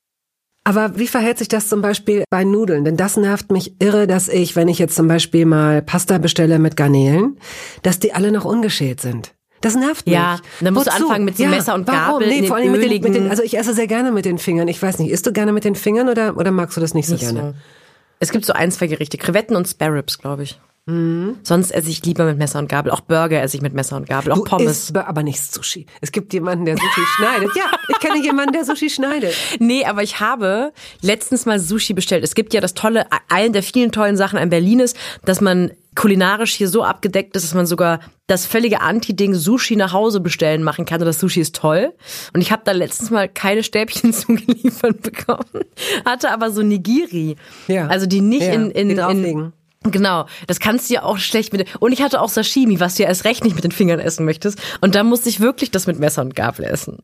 Aber 0.64 0.96
wie 0.96 1.08
verhält 1.08 1.38
sich 1.38 1.48
das 1.48 1.68
zum 1.68 1.82
Beispiel 1.82 2.24
bei 2.30 2.44
Nudeln? 2.44 2.84
Denn 2.84 2.96
das 2.96 3.16
nervt 3.16 3.50
mich 3.50 3.80
irre, 3.80 4.06
dass 4.06 4.28
ich, 4.28 4.54
wenn 4.54 4.68
ich 4.68 4.78
jetzt 4.78 4.94
zum 4.94 5.08
Beispiel 5.08 5.44
mal 5.44 5.82
Pasta 5.82 6.18
bestelle 6.18 6.60
mit 6.60 6.76
Garnelen, 6.76 7.38
dass 7.82 7.98
die 7.98 8.14
alle 8.14 8.30
noch 8.30 8.44
ungeschält 8.44 9.00
sind. 9.00 9.34
Das 9.62 9.74
nervt 9.74 10.04
mich. 10.06 10.14
Ja, 10.14 10.38
dann 10.60 10.74
musst 10.74 10.88
du 10.88 10.92
Wozu? 10.92 11.04
anfangen 11.04 11.24
mit 11.24 11.36
so 11.38 11.46
Messer 11.46 11.74
und 11.74 11.86
warum? 11.88 12.20
Gabel 12.20 12.28
Nee, 12.28 12.38
in 12.40 12.46
vor 12.46 12.56
allem 12.56 12.72
mit 12.72 12.82
den, 12.82 13.02
mit 13.02 13.14
den, 13.14 13.30
also 13.30 13.42
ich 13.42 13.56
esse 13.56 13.72
sehr 13.72 13.86
gerne 13.86 14.12
mit 14.12 14.26
den 14.26 14.36
Fingern. 14.38 14.68
Ich 14.68 14.82
weiß 14.82 14.98
nicht, 14.98 15.10
isst 15.10 15.26
du 15.26 15.32
gerne 15.32 15.52
mit 15.52 15.64
den 15.64 15.74
Fingern 15.74 16.08
oder, 16.10 16.36
oder 16.36 16.50
magst 16.50 16.76
du 16.76 16.80
das 16.82 16.92
nicht 16.92 17.06
so 17.06 17.14
Nicht 17.14 17.22
gerne? 17.22 17.40
so. 17.40 17.54
Es 18.20 18.30
gibt 18.30 18.44
so 18.44 18.52
ein, 18.52 18.70
zwei 18.70 18.86
Gerichte. 18.86 19.16
Krevetten 19.16 19.56
und 19.56 19.66
Spare 19.66 19.94
Ribs, 19.94 20.18
glaube 20.18 20.42
ich. 20.44 20.60
Mhm. 20.86 21.36
Sonst 21.44 21.70
esse 21.70 21.90
ich 21.90 22.04
lieber 22.04 22.24
mit 22.24 22.38
Messer 22.38 22.58
und 22.58 22.68
Gabel. 22.68 22.90
Auch 22.90 23.00
Burger 23.02 23.40
esse 23.40 23.56
ich 23.56 23.62
mit 23.62 23.72
Messer 23.72 23.96
und 23.96 24.08
Gabel. 24.08 24.32
Auch 24.32 24.38
Du 24.38 24.42
Pommes. 24.44 24.68
isst 24.68 24.96
aber 24.96 25.22
nicht 25.22 25.40
Sushi. 25.40 25.86
Es 26.00 26.10
gibt 26.10 26.32
jemanden, 26.32 26.64
der 26.64 26.76
Sushi 26.76 27.00
schneidet. 27.16 27.50
Ja, 27.56 27.64
ich 27.88 27.98
kenne 28.00 28.20
jemanden, 28.20 28.52
der 28.52 28.64
Sushi 28.64 28.90
schneidet. 28.90 29.32
Nee, 29.60 29.84
aber 29.84 30.02
ich 30.02 30.18
habe 30.18 30.72
letztens 31.00 31.46
mal 31.46 31.60
Sushi 31.60 31.92
bestellt. 31.94 32.24
Es 32.24 32.34
gibt 32.34 32.52
ja 32.52 32.60
das 32.60 32.74
tolle, 32.74 33.06
eine 33.28 33.52
der 33.52 33.62
vielen 33.62 33.92
tollen 33.92 34.16
Sachen 34.16 34.40
an 34.40 34.50
Berlin 34.50 34.80
ist, 34.80 34.96
dass 35.24 35.40
man 35.40 35.70
kulinarisch 35.94 36.54
hier 36.54 36.68
so 36.68 36.82
abgedeckt 36.82 37.36
ist, 37.36 37.44
dass 37.44 37.54
man 37.54 37.66
sogar 37.66 38.00
das 38.26 38.46
völlige 38.46 38.80
Anti-Ding 38.80 39.34
Sushi 39.34 39.76
nach 39.76 39.92
Hause 39.92 40.20
bestellen 40.20 40.62
machen 40.62 40.84
kann. 40.84 41.00
Und 41.00 41.06
das 41.06 41.20
Sushi 41.20 41.40
ist 41.40 41.54
toll. 41.54 41.92
Und 42.32 42.40
ich 42.40 42.50
habe 42.50 42.62
da 42.64 42.72
letztens 42.72 43.10
mal 43.10 43.28
keine 43.28 43.62
Stäbchen 43.62 44.12
zugeliefert 44.12 45.02
bekommen, 45.02 45.64
hatte 46.04 46.30
aber 46.30 46.50
so 46.50 46.62
Nigiri. 46.62 47.36
Ja. 47.68 47.88
Also 47.88 48.06
die 48.06 48.20
nicht 48.20 48.46
Ja, 48.46 48.54
in, 48.54 48.70
in, 48.70 48.90
in. 48.90 49.52
Genau, 49.84 50.26
das 50.46 50.60
kannst 50.60 50.88
du 50.88 50.94
ja 50.94 51.02
auch 51.02 51.18
schlecht 51.18 51.52
mit. 51.52 51.66
Und 51.80 51.92
ich 51.92 52.02
hatte 52.02 52.20
auch 52.20 52.28
Sashimi, 52.28 52.78
was 52.78 52.94
du 52.94 53.02
ja 53.02 53.08
erst 53.08 53.24
recht 53.24 53.42
nicht 53.42 53.56
mit 53.56 53.64
den 53.64 53.72
Fingern 53.72 53.98
essen 53.98 54.24
möchtest. 54.24 54.60
Und 54.80 54.94
da 54.94 55.02
musste 55.02 55.28
ich 55.28 55.40
wirklich 55.40 55.72
das 55.72 55.86
mit 55.88 55.98
Messer 55.98 56.22
und 56.22 56.36
Gabel 56.36 56.64
essen. 56.64 56.98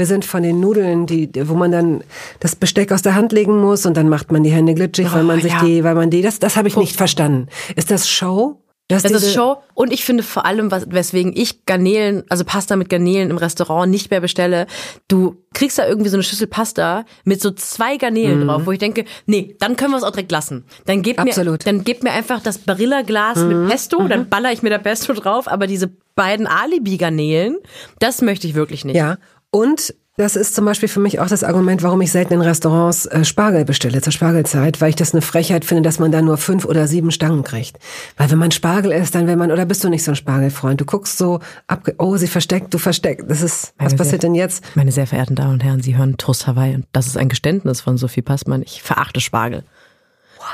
Wir 0.00 0.06
sind 0.06 0.24
von 0.24 0.42
den 0.42 0.60
Nudeln, 0.60 1.04
die, 1.04 1.28
wo 1.46 1.52
man 1.52 1.70
dann 1.70 2.02
das 2.38 2.56
Besteck 2.56 2.90
aus 2.90 3.02
der 3.02 3.14
Hand 3.14 3.32
legen 3.32 3.60
muss 3.60 3.84
und 3.84 3.98
dann 3.98 4.08
macht 4.08 4.32
man 4.32 4.42
die 4.42 4.48
Hände 4.48 4.72
glitschig, 4.72 5.12
weil 5.12 5.24
man 5.24 5.42
sich 5.42 5.52
ja. 5.52 5.62
die, 5.62 5.84
weil 5.84 5.94
man 5.94 6.08
die, 6.08 6.22
das, 6.22 6.38
das 6.38 6.56
habe 6.56 6.68
ich 6.68 6.76
nicht 6.78 6.96
verstanden. 6.96 7.48
Ist 7.76 7.90
das 7.90 8.08
Show? 8.08 8.62
Das 8.88 9.02
diese- 9.02 9.16
ist 9.16 9.34
Show. 9.34 9.58
Und 9.74 9.92
ich 9.92 10.06
finde 10.06 10.22
vor 10.22 10.46
allem, 10.46 10.70
was, 10.70 10.90
weswegen 10.90 11.36
ich 11.36 11.66
Garnelen, 11.66 12.24
also 12.30 12.44
Pasta 12.44 12.76
mit 12.76 12.88
Garnelen 12.88 13.28
im 13.28 13.36
Restaurant 13.36 13.90
nicht 13.90 14.10
mehr 14.10 14.22
bestelle, 14.22 14.66
du 15.06 15.36
kriegst 15.52 15.78
da 15.78 15.86
irgendwie 15.86 16.08
so 16.08 16.16
eine 16.16 16.22
Schüssel 16.22 16.46
Pasta 16.46 17.04
mit 17.24 17.42
so 17.42 17.50
zwei 17.50 17.98
Garnelen 17.98 18.46
drauf, 18.46 18.62
wo 18.64 18.72
ich 18.72 18.78
denke, 18.78 19.04
nee, 19.26 19.54
dann 19.58 19.76
können 19.76 19.90
wir 19.90 19.98
es 19.98 20.02
auch 20.02 20.12
direkt 20.12 20.32
lassen. 20.32 20.64
Dann 20.86 21.02
mir, 21.02 21.18
Absolut. 21.18 21.66
dann 21.66 21.84
gib 21.84 22.02
mir 22.02 22.12
einfach 22.12 22.42
das 22.42 22.56
Barilla-Glas 22.56 23.36
mit 23.40 23.68
Pesto, 23.68 24.08
dann 24.08 24.30
baller 24.30 24.50
ich 24.50 24.62
mir 24.62 24.70
da 24.70 24.78
Pesto 24.78 25.12
drauf, 25.12 25.46
aber 25.46 25.66
diese 25.66 25.90
beiden 26.14 26.46
Alibi-Garnelen, 26.46 27.58
das 27.98 28.22
möchte 28.22 28.46
ich 28.46 28.54
wirklich 28.54 28.86
nicht. 28.86 28.96
Ja. 28.96 29.18
Und 29.50 29.94
das 30.16 30.36
ist 30.36 30.54
zum 30.54 30.66
Beispiel 30.66 30.88
für 30.88 31.00
mich 31.00 31.18
auch 31.18 31.28
das 31.28 31.42
Argument, 31.44 31.82
warum 31.82 32.00
ich 32.02 32.12
selten 32.12 32.34
in 32.34 32.40
Restaurants 32.42 33.06
äh, 33.06 33.24
Spargel 33.24 33.64
bestelle 33.64 34.02
zur 34.02 34.12
Spargelzeit, 34.12 34.80
weil 34.80 34.90
ich 34.90 34.96
das 34.96 35.14
eine 35.14 35.22
Frechheit 35.22 35.64
finde, 35.64 35.82
dass 35.82 35.98
man 35.98 36.12
da 36.12 36.20
nur 36.20 36.36
fünf 36.36 36.66
oder 36.66 36.86
sieben 36.86 37.10
Stangen 37.10 37.42
kriegt. 37.42 37.78
Weil 38.18 38.30
wenn 38.30 38.36
man 38.38 38.50
Spargel 38.50 38.92
isst, 38.92 39.14
dann 39.14 39.26
will 39.26 39.36
man, 39.36 39.50
oder 39.50 39.64
bist 39.64 39.82
du 39.82 39.88
nicht 39.88 40.04
so 40.04 40.12
ein 40.12 40.16
Spargelfreund? 40.16 40.78
Du 40.80 40.84
guckst 40.84 41.16
so 41.16 41.40
ab, 41.68 41.88
oh, 41.96 42.16
sie 42.18 42.26
versteckt, 42.26 42.74
du 42.74 42.78
versteckt. 42.78 43.30
Das 43.30 43.40
ist, 43.40 43.72
was 43.78 43.86
Meine 43.92 43.96
passiert 43.96 44.20
sehr- 44.20 44.28
denn 44.28 44.34
jetzt? 44.34 44.76
Meine 44.76 44.92
sehr 44.92 45.06
verehrten 45.06 45.36
Damen 45.36 45.54
und 45.54 45.64
Herren, 45.64 45.80
Sie 45.82 45.96
hören 45.96 46.18
Toast 46.18 46.46
Hawaii 46.46 46.74
und 46.74 46.86
das 46.92 47.06
ist 47.06 47.16
ein 47.16 47.30
Geständnis 47.30 47.80
von 47.80 47.96
Sophie 47.96 48.22
Passmann. 48.22 48.62
Ich 48.62 48.82
verachte 48.82 49.20
Spargel. 49.20 49.64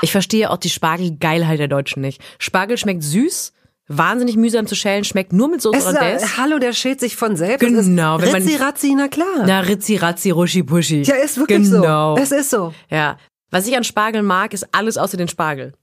Ich 0.01 0.11
verstehe 0.13 0.49
auch 0.49 0.57
die 0.57 0.69
Spargelgeilheit 0.69 1.59
der 1.59 1.67
Deutschen 1.67 2.01
nicht. 2.01 2.21
Spargel 2.39 2.77
schmeckt 2.77 3.03
süß, 3.03 3.51
wahnsinnig 3.87 4.35
mühsam 4.35 4.67
zu 4.67 4.75
schälen, 4.75 5.03
schmeckt 5.03 5.33
nur 5.33 5.47
mit 5.49 5.61
Soße 5.61 5.79
Hollandaise. 5.79 6.37
hallo, 6.37 6.59
der 6.59 6.73
schält 6.73 6.99
sich 6.99 7.15
von 7.15 7.35
selbst. 7.35 7.59
Genau, 7.59 8.19
wenn 8.21 8.31
man- 8.31 8.41
ist 8.41 8.47
Ritzi 8.49 8.55
Ratzi, 8.63 8.95
na 8.97 9.07
klar. 9.07 9.45
Na, 9.45 9.61
Ritzi, 9.61 9.95
Ratzi, 9.95 10.29
Ruschi, 10.31 10.63
Puschi. 10.63 11.03
ja, 11.03 11.15
ist 11.15 11.37
wirklich 11.37 11.63
genau. 11.69 12.15
so. 12.15 12.21
Es 12.21 12.31
ist 12.31 12.49
so. 12.49 12.73
Ja. 12.89 13.17
Was 13.49 13.65
ich 13.67 13.77
an 13.77 13.83
Spargel 13.83 14.23
mag, 14.23 14.53
ist 14.53 14.67
alles 14.73 14.97
außer 14.97 15.15
den 15.17 15.27
Spargel. 15.29 15.73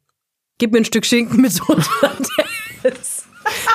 Gib 0.59 0.73
mir 0.73 0.79
ein 0.79 0.85
Stück 0.85 1.07
Schinken 1.07 1.41
mit 1.41 1.53
Soße 1.53 1.83
Hollandaise. 2.03 3.14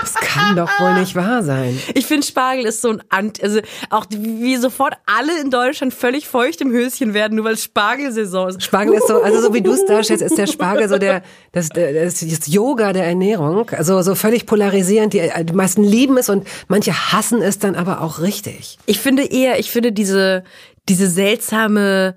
Das 0.01 0.13
kann 0.15 0.55
doch 0.55 0.69
wohl 0.79 0.93
nicht 0.95 1.15
wahr 1.15 1.43
sein. 1.43 1.79
Ich 1.93 2.05
finde 2.05 2.25
Spargel 2.25 2.65
ist 2.65 2.82
so 2.82 2.89
ein 2.89 3.03
Ant, 3.10 3.41
also 3.43 3.60
auch 3.89 4.05
wie 4.10 4.55
sofort 4.58 4.95
alle 5.05 5.39
in 5.41 5.49
Deutschland 5.51 5.93
völlig 5.93 6.27
feucht 6.27 6.62
im 6.62 6.71
Höschen 6.71 7.13
werden, 7.13 7.36
nur 7.36 7.45
weil 7.45 7.58
Spargelsaison 7.58 8.49
ist. 8.49 8.63
Spargel 8.63 8.95
ist 8.95 9.08
so, 9.08 9.21
also 9.21 9.41
so 9.41 9.53
wie 9.53 9.62
du 9.62 9.71
es 9.71 9.86
darstellst, 9.88 10.23
ist 10.23 10.38
der 10.38 10.47
Spargel 10.47 10.88
so 10.89 10.97
der, 10.97 11.21
das, 11.51 11.69
das, 11.69 12.19
das 12.19 12.47
Yoga 12.47 12.93
der 12.93 13.05
Ernährung. 13.05 13.69
Also 13.71 14.01
so 14.01 14.15
völlig 14.15 14.45
polarisierend. 14.45 15.13
Die, 15.13 15.29
die 15.43 15.53
meisten 15.53 15.84
lieben 15.84 16.17
es 16.17 16.29
und 16.29 16.47
manche 16.67 16.93
hassen 16.93 17.41
es 17.41 17.60
dann 17.60 17.75
aber 17.75 18.01
auch 18.01 18.19
richtig. 18.19 18.77
Ich 18.86 18.99
finde 18.99 19.23
eher, 19.23 19.60
ich 19.60 19.71
finde 19.71 19.91
diese, 19.91 20.43
diese 20.88 21.08
seltsame, 21.08 22.15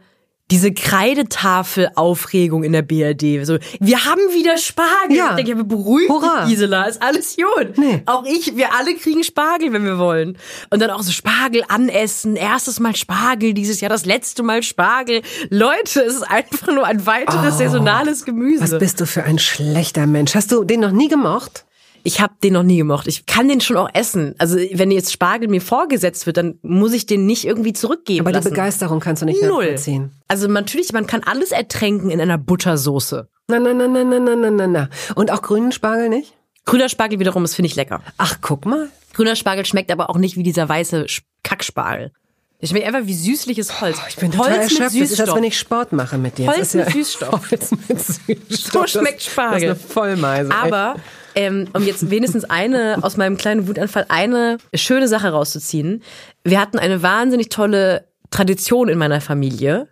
diese 0.51 0.73
Kreidetafel-Aufregung 0.73 2.63
in 2.63 2.73
der 2.73 2.83
BRD. 2.83 3.45
So, 3.47 3.59
wir 3.81 4.05
haben 4.05 4.21
wieder 4.33 4.59
Spargel. 4.59 5.17
Ja. 5.17 5.37
Ich 5.37 5.45
denke, 5.45 5.65
beruhigt 5.65 6.11
Hurra. 6.11 6.43
dich, 6.43 6.51
Gisela, 6.51 6.85
ist 6.85 7.01
alles 7.03 7.37
gut. 7.37 7.79
Nee. 7.79 8.03
Auch 8.07 8.25
ich, 8.27 8.57
wir 8.57 8.75
alle 8.75 8.95
kriegen 8.95 9.25
Spargel, 9.25 9.73
wenn 9.73 9.85
wir 9.85 9.99
wollen. 9.99 10.37
Und 10.71 10.81
dann 10.83 10.91
auch 10.91 11.03
so 11.03 11.13
Spargel 11.13 11.65
anessen. 11.69 12.37
Erstes 12.37 12.81
Mal 12.81 12.95
Spargel, 12.97 13.55
dieses 13.55 13.81
Jahr 13.81 13.89
das 13.89 14.05
letzte 14.05 14.43
Mal 14.43 14.63
Spargel. 14.63 15.23
Leute, 15.49 16.01
es 16.03 16.17
ist 16.17 16.31
einfach 16.31 16.67
nur 16.69 16.85
ein 16.87 17.07
weiteres 17.07 17.59
saisonales 17.59 18.25
Gemüse. 18.25 18.65
Oh, 18.65 18.73
Was 18.73 18.79
bist 18.79 19.01
du 19.01 19.07
für 19.07 19.25
ein 19.25 19.39
schlechter 19.39 20.07
Mensch? 20.07 20.35
Hast 20.35 20.53
du 20.53 20.65
den 20.65 20.81
noch 20.81 20.93
nie 20.93 21.09
gemocht? 21.09 21.65
Ich 22.05 22.21
habe 22.21 22.35
den 22.43 22.53
noch 22.55 22.63
nie 22.63 22.77
gemocht. 22.79 23.07
Ich 23.07 23.27
kann 23.27 23.49
den 23.49 23.61
schon 23.61 23.77
auch 23.77 23.89
essen. 23.95 24.35
Also 24.39 24.57
wenn 24.57 24.91
jetzt 24.91 25.13
Spargel 25.13 25.49
mir 25.49 25.61
vorgesetzt 25.61 26.27
wird, 26.27 26.37
dann 26.37 26.59
muss 26.63 26.93
ich 26.93 27.07
den 27.07 27.27
nicht 27.27 27.45
irgendwie 27.47 27.73
zurückgeben 27.73 28.21
Aber 28.27 28.33
lassen. 28.33 28.45
die 28.49 28.51
Begeisterung 28.51 29.01
kannst 29.01 29.23
du 29.23 29.27
nicht 29.27 29.43
Null. 29.43 29.65
nachvollziehen. 29.65 30.13
Also 30.29 30.49
natürlich, 30.49 30.93
man 30.93 31.07
kann 31.07 31.23
alles 31.25 31.53
ertränken 31.53 32.11
in 32.11 32.21
einer 32.21 32.39
Buttersoße. 32.39 33.29
Na, 33.49 33.59
na, 33.59 33.73
na, 33.75 33.87
na, 33.89 34.05
na, 34.05 34.19
na, 34.19 34.37
na, 34.37 34.51
na, 34.51 34.67
na. 34.67 34.89
Und 35.15 35.31
auch 35.31 35.43
grünen 35.43 35.73
Spargel 35.73 36.09
nicht? 36.09 36.35
Grüner 36.65 36.89
Spargel 36.89 37.19
wiederum, 37.19 37.43
das 37.43 37.55
finde 37.55 37.67
ich 37.67 37.75
lecker. 37.77 38.03
Ach, 38.19 38.39
guck 38.41 38.67
mal. 38.67 38.89
Grüner 39.15 39.37
Spargel 39.37 39.67
schmeckt 39.67 39.91
aber 39.91 40.11
auch 40.11 40.17
nicht 40.17 40.37
wie 40.37 40.43
dieser 40.43 40.69
weiße 40.69 41.07
Kackspargel. 41.43 42.13
Der 42.61 42.69
schmeckt 42.69 42.87
einfach 42.87 43.07
wie 43.07 43.15
süßliches 43.15 43.81
Holz. 43.81 43.99
Ich 44.09 44.17
bin 44.17 44.31
total 44.31 44.53
Holz 44.59 44.63
erschöpft. 44.73 44.95
mit 44.95 45.03
Das 45.03 45.11
ist, 45.11 45.11
als 45.11 45.19
Süßstoff. 45.19 45.37
wenn 45.37 45.45
ich 45.45 45.59
Sport 45.59 45.93
mache 45.93 46.17
mit 46.19 46.39
dir. 46.39 46.47
Holz 46.47 46.59
Das 46.59 46.69
ist 46.69 46.75
mit 46.77 46.91
Süßstoff. 46.93 47.31
Holz 47.51 47.71
mit 47.89 48.01
Süßstoff. 48.49 48.89
So 48.89 48.99
schmeckt 49.01 49.23
Spargel. 49.23 49.69
Das 49.71 49.79
ist 49.79 49.85
eine 49.85 49.93
Vollmeise. 49.93 50.53
Aber 50.55 50.95
ähm, 51.35 51.69
um 51.73 51.85
jetzt 51.85 52.11
wenigstens 52.11 52.45
eine 52.45 52.99
aus 53.03 53.17
meinem 53.17 53.37
kleinen 53.37 53.69
Wutanfall 53.69 54.07
eine 54.09 54.59
schöne 54.75 55.09
Sache 55.09 55.29
rauszuziehen. 55.31 56.03
Wir 56.45 56.61
hatten 56.61 56.79
eine 56.79 57.03
wahnsinnig 57.03 57.49
tolle 57.49 58.07
Tradition 58.31 58.89
in 58.89 58.99
meiner 58.99 59.21
Familie, 59.21 59.89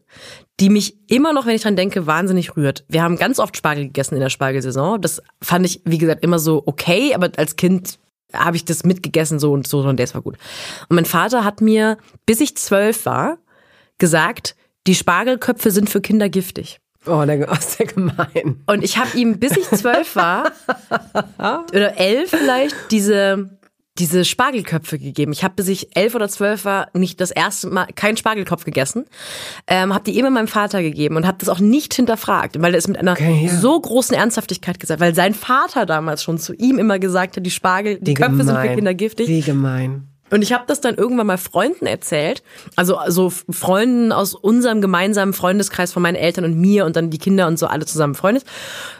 die 0.58 0.68
mich 0.68 0.96
immer 1.08 1.32
noch, 1.32 1.46
wenn 1.46 1.54
ich 1.54 1.62
dran 1.62 1.76
denke, 1.76 2.06
wahnsinnig 2.06 2.56
rührt. 2.56 2.84
Wir 2.88 3.02
haben 3.02 3.16
ganz 3.16 3.38
oft 3.38 3.56
Spargel 3.56 3.84
gegessen 3.84 4.14
in 4.14 4.20
der 4.20 4.30
Spargelsaison. 4.30 5.00
Das 5.00 5.22
fand 5.42 5.64
ich, 5.66 5.80
wie 5.84 5.98
gesagt, 5.98 6.22
immer 6.22 6.38
so 6.38 6.62
okay, 6.66 7.14
aber 7.14 7.30
als 7.36 7.56
Kind 7.56 7.98
habe 8.32 8.56
ich 8.56 8.64
das 8.64 8.84
mitgegessen, 8.84 9.38
so 9.38 9.52
und 9.52 9.66
so 9.66 9.80
und 9.80 9.98
das 9.98 10.14
war 10.14 10.22
gut. 10.22 10.36
Und 10.88 10.96
mein 10.96 11.04
Vater 11.04 11.44
hat 11.44 11.60
mir, 11.60 11.98
bis 12.26 12.40
ich 12.40 12.56
zwölf 12.56 13.06
war, 13.06 13.38
gesagt, 13.98 14.56
die 14.86 14.94
Spargelköpfe 14.94 15.70
sind 15.70 15.90
für 15.90 16.00
Kinder 16.00 16.28
giftig. 16.28 16.80
Oh, 17.06 17.24
der, 17.24 17.48
oh, 17.50 17.54
ist 17.54 17.78
der 17.78 17.86
gemein. 17.86 18.62
Und 18.66 18.84
ich 18.84 18.98
habe 18.98 19.16
ihm, 19.16 19.38
bis 19.38 19.56
ich 19.56 19.68
zwölf 19.70 20.16
war, 20.16 20.52
oder 21.72 21.96
elf 21.98 22.30
vielleicht, 22.30 22.76
diese 22.90 23.50
diese 24.00 24.24
Spargelköpfe 24.24 24.98
gegeben. 24.98 25.32
Ich 25.32 25.44
habe, 25.44 25.54
bis 25.56 25.68
ich 25.68 25.94
elf 25.94 26.14
oder 26.14 26.28
zwölf 26.28 26.64
war, 26.64 26.88
nicht 26.94 27.20
das 27.20 27.30
erste 27.30 27.68
Mal 27.68 27.86
keinen 27.94 28.16
Spargelkopf 28.16 28.64
gegessen. 28.64 29.04
Ähm, 29.66 29.92
habe 29.92 30.04
die 30.04 30.18
immer 30.18 30.30
meinem 30.30 30.48
Vater 30.48 30.82
gegeben 30.82 31.16
und 31.16 31.26
habe 31.26 31.38
das 31.38 31.48
auch 31.48 31.60
nicht 31.60 31.92
hinterfragt, 31.92 32.60
weil 32.62 32.72
er 32.72 32.78
es 32.78 32.88
mit 32.88 32.96
einer 32.96 33.12
okay, 33.12 33.46
ja. 33.46 33.52
so 33.52 33.78
großen 33.78 34.16
Ernsthaftigkeit 34.16 34.80
gesagt, 34.80 35.00
weil 35.00 35.14
sein 35.14 35.34
Vater 35.34 35.86
damals 35.86 36.22
schon 36.22 36.38
zu 36.38 36.54
ihm 36.54 36.78
immer 36.78 36.98
gesagt 36.98 37.36
hat, 37.36 37.44
die 37.44 37.50
Spargel, 37.50 37.98
die 38.00 38.12
Wie 38.12 38.14
Köpfe 38.14 38.38
gemein. 38.38 38.46
sind 38.46 38.60
für 38.60 38.74
Kinder 38.74 38.94
giftig. 38.94 39.28
Wie 39.28 39.42
gemein. 39.42 40.09
Und 40.30 40.42
ich 40.42 40.52
habe 40.52 40.64
das 40.66 40.80
dann 40.80 40.94
irgendwann 40.94 41.26
mal 41.26 41.38
Freunden 41.38 41.86
erzählt, 41.86 42.42
also 42.76 42.98
so 43.08 43.30
Freunden 43.30 44.12
aus 44.12 44.34
unserem 44.34 44.80
gemeinsamen 44.80 45.32
Freundeskreis 45.32 45.92
von 45.92 46.02
meinen 46.02 46.14
Eltern 46.14 46.44
und 46.44 46.58
mir 46.58 46.86
und 46.86 46.96
dann 46.96 47.10
die 47.10 47.18
Kinder 47.18 47.46
und 47.46 47.58
so 47.58 47.66
alle 47.66 47.86
zusammen 47.86 48.14
Freundes. 48.14 48.44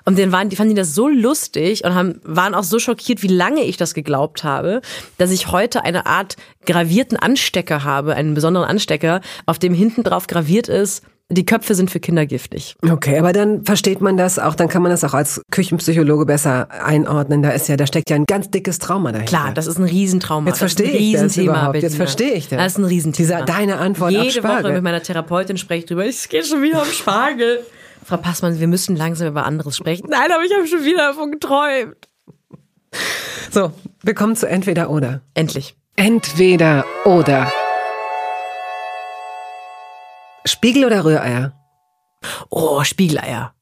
Und 0.05 0.19
denen 0.19 0.33
waren, 0.33 0.49
die 0.49 0.57
fanden 0.57 0.75
das 0.75 0.95
so 0.95 1.09
lustig 1.09 1.85
und 1.85 1.95
haben, 1.95 2.21
waren 2.25 2.55
auch 2.55 2.65
so 2.65 2.79
schockiert, 2.79 3.23
wie 3.23 3.29
lange 3.29 3.63
ich 3.63 3.77
das 3.77 3.95
geglaubt 3.95 4.45
habe, 4.45 4.81
dass 5.19 5.31
ich 5.31 5.53
heute 5.53 5.85
eine 5.85 6.07
Art 6.07 6.37
gravierten 6.67 7.17
Anstecker 7.17 7.85
habe, 7.85 8.15
einen 8.15 8.35
besonderen 8.35 8.69
Anstecker, 8.69 9.21
auf 9.47 9.59
dem 9.59 9.75
hinten 9.75 10.03
drauf 10.03 10.27
graviert 10.27 10.69
ist, 10.69 11.03
die 11.31 11.47
Köpfe 11.47 11.75
sind 11.75 11.91
für 11.91 12.01
Kinder 12.01 12.27
giftig. 12.27 12.77
Okay, 12.89 13.19
aber 13.19 13.33
dann 13.33 13.65
versteht 13.65 14.01
man 14.01 14.17
das 14.17 14.39
auch, 14.39 14.55
dann 14.55 14.69
kann 14.69 14.83
man 14.83 14.91
das 14.91 15.05
auch 15.05 15.15
als 15.15 15.41
Küchenpsychologe 15.51 16.27
besser 16.27 16.69
einordnen. 16.85 17.43
Da 17.43 17.51
ist 17.51 17.69
ja, 17.69 17.77
da 17.77 17.87
steckt 17.87 18.11
ja 18.11 18.17
ein 18.17 18.27
ganz 18.27 18.51
dickes 18.51 18.81
Trauma 18.81 19.13
dahinter. 19.13 19.31
Klar, 19.31 19.55
das 19.55 19.67
ist 19.67 19.79
ein 19.79 19.85
Riesentrauma. 19.85 20.49
Jetzt 20.49 20.59
verstehe 20.59 20.91
ich 20.91 21.13
das 21.13 21.37
überhaupt. 21.37 21.83
Jetzt 21.83 21.97
verstehe 21.97 22.33
ich 22.33 22.49
das. 22.49 22.59
Das 22.59 22.73
ist 22.73 22.79
ein 22.79 22.85
Riesenthema. 22.85 23.27
Dieser, 23.27 23.45
deine 23.45 23.79
Antwort 23.79 24.11
Jede 24.11 24.25
auf 24.25 24.33
Spargel. 24.33 24.65
Woche 24.65 24.73
mit 24.75 24.83
meiner 24.83 25.03
Therapeutin 25.03 25.57
spreche 25.57 25.81
ich 25.81 25.87
drüber. 25.87 26.05
Ich 26.05 26.29
gehe 26.29 26.45
schon 26.45 26.63
wieder 26.63 26.83
um 26.83 26.89
Spargel. 26.89 27.61
Frau 28.05 28.17
Passmann, 28.17 28.59
wir 28.59 28.67
müssen 28.67 28.97
langsam 28.97 29.29
über 29.29 29.47
anderes 29.47 29.77
sprechen. 29.77 30.09
Nein, 30.11 30.33
aber 30.33 30.43
ich 30.43 30.53
habe 30.53 30.67
schon 30.67 30.85
wieder 30.85 31.09
davon 31.09 31.31
geträumt. 31.31 32.09
So, 33.53 33.73
wir 34.03 34.15
kommen 34.15 34.35
zu 34.35 34.49
entweder 34.49 34.91
oder. 34.91 35.21
Endlich. 35.35 35.77
Entweder 35.97 36.85
oder. 37.05 37.53
Spiegel 40.45 40.85
oder 40.85 41.05
Rühreier? 41.05 41.53
Oh, 42.49 42.83
Spiegeleier. 42.85 43.55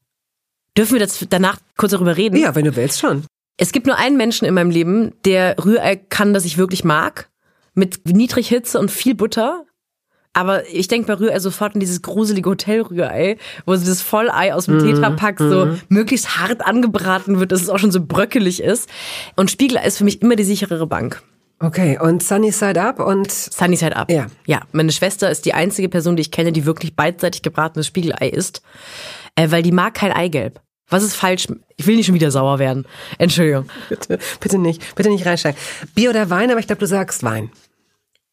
Dürfen 0.77 0.93
wir 0.93 0.99
das 0.99 1.25
danach 1.29 1.57
kurz 1.77 1.91
darüber 1.91 2.17
reden? 2.17 2.37
Ja, 2.37 2.55
wenn 2.55 2.65
du 2.65 2.75
willst 2.75 2.99
schon. 2.99 3.25
Es 3.57 3.71
gibt 3.71 3.87
nur 3.87 3.97
einen 3.97 4.15
Menschen 4.15 4.45
in 4.45 4.53
meinem 4.53 4.69
Leben, 4.69 5.13
der 5.25 5.57
Rührei 5.63 5.97
kann, 5.97 6.33
das 6.33 6.45
ich 6.45 6.57
wirklich 6.57 6.83
mag. 6.83 7.29
Mit 7.73 8.07
Niedrighitze 8.07 8.79
und 8.79 8.89
viel 8.89 9.15
Butter. 9.15 9.65
Aber 10.31 10.67
ich 10.69 10.87
denke 10.87 11.07
bei 11.07 11.19
Rührei 11.19 11.39
sofort 11.39 11.73
an 11.73 11.79
dieses 11.79 12.01
gruselige 12.01 12.49
Hotelrührei, 12.49 13.37
wo 13.65 13.75
so 13.75 13.85
das 13.85 14.01
Vollei 14.01 14.53
aus 14.53 14.65
dem 14.65 14.77
mm, 14.77 14.79
Tetrapack 14.79 15.39
so 15.39 15.65
mhm. 15.65 15.81
möglichst 15.89 16.37
hart 16.37 16.65
angebraten 16.65 17.39
wird, 17.39 17.51
dass 17.51 17.61
es 17.61 17.69
auch 17.69 17.79
schon 17.79 17.91
so 17.91 18.05
bröckelig 18.05 18.61
ist. 18.61 18.89
Und 19.35 19.51
Spiegelei 19.51 19.83
ist 19.85 19.97
für 19.97 20.03
mich 20.03 20.21
immer 20.21 20.35
die 20.35 20.43
sicherere 20.43 20.87
Bank. 20.87 21.21
Okay, 21.61 21.99
und 21.99 22.23
Sunny 22.23 22.51
Side 22.51 22.81
Up 22.81 22.99
und 22.99 23.31
Sunny 23.31 23.75
Side 23.75 23.95
Up. 23.95 24.09
Ja. 24.09 24.27
Ja, 24.45 24.61
meine 24.71 24.91
Schwester 24.91 25.29
ist 25.29 25.45
die 25.45 25.53
einzige 25.53 25.89
Person, 25.89 26.15
die 26.15 26.21
ich 26.21 26.31
kenne, 26.31 26.53
die 26.53 26.65
wirklich 26.65 26.95
beidseitig 26.95 27.41
gebratenes 27.41 27.85
Spiegelei 27.87 28.29
isst, 28.29 28.61
äh, 29.35 29.51
weil 29.51 29.61
die 29.61 29.73
mag 29.73 29.93
kein 29.93 30.13
Eigelb. 30.13 30.61
Was 30.87 31.03
ist 31.03 31.15
falsch? 31.15 31.47
Ich 31.75 31.85
will 31.85 31.97
nicht 31.97 32.07
schon 32.07 32.15
wieder 32.15 32.31
sauer 32.31 32.59
werden. 32.59 32.85
Entschuldigung. 33.17 33.65
Bitte, 33.89 34.19
bitte 34.39 34.57
nicht, 34.57 34.95
bitte 34.95 35.09
nicht 35.09 35.25
reinsteigen. 35.25 35.59
Bier 35.93 36.09
oder 36.09 36.29
Wein, 36.29 36.49
aber 36.49 36.59
ich 36.59 36.67
glaube, 36.67 36.79
du 36.79 36.87
sagst 36.87 37.23
Wein. 37.23 37.51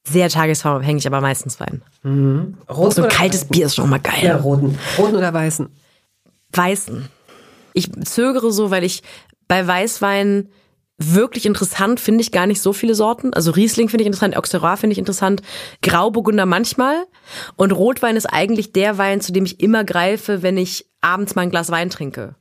Sehr 0.05 0.29
tagesformabhängig, 0.31 1.07
aber 1.07 1.21
meistens 1.21 1.59
Wein. 1.59 1.83
Mhm. 2.05 2.57
Rot 2.71 2.95
so 2.95 3.03
ein 3.03 3.09
kaltes 3.09 3.41
Weißen? 3.43 3.51
Bier 3.51 3.67
ist 3.67 3.75
schon 3.75 3.91
mal 3.91 3.99
geil. 3.99 4.23
Ja, 4.23 4.37
roten. 4.37 4.79
Roten 4.97 5.17
oder 5.17 5.35
weißen? 5.35 5.69
Weißen. 6.53 7.09
Ich 7.73 7.91
zögere 8.05 8.53
so, 8.53 8.71
weil 8.71 8.85
ich 8.85 9.03
bei 9.49 9.67
Weißwein 9.67 10.49
wirklich 10.99 11.45
interessant 11.45 12.01
finde 12.01 12.23
ich 12.23 12.33
gar 12.33 12.47
nicht 12.47 12.61
so 12.61 12.73
viele 12.73 12.95
Sorten. 12.95 13.33
Also 13.35 13.51
Riesling 13.51 13.89
finde 13.89 14.03
ich 14.03 14.07
interessant, 14.07 14.37
Auxerrois 14.37 14.77
finde 14.77 14.93
ich 14.93 14.99
interessant, 14.99 15.43
Grauburgunder 15.83 16.47
manchmal. 16.47 17.05
Und 17.57 17.73
Rotwein 17.73 18.17
ist 18.17 18.27
eigentlich 18.27 18.73
der 18.73 18.99
Wein, 18.99 19.21
zu 19.21 19.33
dem 19.33 19.45
ich 19.45 19.61
immer 19.61 19.85
greife, 19.85 20.43
wenn 20.43 20.57
ich 20.57 20.87
abends 21.01 21.35
mal 21.35 21.43
ein 21.43 21.51
Glas 21.51 21.71
Wein 21.71 21.91
trinke. 21.91 22.35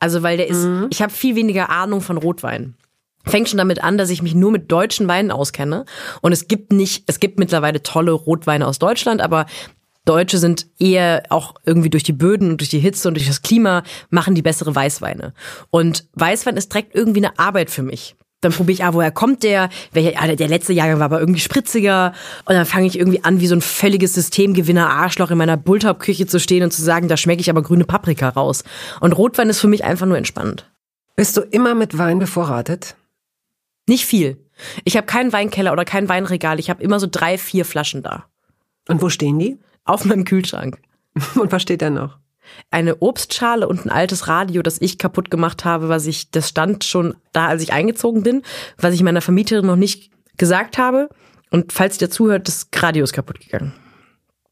Also 0.00 0.22
weil 0.22 0.36
der 0.36 0.48
ist, 0.48 0.64
mhm. 0.64 0.88
ich 0.90 1.02
habe 1.02 1.12
viel 1.12 1.36
weniger 1.36 1.70
Ahnung 1.70 2.00
von 2.00 2.18
Rotwein. 2.18 2.74
Fängt 3.26 3.48
schon 3.48 3.58
damit 3.58 3.82
an, 3.82 3.96
dass 3.96 4.10
ich 4.10 4.20
mich 4.20 4.34
nur 4.34 4.50
mit 4.50 4.70
deutschen 4.70 5.08
Weinen 5.08 5.30
auskenne. 5.30 5.86
Und 6.20 6.32
es 6.32 6.46
gibt 6.46 6.72
nicht, 6.72 7.04
es 7.06 7.20
gibt 7.20 7.38
mittlerweile 7.38 7.82
tolle 7.82 8.12
Rotweine 8.12 8.66
aus 8.66 8.78
Deutschland, 8.78 9.22
aber 9.22 9.46
Deutsche 10.04 10.38
sind 10.38 10.66
eher 10.78 11.22
auch 11.30 11.54
irgendwie 11.64 11.90
durch 11.90 12.02
die 12.02 12.12
Böden 12.12 12.50
und 12.50 12.60
durch 12.60 12.70
die 12.70 12.78
Hitze 12.78 13.08
und 13.08 13.14
durch 13.14 13.26
das 13.26 13.42
Klima 13.42 13.82
machen 14.10 14.34
die 14.34 14.42
bessere 14.42 14.74
Weißweine. 14.74 15.32
Und 15.70 16.06
Weißwein 16.12 16.56
ist 16.56 16.72
direkt 16.72 16.94
irgendwie 16.94 17.24
eine 17.24 17.38
Arbeit 17.38 17.70
für 17.70 17.82
mich. 17.82 18.16
Dann 18.44 18.52
probiere 18.52 18.74
ich, 18.74 18.84
ah, 18.84 18.92
woher 18.92 19.10
kommt 19.10 19.42
der? 19.42 19.70
Welcher, 19.92 20.20
ah, 20.20 20.34
der 20.34 20.48
letzte 20.48 20.74
Jahrgang 20.74 20.98
war 20.98 21.06
aber 21.06 21.20
irgendwie 21.20 21.40
spritziger. 21.40 22.12
Und 22.44 22.54
dann 22.54 22.66
fange 22.66 22.86
ich 22.86 22.98
irgendwie 22.98 23.24
an, 23.24 23.40
wie 23.40 23.46
so 23.46 23.54
ein 23.54 23.62
völliges 23.62 24.12
Systemgewinner 24.14 24.90
Arschloch 24.90 25.30
in 25.30 25.38
meiner 25.38 25.56
Bulltop-Küche 25.56 26.26
zu 26.26 26.38
stehen 26.38 26.62
und 26.62 26.70
zu 26.70 26.82
sagen, 26.82 27.08
da 27.08 27.16
schmecke 27.16 27.40
ich 27.40 27.48
aber 27.48 27.62
grüne 27.62 27.84
Paprika 27.84 28.28
raus. 28.28 28.62
Und 29.00 29.12
Rotwein 29.12 29.48
ist 29.48 29.60
für 29.60 29.68
mich 29.68 29.84
einfach 29.84 30.06
nur 30.06 30.18
entspannt. 30.18 30.70
Bist 31.16 31.36
du 31.36 31.40
immer 31.40 31.74
mit 31.74 31.96
Wein 31.96 32.18
bevorratet? 32.18 32.96
Nicht 33.88 34.04
viel. 34.04 34.44
Ich 34.84 34.96
habe 34.96 35.06
keinen 35.06 35.32
Weinkeller 35.32 35.72
oder 35.72 35.86
kein 35.86 36.08
Weinregal. 36.08 36.60
Ich 36.60 36.68
habe 36.68 36.82
immer 36.82 37.00
so 37.00 37.06
drei, 37.10 37.38
vier 37.38 37.64
Flaschen 37.64 38.02
da. 38.02 38.26
Und 38.88 39.00
wo 39.00 39.08
stehen 39.08 39.38
die? 39.38 39.58
Auf 39.84 40.04
meinem 40.04 40.24
Kühlschrank. 40.24 40.78
Und 41.34 41.52
was 41.52 41.62
steht 41.62 41.82
da 41.82 41.90
noch? 41.90 42.18
Eine 42.70 42.96
Obstschale 42.96 43.66
und 43.66 43.86
ein 43.86 43.90
altes 43.90 44.28
Radio, 44.28 44.60
das 44.60 44.78
ich 44.78 44.98
kaputt 44.98 45.30
gemacht 45.30 45.64
habe, 45.64 45.88
was 45.88 46.06
ich, 46.06 46.30
das 46.30 46.50
stand 46.50 46.84
schon 46.84 47.14
da, 47.32 47.46
als 47.46 47.62
ich 47.62 47.72
eingezogen 47.72 48.22
bin, 48.22 48.42
was 48.76 48.92
ich 48.92 49.02
meiner 49.02 49.22
Vermieterin 49.22 49.64
noch 49.64 49.76
nicht 49.76 50.10
gesagt 50.36 50.76
habe. 50.76 51.08
Und 51.50 51.72
falls 51.72 51.98
ihr 52.02 52.10
zuhört, 52.10 52.46
das 52.46 52.68
Radio 52.74 53.02
ist 53.02 53.14
kaputt 53.14 53.40
gegangen. 53.40 53.72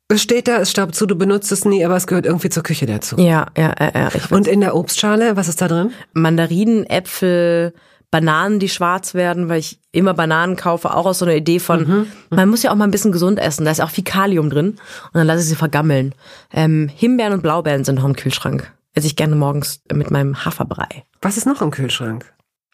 Es 0.09 0.23
steht 0.23 0.49
da, 0.49 0.59
es 0.59 0.71
staubt 0.71 0.95
zu, 0.95 1.07
du 1.07 1.17
benutzt 1.17 1.53
es 1.53 1.65
nie, 1.65 1.85
aber 1.85 1.97
es 1.97 2.07
gehört 2.07 2.27
irgendwie 2.27 2.49
zur 2.49 2.63
Küche 2.63 2.87
dazu. 2.87 3.17
Ja, 3.19 3.47
ja, 3.57 3.75
ja. 3.79 3.93
ja 3.95 4.11
und 4.31 4.47
in 4.47 4.61
der 4.61 4.75
Obstschale, 4.75 5.37
was 5.37 5.49
ist 5.49 5.61
da 5.61 5.69
drin? 5.69 5.93
Mandarinen, 6.13 6.85
Äpfel, 6.87 7.75
Bananen, 8.13 8.59
die 8.61 8.69
schwarz 8.69 9.15
werden, 9.15 9.49
weil 9.49 9.59
ich 9.59 9.81
immer 9.91 10.13
Bananen 10.13 10.55
kaufe, 10.55 10.95
auch 10.95 11.07
aus 11.07 11.19
so 11.19 11.25
einer 11.25 11.35
Idee 11.35 11.59
von, 11.59 11.89
mhm. 11.89 12.07
man 12.29 12.49
muss 12.51 12.63
ja 12.63 12.71
auch 12.71 12.77
mal 12.77 12.85
ein 12.85 12.91
bisschen 12.91 13.11
gesund 13.11 13.41
essen. 13.41 13.65
Da 13.65 13.71
ist 13.71 13.81
auch 13.81 13.91
viel 13.91 14.05
Kalium 14.05 14.51
drin 14.51 14.69
und 14.69 15.15
dann 15.15 15.27
lasse 15.27 15.41
ich 15.41 15.49
sie 15.49 15.57
vergammeln. 15.57 16.15
Ähm, 16.53 16.91
Himbeeren 16.95 17.33
und 17.33 17.43
Blaubeeren 17.43 17.85
sind 17.85 17.97
noch 17.97 18.05
im 18.05 18.15
Kühlschrank. 18.15 18.71
Esse 18.95 19.07
ich 19.07 19.17
gerne 19.17 19.35
morgens 19.35 19.81
mit 19.91 20.11
meinem 20.11 20.45
Haferbrei. 20.45 21.05
Was 21.23 21.39
ist 21.39 21.47
noch 21.47 21.63
im 21.63 21.71
Kühlschrank? 21.71 22.31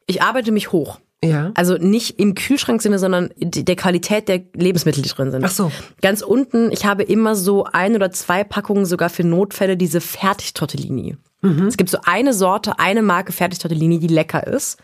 Ich 0.07 0.22
arbeite 0.22 0.51
mich 0.51 0.72
hoch. 0.72 0.99
Ja. 1.22 1.50
Also 1.54 1.74
nicht 1.74 2.20
im 2.20 2.34
Kühlschranksinne, 2.34 2.98
sondern 2.98 3.30
der 3.38 3.74
Qualität 3.74 4.28
der 4.28 4.42
Lebensmittel, 4.54 5.02
die 5.02 5.08
drin 5.08 5.32
sind. 5.32 5.44
Ach 5.44 5.50
so. 5.50 5.72
Ganz 6.00 6.22
unten, 6.22 6.70
ich 6.70 6.86
habe 6.86 7.02
immer 7.02 7.34
so 7.34 7.64
ein 7.64 7.96
oder 7.96 8.12
zwei 8.12 8.44
Packungen 8.44 8.86
sogar 8.86 9.10
für 9.10 9.24
Notfälle 9.24 9.76
diese 9.76 10.00
Fertigtortellini. 10.00 11.16
Mhm. 11.40 11.66
Es 11.66 11.76
gibt 11.76 11.90
so 11.90 11.98
eine 12.04 12.34
Sorte, 12.34 12.78
eine 12.78 13.02
Marke 13.02 13.32
Fertigtortellini, 13.32 13.98
die 13.98 14.06
lecker 14.06 14.46
ist. 14.46 14.78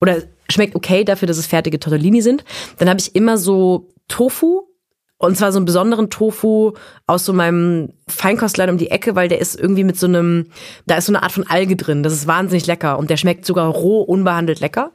Oder 0.00 0.22
schmeckt 0.50 0.76
okay 0.76 1.04
dafür, 1.04 1.28
dass 1.28 1.38
es 1.38 1.46
fertige 1.46 1.78
Tortellini 1.78 2.22
sind. 2.22 2.44
Dann 2.78 2.88
habe 2.88 3.00
ich 3.00 3.14
immer 3.14 3.36
so 3.36 3.88
Tofu 4.08 4.62
und 5.18 5.36
zwar 5.36 5.50
so 5.50 5.58
einen 5.58 5.64
besonderen 5.64 6.10
Tofu 6.10 6.72
aus 7.06 7.24
so 7.24 7.32
meinem 7.32 7.88
Feinkostladen 8.06 8.74
um 8.74 8.78
die 8.78 8.90
Ecke, 8.90 9.16
weil 9.16 9.28
der 9.28 9.40
ist 9.40 9.58
irgendwie 9.58 9.82
mit 9.82 9.98
so 9.98 10.06
einem, 10.06 10.46
da 10.86 10.96
ist 10.96 11.06
so 11.06 11.12
eine 11.12 11.22
Art 11.22 11.32
von 11.32 11.46
Alge 11.46 11.74
drin. 11.74 12.02
Das 12.02 12.12
ist 12.12 12.26
wahnsinnig 12.26 12.66
lecker 12.66 12.98
und 12.98 13.08
der 13.08 13.16
schmeckt 13.16 13.46
sogar 13.46 13.66
roh, 13.68 14.02
unbehandelt 14.02 14.60
lecker. 14.60 14.92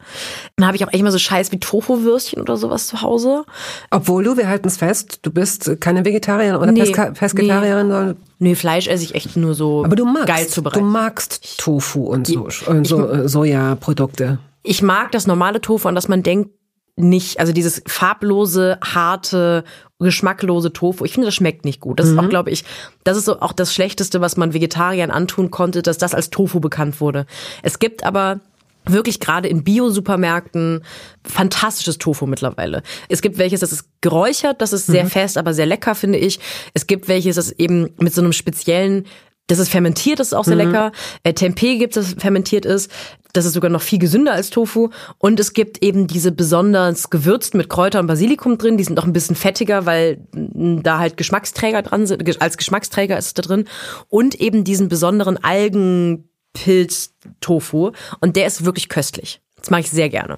Dann 0.58 0.68
habe 0.68 0.78
ich 0.78 0.86
auch 0.86 0.94
echt 0.94 1.04
mal 1.04 1.12
so 1.12 1.18
Scheiß 1.18 1.52
wie 1.52 1.60
Tofu-Würstchen 1.60 2.40
oder 2.40 2.56
sowas 2.56 2.86
zu 2.86 3.02
Hause. 3.02 3.46
Obwohl 3.90 4.24
du, 4.24 4.38
wir 4.38 4.48
halten 4.48 4.68
es 4.68 4.78
fest, 4.78 5.20
du 5.24 5.32
bist 5.32 5.82
keine 5.82 6.06
Vegetarierin 6.06 6.62
oder 6.62 6.72
nee, 6.72 6.92
Pesketarierin. 6.92 7.88
Nee. 7.88 8.14
nee, 8.38 8.56
Fleisch 8.56 8.88
esse 8.88 9.04
ich 9.04 9.16
echt 9.16 9.36
nur 9.38 9.56
so 9.56 9.84
Aber 9.84 9.96
du 9.96 10.06
magst, 10.06 10.28
geil 10.28 10.48
zu 10.48 10.62
bereiten. 10.62 10.86
Du 10.86 10.86
magst 10.86 11.58
Tofu 11.58 12.04
und 12.04 12.28
so, 12.28 12.48
und 12.68 12.86
so 12.86 13.10
äh, 13.10 13.28
Sojaprodukte. 13.28 14.38
Ich 14.62 14.84
mag 14.84 15.12
das 15.12 15.26
normale 15.26 15.62
Tofu, 15.62 15.88
an 15.88 15.96
das 15.96 16.08
man 16.08 16.22
denkt, 16.22 16.52
nicht, 16.96 17.40
also 17.40 17.54
dieses 17.54 17.82
farblose, 17.88 18.78
harte, 18.84 19.64
geschmacklose 20.00 20.74
Tofu. 20.74 21.06
Ich 21.06 21.14
finde, 21.14 21.28
das 21.28 21.36
schmeckt 21.36 21.66
nicht 21.66 21.80
gut. 21.80 22.00
Das 22.00 22.08
mhm. 22.08 22.14
ist 22.14 22.26
auch, 22.26 22.30
glaube 22.30 22.50
ich, 22.50 22.66
das 23.04 23.18
ist 23.18 23.26
so 23.26 23.40
auch 23.40 23.54
das 23.54 23.74
Schlechteste, 23.74 24.22
was 24.22 24.38
man 24.38 24.54
Vegetariern 24.54 25.12
antun 25.12 25.52
konnte, 25.52 25.82
dass 25.82 25.98
das 25.98 26.14
als 26.14 26.30
Tofu 26.30 26.60
bekannt 26.60 27.02
wurde. 27.02 27.26
Es 27.64 27.80
gibt 27.80 28.04
aber 28.04 28.40
wirklich 28.86 29.20
gerade 29.20 29.48
in 29.48 29.64
Bio-Supermärkten 29.64 30.84
fantastisches 31.24 32.00
Tofu 32.00 32.26
mittlerweile. 32.26 32.82
Es 33.10 33.22
gibt 33.22 33.38
welches, 33.38 33.60
das 33.60 33.72
ist 33.72 33.86
geräuchert, 34.02 34.62
das 34.62 34.74
ist 34.74 34.88
sehr 34.88 35.04
mhm. 35.04 35.10
fest, 35.10 35.38
aber 35.38 35.54
sehr 35.54 35.68
lecker, 35.68 35.94
finde 35.94 36.18
ich. 36.18 36.40
Es 36.74 36.88
gibt 36.88 37.08
welches, 37.08 37.36
das 37.36 37.52
eben 37.52 37.90
mit 38.00 38.14
so 38.14 38.22
einem 38.22 38.34
speziellen 38.34 39.06
Das 39.52 39.60
ist 39.60 39.70
fermentiert, 39.70 40.20
das 40.22 40.28
ist 40.28 40.34
auch 40.34 40.46
sehr 40.46 40.56
mhm. 40.56 40.72
lecker. 40.72 40.94
Äh, 41.24 41.34
Tempeh 41.34 41.78
gibt 41.78 41.98
es, 41.98 42.12
das 42.12 42.22
fermentiert 42.22 42.66
ist. 42.66 42.90
Das 43.34 43.44
ist 43.44 43.52
sogar 43.52 43.70
noch 43.70 43.82
viel 43.82 44.00
gesünder 44.00 44.32
als 44.32 44.50
Tofu. 44.50 44.92
Und 45.18 45.42
es 45.42 45.52
gibt 45.52 45.84
eben 45.84 46.08
diese 46.08 46.32
besonders 46.32 47.10
gewürzt 47.10 47.54
mit 47.54 47.68
Kräuter 47.68 48.00
und 48.00 48.08
Basilikum 48.08 48.58
drin. 48.58 48.78
Die 48.78 48.86
sind 48.86 48.96
noch 48.96 49.04
ein 49.04 49.12
bisschen 49.12 49.36
fettiger, 49.36 49.86
weil 49.86 50.26
da 50.32 51.00
halt 51.00 51.18
Geschmacksträger 51.18 51.82
dran 51.82 52.08
sind. 52.08 52.42
Als 52.42 52.56
Geschmacksträger 52.56 53.18
ist 53.18 53.26
es 53.26 53.34
da 53.34 53.42
drin. 53.42 53.66
Und 54.08 54.36
eben 54.36 54.64
diesen 54.64 54.88
besonderen 54.88 55.38
Algenpilz-Tofu. 55.44 57.92
Und 58.22 58.38
der 58.38 58.48
ist 58.48 58.64
wirklich 58.64 58.88
köstlich. 58.88 59.42
Das 59.58 59.70
mache 59.70 59.82
ich 59.82 59.92
sehr 59.92 60.08
gerne. 60.08 60.38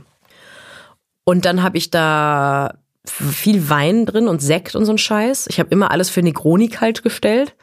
Und 1.24 1.46
dann 1.46 1.62
habe 1.62 1.78
ich 1.78 1.92
da 1.92 2.80
viel 3.06 3.70
Wein 3.70 4.08
drin 4.08 4.28
und 4.28 4.42
Sekt 4.42 4.76
und 4.76 4.86
so 4.86 4.92
ein 4.92 4.98
Scheiß. 4.98 5.46
Ich 5.50 5.60
habe 5.60 5.70
immer 5.70 5.92
alles 5.92 6.10
für 6.10 6.24
Negroni 6.24 6.70
kalt 6.70 7.04
gestellt. 7.04 7.54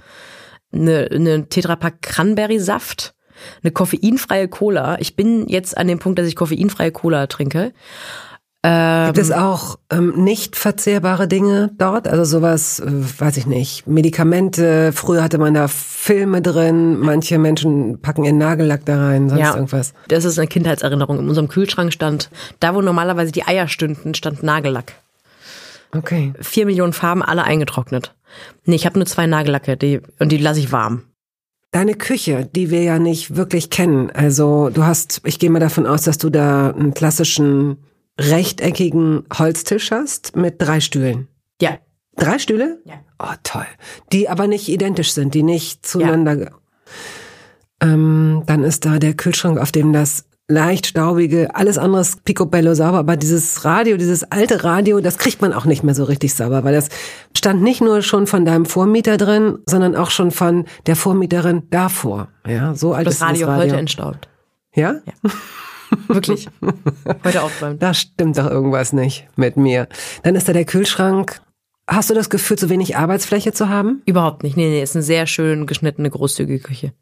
Eine, 0.73 1.09
eine 1.13 1.49
Tetrapack 1.49 2.03
Cranberry-Saft, 2.03 3.15
eine 3.63 3.73
koffeinfreie 3.73 4.49
Cola. 4.49 4.99
Ich 5.01 5.17
bin 5.17 5.49
jetzt 5.49 5.77
an 5.77 5.89
dem 5.89 5.99
Punkt, 5.99 6.19
dass 6.19 6.27
ich 6.27 6.37
koffeinfreie 6.37 6.93
Cola 6.93 7.27
trinke. 7.27 7.73
Ähm, 8.63 9.07
Gibt 9.07 9.19
es 9.19 9.33
auch 9.33 9.79
ähm, 9.91 10.23
nicht 10.23 10.55
verzehrbare 10.55 11.27
Dinge 11.27 11.71
dort? 11.79 12.07
Also 12.07 12.25
sowas, 12.25 12.79
äh, 12.81 12.91
weiß 12.91 13.39
ich 13.39 13.47
nicht, 13.47 13.87
Medikamente, 13.87 14.93
früher 14.93 15.23
hatte 15.23 15.39
man 15.39 15.55
da 15.55 15.67
Filme 15.67 16.43
drin, 16.43 16.99
manche 16.99 17.39
Menschen 17.39 18.03
packen 18.03 18.25
ihren 18.25 18.37
Nagellack 18.37 18.85
da 18.85 19.03
rein, 19.03 19.31
sonst 19.31 19.41
ja, 19.41 19.55
irgendwas. 19.55 19.95
Das 20.09 20.27
ist 20.27 20.39
eine 20.39 20.47
Kindheitserinnerung. 20.47 21.21
In 21.21 21.29
unserem 21.29 21.49
Kühlschrank 21.49 21.91
stand, 21.91 22.29
da 22.61 22.75
wo 22.75 22.83
normalerweise 22.83 23.33
die 23.33 23.45
Eier 23.45 23.67
stünden, 23.67 24.15
stand 24.15 24.43
Nagellack. 24.43 24.93
Okay. 25.97 26.35
Vier 26.39 26.67
Millionen 26.67 26.93
Farben, 26.93 27.23
alle 27.23 27.45
eingetrocknet. 27.45 28.15
Nee, 28.65 28.77
ich 28.77 28.87
habe 28.87 28.99
nur 28.99 29.07
zwei 29.07 29.27
Nagellacke, 29.27 29.77
die, 29.77 30.01
und 30.19 30.31
die 30.31 30.39
lasse 30.39 30.61
ich 30.61 30.73
warm. 30.73 31.03
Deine 31.73 31.95
Küche, 31.95 32.49
die 32.53 32.71
wir 32.71 32.83
ja 32.83 32.99
nicht 32.99 33.37
wirklich 33.37 33.71
kennen. 33.71 34.11
Also 34.11 34.71
du 34.71 34.85
hast, 34.85 35.21
ich 35.25 35.39
gehe 35.39 35.51
mal 35.51 35.61
davon 35.61 35.87
aus, 35.87 36.03
dass 36.03 36.19
du 36.19 36.31
da 36.31 36.71
einen 36.71 36.95
klassischen 36.95 37.79
rechteckigen 38.19 39.25
Holztisch 39.33 39.91
hast 39.91 40.37
mit 40.37 40.57
drei 40.59 40.81
Stühlen. 40.81 41.29
Ja. 41.61 41.79
Drei 42.17 42.39
Stühle? 42.39 42.83
Ja. 42.85 42.95
Oh, 43.19 43.35
toll. 43.43 43.67
Die 44.13 44.29
aber 44.29 44.47
nicht 44.47 44.69
identisch 44.69 45.13
sind, 45.13 45.35
die 45.35 45.43
nicht 45.43 45.87
zueinander. 45.87 46.39
Ja. 46.39 46.51
Ähm, 47.83 48.43
dann 48.47 48.65
ist 48.65 48.85
da 48.85 48.99
der 48.99 49.15
Kühlschrank, 49.15 49.59
auf 49.59 49.73
dem 49.73 49.93
das 49.93 50.25
leicht 50.51 50.87
staubige, 50.87 51.55
alles 51.55 51.79
andere 51.79 52.03
ist 52.03 52.25
picobello 52.25 52.75
sauber, 52.75 52.99
aber 52.99 53.17
dieses 53.17 53.65
Radio, 53.65 53.97
dieses 53.97 54.25
alte 54.25 54.65
Radio, 54.65 55.01
das 55.01 55.17
kriegt 55.17 55.41
man 55.41 55.53
auch 55.53 55.65
nicht 55.65 55.83
mehr 55.83 55.95
so 55.95 56.05
richtig 56.05 56.35
sauber, 56.35 56.65
weil 56.65 56.75
das 56.75 56.89
stand 57.37 57.63
nicht 57.63 57.81
nur 57.81 58.03
schon 58.03 58.27
von 58.27 58.45
deinem 58.45 58.67
Vormieter 58.67 59.17
drin, 59.17 59.59
sondern 59.67 59.97
auch 59.97 60.11
schon 60.11 60.31
von 60.31 60.67
der 60.87 60.97
Vormieterin 60.97 61.63
davor. 61.71 62.29
Ja, 62.47 62.75
so 62.75 62.93
alt 62.93 63.07
das 63.07 63.15
ist 63.15 63.23
Radio 63.23 63.47
das 63.47 63.49
Radio 63.49 63.65
heute 63.65 63.77
entstaubt. 63.77 64.29
Ja? 64.75 64.97
Ja. 65.07 65.31
Wirklich. 66.09 66.49
Heute 67.25 67.43
aufräumen. 67.43 67.79
Da 67.81 67.95
stimmt 67.95 68.39
doch 68.39 68.49
irgendwas 68.49 68.93
nicht 68.93 69.27
mit 69.37 69.57
mir. 69.57 69.89
Dann 70.23 70.35
ist 70.35 70.49
da 70.49 70.53
der 70.53 70.65
Kühlschrank. 70.65 71.41
Hast 71.87 72.11
du 72.11 72.15
das 72.15 72.31
Gefühl, 72.31 72.57
zu 72.57 72.69
wenig 72.69 72.97
Arbeitsfläche 72.97 73.53
zu 73.53 73.69
haben? 73.69 74.03
Überhaupt 74.07 74.45
nicht. 74.45 74.57
Nee, 74.57 74.69
nee, 74.69 74.83
ist 74.83 74.95
eine 74.95 75.03
sehr 75.03 75.27
schön 75.27 75.67
geschnittene, 75.67 76.09
großzügige 76.09 76.63
Küche. 76.63 76.93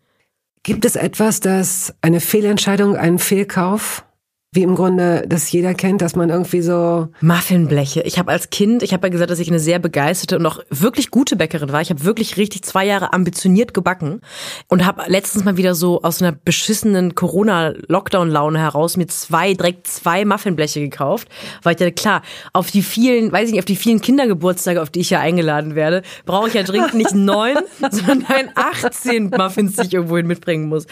Gibt 0.62 0.84
es 0.84 0.96
etwas, 0.96 1.40
das 1.40 1.94
eine 2.02 2.20
Fehlentscheidung, 2.20 2.96
einen 2.96 3.18
Fehlkauf 3.18 4.04
wie 4.50 4.62
im 4.62 4.76
Grunde 4.76 5.24
das 5.28 5.52
jeder 5.52 5.74
kennt, 5.74 6.00
dass 6.00 6.16
man 6.16 6.30
irgendwie 6.30 6.62
so 6.62 7.08
Muffinbleche. 7.20 8.00
Ich 8.00 8.18
habe 8.18 8.30
als 8.32 8.48
Kind, 8.48 8.82
ich 8.82 8.94
habe 8.94 9.06
ja 9.06 9.10
gesagt, 9.10 9.30
dass 9.30 9.40
ich 9.40 9.48
eine 9.48 9.58
sehr 9.58 9.78
begeisterte 9.78 10.38
und 10.38 10.46
auch 10.46 10.60
wirklich 10.70 11.10
gute 11.10 11.36
Bäckerin 11.36 11.70
war. 11.70 11.82
Ich 11.82 11.90
habe 11.90 12.02
wirklich 12.04 12.38
richtig 12.38 12.62
zwei 12.62 12.86
Jahre 12.86 13.12
ambitioniert 13.12 13.74
gebacken 13.74 14.22
und 14.68 14.86
habe 14.86 15.02
letztens 15.08 15.44
mal 15.44 15.58
wieder 15.58 15.74
so 15.74 16.00
aus 16.00 16.22
einer 16.22 16.32
beschissenen 16.32 17.14
Corona-Lockdown-Laune 17.14 18.58
heraus 18.58 18.96
mir 18.96 19.06
zwei 19.06 19.52
direkt 19.52 19.86
zwei 19.86 20.24
Muffinbleche 20.24 20.80
gekauft, 20.80 21.28
weil 21.62 21.72
ich 21.72 21.78
dachte, 21.78 21.92
klar, 21.92 22.22
auf 22.54 22.70
die 22.70 22.82
vielen, 22.82 23.30
weiß 23.30 23.48
ich 23.48 23.52
nicht, 23.52 23.60
auf 23.60 23.66
die 23.66 23.76
vielen 23.76 24.00
Kindergeburtstage, 24.00 24.80
auf 24.80 24.88
die 24.88 25.00
ich 25.00 25.10
ja 25.10 25.20
eingeladen 25.20 25.74
werde, 25.74 26.00
brauche 26.24 26.48
ich 26.48 26.54
ja 26.54 26.62
dringend 26.62 26.94
nicht 26.94 27.14
neun, 27.14 27.58
sondern 27.90 28.48
18 28.54 29.28
Muffins, 29.28 29.76
die 29.76 29.88
ich 29.88 29.92
irgendwohin 29.92 30.26
mitbringen 30.26 30.70
muss. 30.70 30.86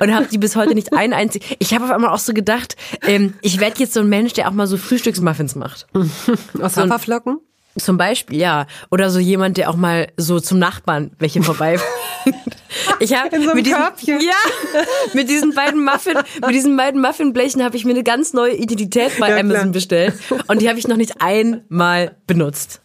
Und 0.00 0.12
habe 0.12 0.26
die 0.26 0.38
bis 0.38 0.56
heute 0.56 0.74
nicht 0.74 0.92
ein 0.92 1.12
einzig. 1.12 1.54
Ich 1.60 1.72
habe 1.72 1.84
auf 1.84 1.92
einmal 1.92 2.10
auch 2.10 2.18
so 2.18 2.32
gedacht, 2.32 2.74
ähm, 3.02 3.34
ich 3.42 3.60
werde 3.60 3.78
jetzt 3.78 3.94
so 3.94 4.00
ein 4.00 4.08
Mensch, 4.08 4.32
der 4.34 4.48
auch 4.48 4.52
mal 4.52 4.66
so 4.66 4.76
Frühstücksmuffins 4.76 5.54
macht. 5.54 5.86
Aus 6.60 6.74
so 6.74 6.82
Haferflocken? 6.82 7.40
Zum 7.78 7.98
Beispiel, 7.98 8.38
ja. 8.38 8.66
Oder 8.90 9.10
so 9.10 9.18
jemand, 9.18 9.58
der 9.58 9.68
auch 9.68 9.76
mal 9.76 10.08
so 10.16 10.40
zum 10.40 10.58
Nachbarn 10.58 11.10
welche 11.18 11.42
vorbei. 11.42 11.78
ich 13.00 13.14
habe 13.14 13.42
so 13.42 13.54
mit 13.54 13.66
diesen, 13.66 13.78
Körbchen. 13.78 14.20
ja, 14.20 14.82
mit 15.12 15.28
diesen 15.28 15.54
beiden 15.54 15.84
Muffin, 15.84 16.16
mit 16.40 16.54
diesen 16.54 16.76
beiden 16.76 17.02
Muffinblechen 17.02 17.62
habe 17.62 17.76
ich 17.76 17.84
mir 17.84 17.92
eine 17.92 18.02
ganz 18.02 18.32
neue 18.32 18.54
Identität 18.54 19.12
bei 19.20 19.28
ja, 19.28 19.36
Amazon 19.36 19.60
klar. 19.60 19.72
bestellt 19.72 20.14
und 20.48 20.62
die 20.62 20.68
habe 20.70 20.78
ich 20.78 20.88
noch 20.88 20.96
nicht 20.96 21.20
einmal 21.20 22.16
benutzt. 22.26 22.80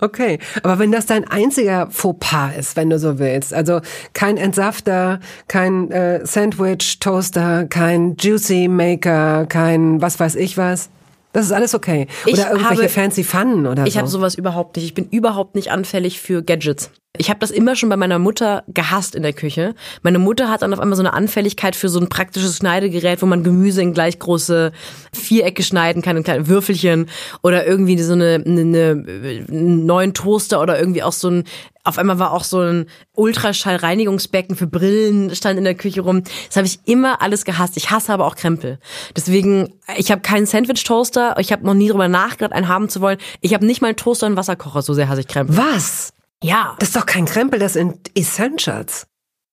Okay, 0.00 0.38
aber 0.62 0.78
wenn 0.78 0.92
das 0.92 1.06
dein 1.06 1.26
einziger 1.26 1.88
Fauxpas 1.90 2.56
ist, 2.58 2.76
wenn 2.76 2.90
du 2.90 2.98
so 2.98 3.18
willst, 3.18 3.54
also 3.54 3.80
kein 4.12 4.36
Entsafter, 4.36 5.20
kein 5.48 5.90
äh, 5.90 6.24
Sandwich 6.24 6.98
Toaster, 7.00 7.66
kein 7.66 8.16
Juicy 8.18 8.68
Maker, 8.68 9.46
kein 9.46 10.00
was 10.00 10.18
weiß 10.18 10.36
ich 10.36 10.56
was. 10.56 10.90
Das 11.32 11.46
ist 11.46 11.52
alles 11.52 11.74
okay. 11.74 12.08
Oder 12.24 12.32
ich 12.32 12.38
irgendwelche 12.38 12.82
habe, 12.82 12.88
fancy 12.88 13.24
Pfannen 13.24 13.66
oder 13.66 13.84
ich 13.84 13.92
so. 13.92 13.96
Ich 13.96 13.98
habe 13.98 14.08
sowas 14.08 14.34
überhaupt 14.34 14.76
nicht. 14.76 14.84
Ich 14.84 14.94
bin 14.94 15.08
überhaupt 15.10 15.54
nicht 15.54 15.70
anfällig 15.70 16.20
für 16.20 16.42
Gadgets. 16.42 16.90
Ich 17.22 17.30
habe 17.30 17.38
das 17.38 17.52
immer 17.52 17.76
schon 17.76 17.88
bei 17.88 17.96
meiner 17.96 18.18
Mutter 18.18 18.64
gehasst 18.66 19.14
in 19.14 19.22
der 19.22 19.32
Küche. 19.32 19.76
Meine 20.02 20.18
Mutter 20.18 20.50
hat 20.50 20.62
dann 20.62 20.74
auf 20.74 20.80
einmal 20.80 20.96
so 20.96 21.02
eine 21.02 21.12
Anfälligkeit 21.12 21.76
für 21.76 21.88
so 21.88 22.00
ein 22.00 22.08
praktisches 22.08 22.56
Schneidegerät, 22.56 23.22
wo 23.22 23.26
man 23.26 23.44
Gemüse 23.44 23.80
in 23.80 23.94
gleich 23.94 24.18
große 24.18 24.72
Vierecke 25.12 25.62
schneiden 25.62 26.02
kann, 26.02 26.16
in 26.16 26.24
kleine 26.24 26.48
Würfelchen 26.48 27.08
oder 27.44 27.64
irgendwie 27.64 27.96
so 28.02 28.14
eine, 28.14 28.42
eine, 28.44 28.62
eine 28.62 29.44
einen 29.48 29.86
neuen 29.86 30.14
Toaster 30.14 30.60
oder 30.60 30.80
irgendwie 30.80 31.04
auch 31.04 31.12
so 31.12 31.30
ein 31.30 31.44
auf 31.84 31.96
einmal 31.98 32.18
war 32.18 32.32
auch 32.32 32.42
so 32.42 32.58
ein 32.58 32.86
Ultraschallreinigungsbecken 33.14 34.56
für 34.56 34.66
Brillen 34.66 35.34
stand 35.36 35.58
in 35.58 35.64
der 35.64 35.76
Küche 35.76 36.00
rum. 36.00 36.24
Das 36.48 36.56
habe 36.56 36.66
ich 36.66 36.80
immer 36.86 37.22
alles 37.22 37.44
gehasst. 37.44 37.76
Ich 37.76 37.90
hasse 37.90 38.12
aber 38.12 38.26
auch 38.26 38.34
Krempel. 38.34 38.80
Deswegen, 39.16 39.74
ich 39.96 40.10
habe 40.10 40.22
keinen 40.22 40.46
Sandwich-Toaster. 40.46 41.36
Ich 41.38 41.52
habe 41.52 41.64
noch 41.64 41.74
nie 41.74 41.88
drüber 41.88 42.08
nachgedacht, 42.08 42.52
einen 42.52 42.68
haben 42.68 42.88
zu 42.88 43.00
wollen. 43.00 43.18
Ich 43.40 43.54
habe 43.54 43.64
nicht 43.64 43.80
mal 43.80 43.88
einen 43.88 43.96
Toaster 43.96 44.26
und 44.26 44.36
Wasserkocher. 44.36 44.82
So 44.82 44.94
sehr 44.94 45.08
hasse 45.08 45.20
ich 45.20 45.28
Krempel. 45.28 45.56
Was? 45.56 46.12
Ja. 46.42 46.76
Das 46.78 46.88
ist 46.88 46.96
doch 46.96 47.06
kein 47.06 47.24
Krempel, 47.24 47.58
das 47.58 47.74
sind 47.74 48.10
Essentials. 48.16 49.06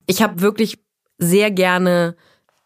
Ich 0.06 0.22
habe 0.22 0.42
wirklich 0.42 0.80
sehr 1.18 1.52
gerne 1.52 2.16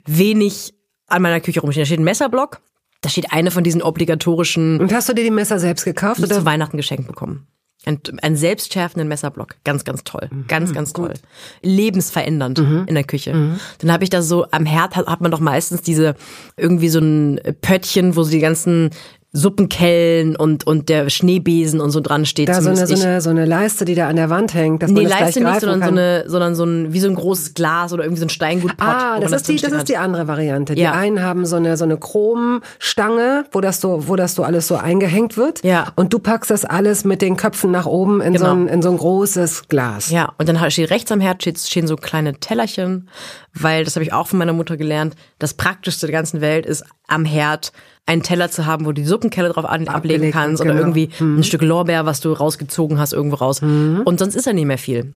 wenig 0.06 0.74
an 1.08 1.22
meiner 1.22 1.42
Küche 1.42 1.60
rumstehen. 1.60 1.84
Da 1.84 1.86
steht 1.86 2.00
ein 2.00 2.06
Messerblock. 2.06 2.62
Da 3.02 3.10
steht 3.10 3.34
eine 3.34 3.52
von 3.52 3.64
diesen 3.64 3.82
obligatorischen. 3.82 4.80
Und 4.80 4.94
hast 4.94 5.10
du 5.10 5.14
dir 5.14 5.26
die 5.26 5.32
Messer 5.32 5.60
selbst 5.60 5.84
gekauft 5.84 6.22
oder 6.22 6.36
zu 6.36 6.46
Weihnachten 6.46 6.78
geschenkt 6.78 7.08
bekommen? 7.08 7.48
Ein, 7.86 8.00
einen 8.22 8.38
selbstschärfenden 8.38 9.10
Messerblock. 9.10 9.58
Ganz, 9.66 9.84
ganz 9.84 10.06
toll. 10.06 10.30
Mhm. 10.32 10.48
Ganz, 10.48 10.74
ganz 10.74 10.94
toll. 10.94 11.14
Lebensverändernd 11.62 12.60
mhm. 12.60 12.86
in 12.88 12.96
der 12.96 13.04
Küche. 13.04 13.34
Mhm. 13.34 13.60
Dann 13.80 13.92
habe 13.92 14.06
ich 14.06 14.10
da 14.10 14.22
so 14.22 14.46
am 14.52 14.66
Herd 14.66 14.96
hat, 14.96 15.08
hat 15.08 15.20
man 15.20 15.32
doch 15.32 15.42
meistens 15.42 15.82
diese 15.82 16.16
irgendwie 16.56 16.88
so 16.88 17.00
ein 17.00 17.42
Pöttchen, 17.62 18.16
wo 18.16 18.24
so 18.24 18.32
die 18.32 18.40
ganzen 18.40 18.92
Suppenkellen 19.36 20.36
und, 20.36 20.68
und 20.68 20.90
der 20.90 21.10
Schneebesen 21.10 21.82
und 21.82 21.90
so 21.90 22.02
dran 22.02 22.28
steht. 22.28 22.50
Da 22.50 22.62
so 22.62 22.70
eine, 22.70 22.86
so, 22.86 22.94
eine, 22.94 23.20
so 23.20 23.32
eine 23.32 23.46
Leiste, 23.46 23.84
die 23.84 23.96
da 23.96 24.08
an 24.08 24.16
der 24.16 24.30
Wand 24.30 24.54
hängt. 24.54 24.84
Dass 24.84 24.92
nee, 24.92 25.02
man 25.02 25.10
das 25.10 25.20
Leiste 25.20 25.44
nicht, 25.44 25.60
sondern 25.60 25.82
so, 25.82 25.88
eine, 25.88 26.24
sondern 26.28 26.56
so 26.56 26.64
ein, 26.64 26.94
wie 26.94 27.00
so 27.00 27.10
ein 27.10 27.16
großes 27.16 27.56
Glas 27.56 27.94
oder 27.94 28.04
irgendwie 28.04 28.20
so 28.20 28.28
ein 28.28 28.30
Steingutpott. 28.30 28.88
Ah, 28.88 29.20
das, 29.20 29.32
ist 29.32 29.48
die, 29.48 29.56
das 29.56 29.72
ist 29.72 29.90
die 29.90 29.98
andere 29.98 30.28
Variante. 30.28 30.76
Die 30.76 30.86
einen 30.86 31.24
haben 31.24 31.48
so 31.48 31.56
eine, 31.56 31.78
so 31.78 31.84
eine 31.84 31.98
Chromstange, 31.98 33.46
wo 33.52 33.60
das 33.60 33.82
so, 33.82 34.08
wo 34.08 34.16
das 34.16 34.36
so 34.36 34.44
alles 34.44 34.68
so 34.68 34.76
eingehängt 34.76 35.36
wird. 35.36 35.64
Ja. 35.64 35.88
Und 35.96 36.14
du 36.14 36.20
packst 36.20 36.52
das 36.52 36.64
alles 36.64 37.04
mit 37.04 37.24
den 37.24 37.36
Köpfen 37.36 37.72
nach 37.72 37.88
oben 37.88 38.22
in, 38.22 38.34
genau. 38.34 38.46
so, 38.46 38.52
ein, 38.52 38.68
in 38.68 38.82
so 38.84 38.92
ein 38.92 38.98
großes 38.98 39.68
Glas. 39.68 40.12
Ja, 40.12 40.32
und 40.38 40.48
dann 40.48 40.70
steht 40.70 40.92
rechts 40.92 41.12
am 41.12 41.22
Herd 41.22 41.44
stehen 41.44 41.88
so 41.88 41.96
kleine 41.96 42.36
Tellerchen, 42.36 43.10
weil 43.54 43.84
das 43.84 43.96
habe 43.96 44.04
ich 44.04 44.14
auch 44.14 44.28
von 44.28 44.40
meiner 44.40 44.54
Mutter 44.54 44.78
gelernt. 44.78 45.16
Das 45.40 45.54
Praktischste 45.54 46.08
der 46.08 46.14
ganzen 46.14 46.42
Welt 46.42 46.66
ist 46.66 46.84
am 47.08 47.26
Herd 47.26 47.72
einen 48.06 48.24
Teller 48.24 48.50
zu 48.50 48.66
haben, 48.66 48.86
wo 48.86 48.90
du 48.90 49.02
die 49.02 49.06
Suppenkelle 49.06 49.50
drauf 49.50 49.66
an, 49.66 49.88
ablegen 49.88 50.32
kannst 50.32 50.62
genau. 50.62 50.74
oder 50.74 50.82
irgendwie 50.82 51.10
mhm. 51.20 51.40
ein 51.40 51.44
Stück 51.44 51.62
Lorbeer, 51.62 52.06
was 52.06 52.20
du 52.20 52.34
rausgezogen 52.34 53.00
hast, 53.00 53.14
irgendwo 53.14 53.38
raus. 53.38 53.62
Mhm. 53.62 54.02
Und 54.06 54.20
sonst 54.20 54.36
ist 54.36 54.46
ja 54.46 54.54
nicht 54.54 54.66
mehr 54.66 54.78
viel. 54.78 55.14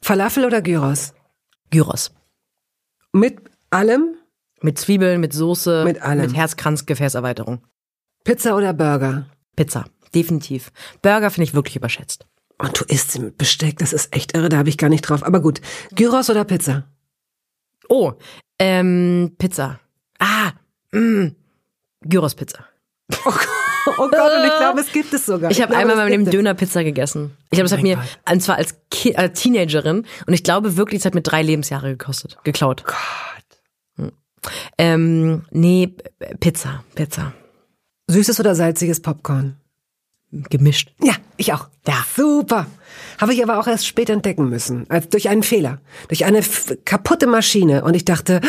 Falafel 0.00 0.44
oder 0.44 0.62
Gyros? 0.62 1.12
Gyros. 1.70 2.12
Mit 3.12 3.38
allem? 3.70 4.14
Mit 4.60 4.78
Zwiebeln, 4.78 5.20
mit 5.20 5.32
Soße, 5.32 5.84
mit 5.84 6.02
allem. 6.02 6.26
Mit 6.26 6.36
Herzkranzgefäßerweiterung. 6.36 7.62
Pizza 8.24 8.56
oder 8.56 8.72
Burger? 8.72 9.26
Pizza, 9.56 9.86
definitiv. 10.14 10.70
Burger 11.02 11.30
finde 11.30 11.44
ich 11.44 11.54
wirklich 11.54 11.76
überschätzt. 11.76 12.26
Und 12.58 12.80
du 12.80 12.84
isst 12.84 13.12
sie 13.12 13.20
mit 13.20 13.38
Besteck, 13.38 13.78
das 13.78 13.92
ist 13.92 14.14
echt 14.14 14.36
irre, 14.36 14.48
da 14.48 14.58
habe 14.58 14.68
ich 14.68 14.78
gar 14.78 14.88
nicht 14.88 15.02
drauf. 15.02 15.22
Aber 15.22 15.40
gut, 15.40 15.60
Gyros 15.94 16.28
oder 16.28 16.44
Pizza? 16.44 16.84
Oh, 17.88 18.12
ähm, 18.58 19.34
Pizza. 19.38 19.80
Ah, 20.18 20.52
mh, 20.92 21.32
Gyros-Pizza. 22.02 22.64
Oh 23.96 24.08
Gott, 24.10 24.32
und 24.36 24.44
ich 24.44 24.56
glaube, 24.58 24.80
es 24.80 24.92
gibt 24.92 25.14
es 25.14 25.24
sogar. 25.24 25.50
Ich 25.50 25.62
habe 25.62 25.70
glaube, 25.70 25.80
einmal 25.80 25.94
es 25.94 25.98
mal 25.98 26.04
mit 26.04 26.12
dem 26.12 26.20
gibt 26.20 26.34
es. 26.34 26.38
Döner-Pizza 26.38 26.84
gegessen. 26.84 27.36
Ich 27.44 27.56
glaube, 27.56 27.64
das 27.64 27.72
hat 27.72 27.82
mein 27.82 27.98
mir, 27.98 28.04
und 28.30 28.40
zwar 28.42 28.56
als, 28.56 28.76
Ki 28.90 29.16
als 29.16 29.40
Teenagerin, 29.40 30.04
und 30.26 30.34
ich 30.34 30.44
glaube 30.44 30.76
wirklich, 30.76 31.00
es 31.00 31.06
hat 31.06 31.14
mir 31.14 31.22
drei 31.22 31.42
Lebensjahre 31.42 31.90
gekostet, 31.96 32.36
geklaut. 32.44 32.84
Gott. 32.84 32.96
Ähm, 34.76 35.46
nee, 35.50 35.96
Pizza, 36.40 36.84
Pizza. 36.94 37.32
Süßes 38.08 38.38
oder 38.40 38.54
salziges 38.54 39.00
Popcorn? 39.00 39.56
Gemischt. 40.30 40.92
Ja, 41.02 41.14
ich 41.38 41.52
auch. 41.52 41.68
Ja. 41.86 42.04
Super. 42.14 42.66
Habe 43.18 43.32
ich 43.32 43.42
aber 43.42 43.58
auch 43.58 43.66
erst 43.66 43.86
spät 43.86 44.10
entdecken 44.10 44.48
müssen. 44.48 44.86
Als 44.88 45.08
durch 45.08 45.28
einen 45.28 45.42
Fehler. 45.42 45.80
Durch 46.08 46.24
eine 46.24 46.42
kaputte 46.84 47.26
Maschine. 47.26 47.82
Und 47.82 47.94
ich 47.94 48.04
dachte, 48.04 48.40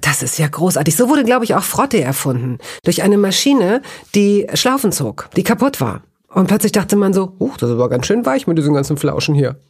das 0.00 0.22
ist 0.22 0.38
ja 0.38 0.48
großartig. 0.48 0.96
So 0.96 1.08
wurde, 1.08 1.24
glaube 1.24 1.44
ich, 1.44 1.54
auch 1.54 1.62
Frotte 1.62 2.00
erfunden. 2.00 2.58
Durch 2.84 3.02
eine 3.02 3.18
Maschine, 3.18 3.82
die 4.14 4.46
Schlaufen 4.54 4.92
zog, 4.92 5.28
die 5.36 5.42
kaputt 5.42 5.80
war. 5.80 6.02
Und 6.28 6.46
plötzlich 6.46 6.72
dachte 6.72 6.96
man 6.96 7.12
so, 7.12 7.34
uh, 7.38 7.50
das 7.58 7.68
ist 7.68 7.74
aber 7.74 7.90
ganz 7.90 8.06
schön 8.06 8.24
weich 8.24 8.46
mit 8.46 8.56
diesen 8.56 8.74
ganzen 8.74 8.96
Flauschen 8.96 9.34
hier. 9.34 9.60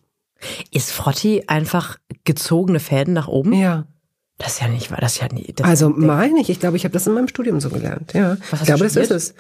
Ist 0.71 0.93
Frotti 0.93 1.45
einfach 1.47 1.99
gezogene 2.25 2.81
Fäden 2.81 3.15
nach 3.15 3.29
oben? 3.29 3.53
Ja. 3.53 3.87
Das 4.39 4.55
ist 4.55 4.61
ja 4.61 4.69
nicht, 4.69 4.91
das 4.99 5.13
ist 5.15 5.21
ja 5.21 5.29
nie. 5.33 5.53
Das 5.55 5.67
Also 5.67 5.89
meine 5.91 6.41
ich, 6.41 6.51
ich 6.51 6.59
glaube, 6.59 6.77
ich 6.77 6.85
habe 6.85 6.93
das 6.93 7.07
in 7.07 7.13
meinem 7.15 7.29
Studium 7.29 7.61
so 7.61 7.69
gelernt. 7.71 8.13
Ja. 8.13 8.37
Was 8.51 8.53
hast 8.53 8.61
ich 8.63 8.67
glaube, 8.67 8.79
du 8.81 8.85
das 8.87 8.97
ist 8.97 9.11
es. 9.11 9.35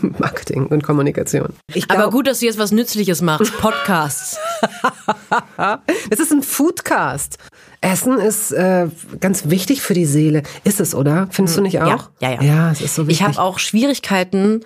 Marketing 0.18 0.66
und 0.66 0.82
Kommunikation. 0.82 1.50
Ich 1.72 1.88
aber 1.90 2.00
glaub, 2.02 2.12
gut, 2.12 2.26
dass 2.26 2.40
du 2.40 2.46
jetzt 2.46 2.58
was 2.58 2.72
Nützliches 2.72 3.22
machst. 3.22 3.56
Podcasts. 3.60 4.38
Es 6.10 6.18
ist 6.18 6.32
ein 6.32 6.42
Foodcast. 6.42 7.38
Essen 7.80 8.18
ist 8.18 8.52
äh, 8.52 8.88
ganz 9.20 9.48
wichtig 9.50 9.82
für 9.82 9.94
die 9.94 10.06
Seele. 10.06 10.42
Ist 10.64 10.80
es, 10.80 10.94
oder? 10.94 11.28
Findest 11.30 11.56
du 11.58 11.62
nicht 11.62 11.74
Ja, 11.74 11.94
auch? 11.94 12.10
ja, 12.20 12.30
ja. 12.32 12.42
Ja, 12.42 12.70
es 12.72 12.80
ist 12.80 12.94
so 12.94 13.02
wichtig. 13.06 13.20
Ich 13.20 13.26
habe 13.26 13.38
auch 13.40 13.58
Schwierigkeiten, 13.58 14.64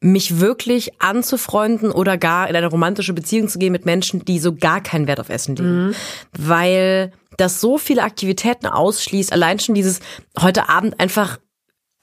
mich 0.00 0.40
wirklich 0.40 1.00
anzufreunden 1.00 1.90
oder 1.90 2.18
gar 2.18 2.48
in 2.48 2.56
eine 2.56 2.66
romantische 2.66 3.14
Beziehung 3.14 3.48
zu 3.48 3.58
gehen 3.58 3.72
mit 3.72 3.86
Menschen, 3.86 4.24
die 4.24 4.38
so 4.38 4.54
gar 4.54 4.82
keinen 4.82 5.06
Wert 5.06 5.20
auf 5.20 5.30
Essen 5.30 5.56
legen. 5.56 5.94
Weil 6.36 7.12
das 7.36 7.60
so 7.60 7.78
viele 7.78 8.02
Aktivitäten 8.02 8.66
ausschließt. 8.66 9.32
Allein 9.32 9.58
schon 9.58 9.74
dieses 9.74 10.00
heute 10.40 10.68
Abend 10.68 11.00
einfach 11.00 11.38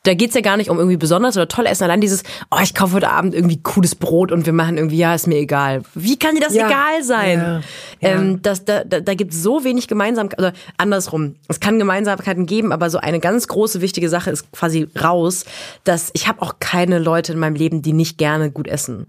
da 0.05 0.13
geht's 0.13 0.35
ja 0.35 0.41
gar 0.41 0.57
nicht 0.57 0.69
um 0.69 0.77
irgendwie 0.77 0.97
besonders 0.97 1.37
oder 1.37 1.47
toll 1.47 1.65
essen, 1.65 1.83
allein 1.85 2.01
dieses, 2.01 2.23
oh, 2.51 2.57
ich 2.61 2.75
kaufe 2.75 2.93
heute 2.95 3.09
Abend 3.09 3.33
irgendwie 3.33 3.61
cooles 3.63 3.95
Brot 3.95 4.31
und 4.33 4.45
wir 4.45 4.51
machen 4.53 4.77
irgendwie, 4.77 4.97
ja, 4.97 5.15
ist 5.15 5.27
mir 5.27 5.37
egal. 5.37 5.83
Wie 5.95 6.19
kann 6.19 6.35
dir 6.35 6.41
das 6.41 6.53
Ja. 6.53 6.67
egal 6.67 7.03
sein? 7.03 7.39
Ja. 7.39 7.61
Ähm, 8.01 8.41
das, 8.41 8.65
da, 8.65 8.83
da, 8.83 8.99
da 8.99 9.13
gibt's 9.13 9.41
so 9.41 9.63
wenig 9.63 9.87
Gemeinsamkeiten, 9.87 10.43
oder 10.45 10.53
andersrum, 10.77 11.35
es 11.47 11.59
kann 11.61 11.79
Gemeinsamkeiten 11.79 12.45
geben, 12.45 12.73
aber 12.73 12.89
so 12.89 12.97
eine 12.97 13.21
ganz 13.21 13.47
große, 13.47 13.79
wichtige 13.79 14.09
Sache 14.09 14.29
ist 14.29 14.51
quasi 14.51 14.89
raus, 15.01 15.45
dass 15.85 16.11
ich 16.13 16.27
habe 16.27 16.41
auch 16.41 16.55
keine 16.59 16.99
Leute 16.99 17.31
in 17.31 17.39
meinem 17.39 17.55
Leben, 17.55 17.81
die 17.81 17.93
nicht 17.93 18.17
gerne 18.17 18.51
gut 18.51 18.67
essen. 18.67 19.07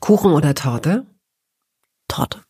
Kuchen 0.00 0.32
oder 0.32 0.54
Torte? 0.56 1.06
Torte. 2.08 2.40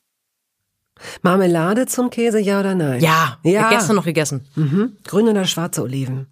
Marmelade 1.22 1.86
zum 1.86 2.08
Käse, 2.08 2.40
ja 2.40 2.60
oder 2.60 2.74
nein? 2.74 3.00
Ja, 3.02 3.38
Ja. 3.42 3.68
Gestern 3.68 3.96
noch 3.96 4.04
gegessen. 4.06 4.46
Mhm. 4.54 4.96
Grüne 5.04 5.32
oder 5.32 5.44
schwarze 5.44 5.82
Oliven? 5.82 6.28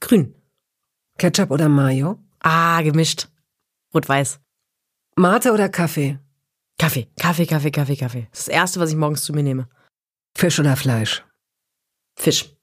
Grün. 0.00 0.34
Ketchup 1.18 1.50
oder 1.50 1.68
Mayo? 1.68 2.18
Ah, 2.40 2.80
gemischt. 2.82 3.28
Rot-Weiß. 3.92 4.38
Mate 5.16 5.52
oder 5.52 5.68
Kaffee? 5.68 6.18
Kaffee, 6.78 7.08
Kaffee, 7.18 7.46
Kaffee, 7.46 7.72
Kaffee, 7.72 7.96
Kaffee. 7.96 8.28
Das 8.30 8.40
ist 8.40 8.48
das 8.48 8.54
Erste, 8.54 8.80
was 8.80 8.90
ich 8.90 8.96
morgens 8.96 9.24
zu 9.24 9.32
mir 9.32 9.42
nehme. 9.42 9.68
Fisch 10.36 10.60
oder 10.60 10.76
Fleisch? 10.76 11.24
Fisch. 12.16 12.54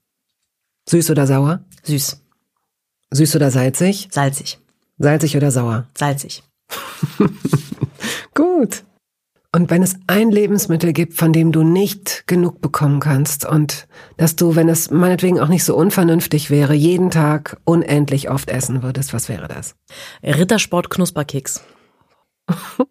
Süß 0.89 1.11
oder 1.11 1.27
sauer? 1.27 1.65
Süß. 1.83 2.21
Süß 3.11 3.35
oder 3.35 3.51
salzig? 3.51 4.07
Salzig. 4.11 4.59
Salzig 4.97 5.35
oder 5.35 5.51
sauer? 5.51 5.87
Salzig. 5.97 6.43
Gut. 8.33 8.85
Und 9.55 9.69
wenn 9.69 9.81
es 9.81 9.95
ein 10.07 10.31
Lebensmittel 10.31 10.91
gibt, 10.91 11.13
von 11.13 11.31
dem 11.31 11.53
du 11.53 11.63
nicht 11.63 12.27
genug 12.27 12.59
bekommen 12.59 12.99
kannst 12.99 13.45
und 13.45 13.87
dass 14.17 14.35
du, 14.35 14.57
wenn 14.57 14.67
es 14.67 14.91
meinetwegen 14.91 15.39
auch 15.39 15.47
nicht 15.47 15.63
so 15.63 15.77
unvernünftig 15.77 16.49
wäre, 16.49 16.73
jeden 16.73 17.09
Tag 17.09 17.55
unendlich 17.63 18.29
oft 18.29 18.49
essen 18.49 18.83
würdest, 18.83 19.13
was 19.13 19.29
wäre 19.29 19.47
das? 19.47 19.77
Rittersport 20.23 20.89
Knusperkeks. 20.89 21.63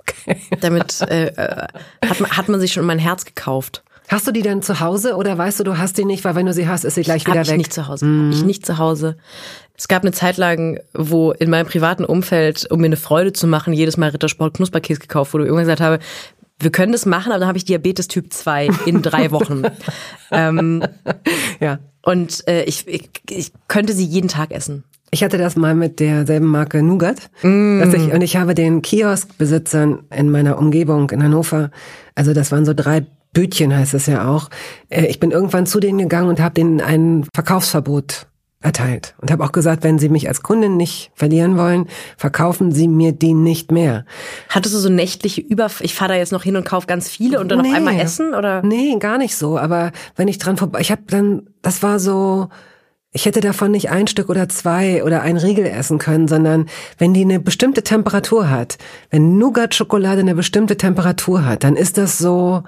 Okay. 0.00 0.40
Damit 0.60 1.00
äh, 1.02 1.26
äh, 1.26 1.68
hat, 2.04 2.18
man, 2.18 2.30
hat 2.36 2.48
man 2.48 2.58
sich 2.58 2.72
schon 2.72 2.82
in 2.82 2.88
mein 2.88 2.98
Herz 2.98 3.24
gekauft. 3.24 3.84
Hast 4.10 4.26
du 4.26 4.32
die 4.32 4.42
dann 4.42 4.60
zu 4.60 4.80
Hause 4.80 5.14
oder 5.14 5.38
weißt 5.38 5.60
du, 5.60 5.64
du 5.64 5.78
hast 5.78 5.96
die 5.96 6.04
nicht, 6.04 6.24
weil 6.24 6.34
wenn 6.34 6.46
du 6.46 6.52
sie 6.52 6.66
hast, 6.68 6.84
ist 6.84 6.96
sie 6.96 7.02
gleich 7.02 7.24
wieder 7.26 7.36
Hab 7.38 7.44
ich 7.44 7.50
weg? 7.50 7.58
nicht 7.58 7.72
zu 7.72 7.86
Hause. 7.86 8.06
Ich 8.32 8.44
nicht 8.44 8.66
zu 8.66 8.78
Hause. 8.78 9.16
Es 9.76 9.86
gab 9.86 10.02
eine 10.02 10.10
Zeit 10.12 10.36
lang, 10.36 10.80
wo 10.92 11.30
in 11.30 11.48
meinem 11.48 11.66
privaten 11.66 12.04
Umfeld, 12.04 12.66
um 12.70 12.80
mir 12.80 12.86
eine 12.86 12.96
Freude 12.96 13.32
zu 13.32 13.46
machen, 13.46 13.72
jedes 13.72 13.96
Mal 13.96 14.10
Rittersport 14.10 14.54
Knusperkeks 14.54 14.98
gekauft 15.00 15.32
wurde. 15.32 15.44
Irgendwann 15.44 15.64
gesagt 15.66 15.80
habe, 15.80 16.00
wir 16.58 16.70
können 16.72 16.92
das 16.92 17.06
machen, 17.06 17.30
aber 17.30 17.38
dann 17.38 17.48
habe 17.48 17.56
ich 17.56 17.64
Diabetes 17.64 18.08
Typ 18.08 18.32
2 18.32 18.68
in 18.84 19.00
drei 19.00 19.30
Wochen. 19.30 19.62
ähm, 20.32 20.82
Ja. 21.60 21.78
und 22.02 22.46
äh, 22.48 22.64
ich, 22.64 22.86
ich, 22.88 23.10
ich 23.30 23.52
könnte 23.68 23.92
sie 23.92 24.04
jeden 24.04 24.28
Tag 24.28 24.50
essen. 24.50 24.84
Ich 25.12 25.24
hatte 25.24 25.38
das 25.38 25.56
mal 25.56 25.74
mit 25.74 25.98
derselben 26.00 26.46
Marke 26.46 26.82
Nougat. 26.82 27.30
Dass 27.42 27.94
ich, 27.94 28.12
und 28.12 28.20
ich 28.22 28.36
habe 28.36 28.54
den 28.54 28.82
Kioskbesitzern 28.82 30.00
in 30.14 30.30
meiner 30.30 30.58
Umgebung 30.58 31.10
in 31.10 31.22
Hannover, 31.22 31.70
also 32.14 32.32
das 32.34 32.52
waren 32.52 32.64
so 32.64 32.74
drei 32.74 33.06
Bütchen 33.32 33.76
heißt 33.76 33.94
es 33.94 34.06
ja 34.06 34.28
auch, 34.28 34.50
äh, 34.88 35.06
ich 35.06 35.20
bin 35.20 35.30
irgendwann 35.30 35.66
zu 35.66 35.80
denen 35.80 35.98
gegangen 35.98 36.28
und 36.28 36.40
habe 36.40 36.54
denen 36.54 36.80
ein 36.80 37.26
Verkaufsverbot 37.34 38.26
erteilt 38.62 39.14
und 39.18 39.30
habe 39.30 39.42
auch 39.42 39.52
gesagt, 39.52 39.84
wenn 39.84 39.98
sie 39.98 40.10
mich 40.10 40.28
als 40.28 40.42
Kundin 40.42 40.76
nicht 40.76 41.10
verlieren 41.14 41.56
wollen, 41.56 41.86
verkaufen 42.18 42.72
sie 42.72 42.88
mir 42.88 43.12
die 43.12 43.32
nicht 43.32 43.72
mehr. 43.72 44.04
Hattest 44.50 44.74
du 44.74 44.78
so 44.78 44.90
nächtliche 44.90 45.40
Über... 45.40 45.70
Ich 45.80 45.94
fahre 45.94 46.12
da 46.12 46.18
jetzt 46.18 46.32
noch 46.32 46.42
hin 46.42 46.56
und 46.56 46.64
kaufe 46.64 46.86
ganz 46.86 47.08
viele 47.08 47.40
und 47.40 47.50
dann 47.50 47.60
auf 47.60 47.74
einmal 47.74 47.98
essen? 47.98 48.34
Oder? 48.34 48.62
Nee, 48.62 48.96
gar 48.98 49.16
nicht 49.16 49.34
so. 49.34 49.58
Aber 49.58 49.92
wenn 50.16 50.28
ich 50.28 50.38
dran 50.38 50.58
vorbei, 50.58 50.80
ich 50.80 50.90
habe 50.90 51.02
dann, 51.06 51.48
das 51.62 51.82
war 51.82 51.98
so, 51.98 52.50
ich 53.12 53.24
hätte 53.24 53.40
davon 53.40 53.70
nicht 53.70 53.90
ein 53.90 54.08
Stück 54.08 54.28
oder 54.28 54.48
zwei 54.50 55.02
oder 55.04 55.22
ein 55.22 55.38
Riegel 55.38 55.64
essen 55.64 55.98
können, 55.98 56.28
sondern 56.28 56.66
wenn 56.98 57.14
die 57.14 57.22
eine 57.22 57.40
bestimmte 57.40 57.82
Temperatur 57.82 58.50
hat, 58.50 58.76
wenn 59.08 59.38
Nougat-Schokolade 59.38 60.20
eine 60.20 60.34
bestimmte 60.34 60.76
Temperatur 60.76 61.46
hat, 61.46 61.64
dann 61.64 61.76
ist 61.76 61.96
das 61.96 62.18
so, 62.18 62.62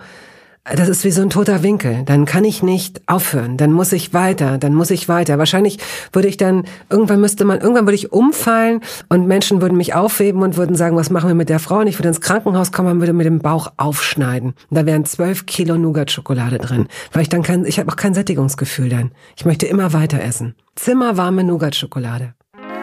das 0.64 0.88
ist 0.88 1.02
wie 1.04 1.10
so 1.10 1.22
ein 1.22 1.30
toter 1.30 1.64
Winkel. 1.64 2.04
Dann 2.04 2.24
kann 2.24 2.44
ich 2.44 2.62
nicht 2.62 3.02
aufhören. 3.06 3.56
Dann 3.56 3.72
muss 3.72 3.92
ich 3.92 4.14
weiter. 4.14 4.58
Dann 4.58 4.74
muss 4.74 4.90
ich 4.90 5.08
weiter. 5.08 5.38
Wahrscheinlich 5.38 5.78
würde 6.12 6.28
ich 6.28 6.36
dann, 6.36 6.64
irgendwann 6.88 7.20
müsste 7.20 7.44
man, 7.44 7.60
irgendwann 7.60 7.86
würde 7.86 7.96
ich 7.96 8.12
umfallen 8.12 8.80
und 9.08 9.26
Menschen 9.26 9.60
würden 9.60 9.76
mich 9.76 9.94
aufheben 9.94 10.42
und 10.42 10.56
würden 10.56 10.76
sagen, 10.76 10.96
was 10.96 11.10
machen 11.10 11.28
wir 11.28 11.34
mit 11.34 11.48
der 11.48 11.58
Frau? 11.58 11.80
Und 11.80 11.88
ich 11.88 11.98
würde 11.98 12.08
ins 12.08 12.20
Krankenhaus 12.20 12.70
kommen 12.70 12.92
und 12.92 13.00
würde 13.00 13.12
mit 13.12 13.26
dem 13.26 13.40
Bauch 13.40 13.72
aufschneiden. 13.76 14.54
Und 14.70 14.76
da 14.76 14.86
wären 14.86 15.04
zwölf 15.04 15.46
Kilo 15.46 15.76
Nougat-Schokolade 15.76 16.58
drin. 16.58 16.86
Weil 17.12 17.22
ich 17.22 17.28
dann 17.28 17.42
kein, 17.42 17.64
ich 17.64 17.80
habe 17.80 17.90
auch 17.90 17.96
kein 17.96 18.14
Sättigungsgefühl 18.14 18.88
dann. 18.88 19.10
Ich 19.36 19.44
möchte 19.44 19.66
immer 19.66 19.92
weiter 19.92 20.22
essen. 20.22 20.54
Zimmerwarme 20.76 21.42
Nougat-Schokolade. 21.42 22.34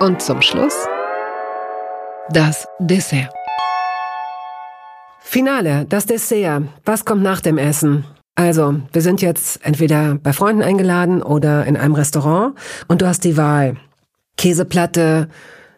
Und 0.01 0.21
zum 0.21 0.41
Schluss 0.41 0.75
das 2.31 2.67
Dessert. 2.79 3.38
Finale, 5.31 5.85
das 5.87 6.07
Dessert. 6.07 6.63
Was 6.85 7.05
kommt 7.05 7.21
nach 7.21 7.39
dem 7.39 7.59
Essen? 7.59 8.03
Also, 8.33 8.81
wir 8.91 9.03
sind 9.03 9.21
jetzt 9.21 9.63
entweder 9.63 10.15
bei 10.15 10.33
Freunden 10.33 10.63
eingeladen 10.63 11.21
oder 11.21 11.67
in 11.67 11.77
einem 11.77 11.93
Restaurant 11.93 12.57
und 12.87 13.03
du 13.03 13.05
hast 13.05 13.23
die 13.25 13.37
Wahl. 13.37 13.77
Käseplatte, 14.37 15.29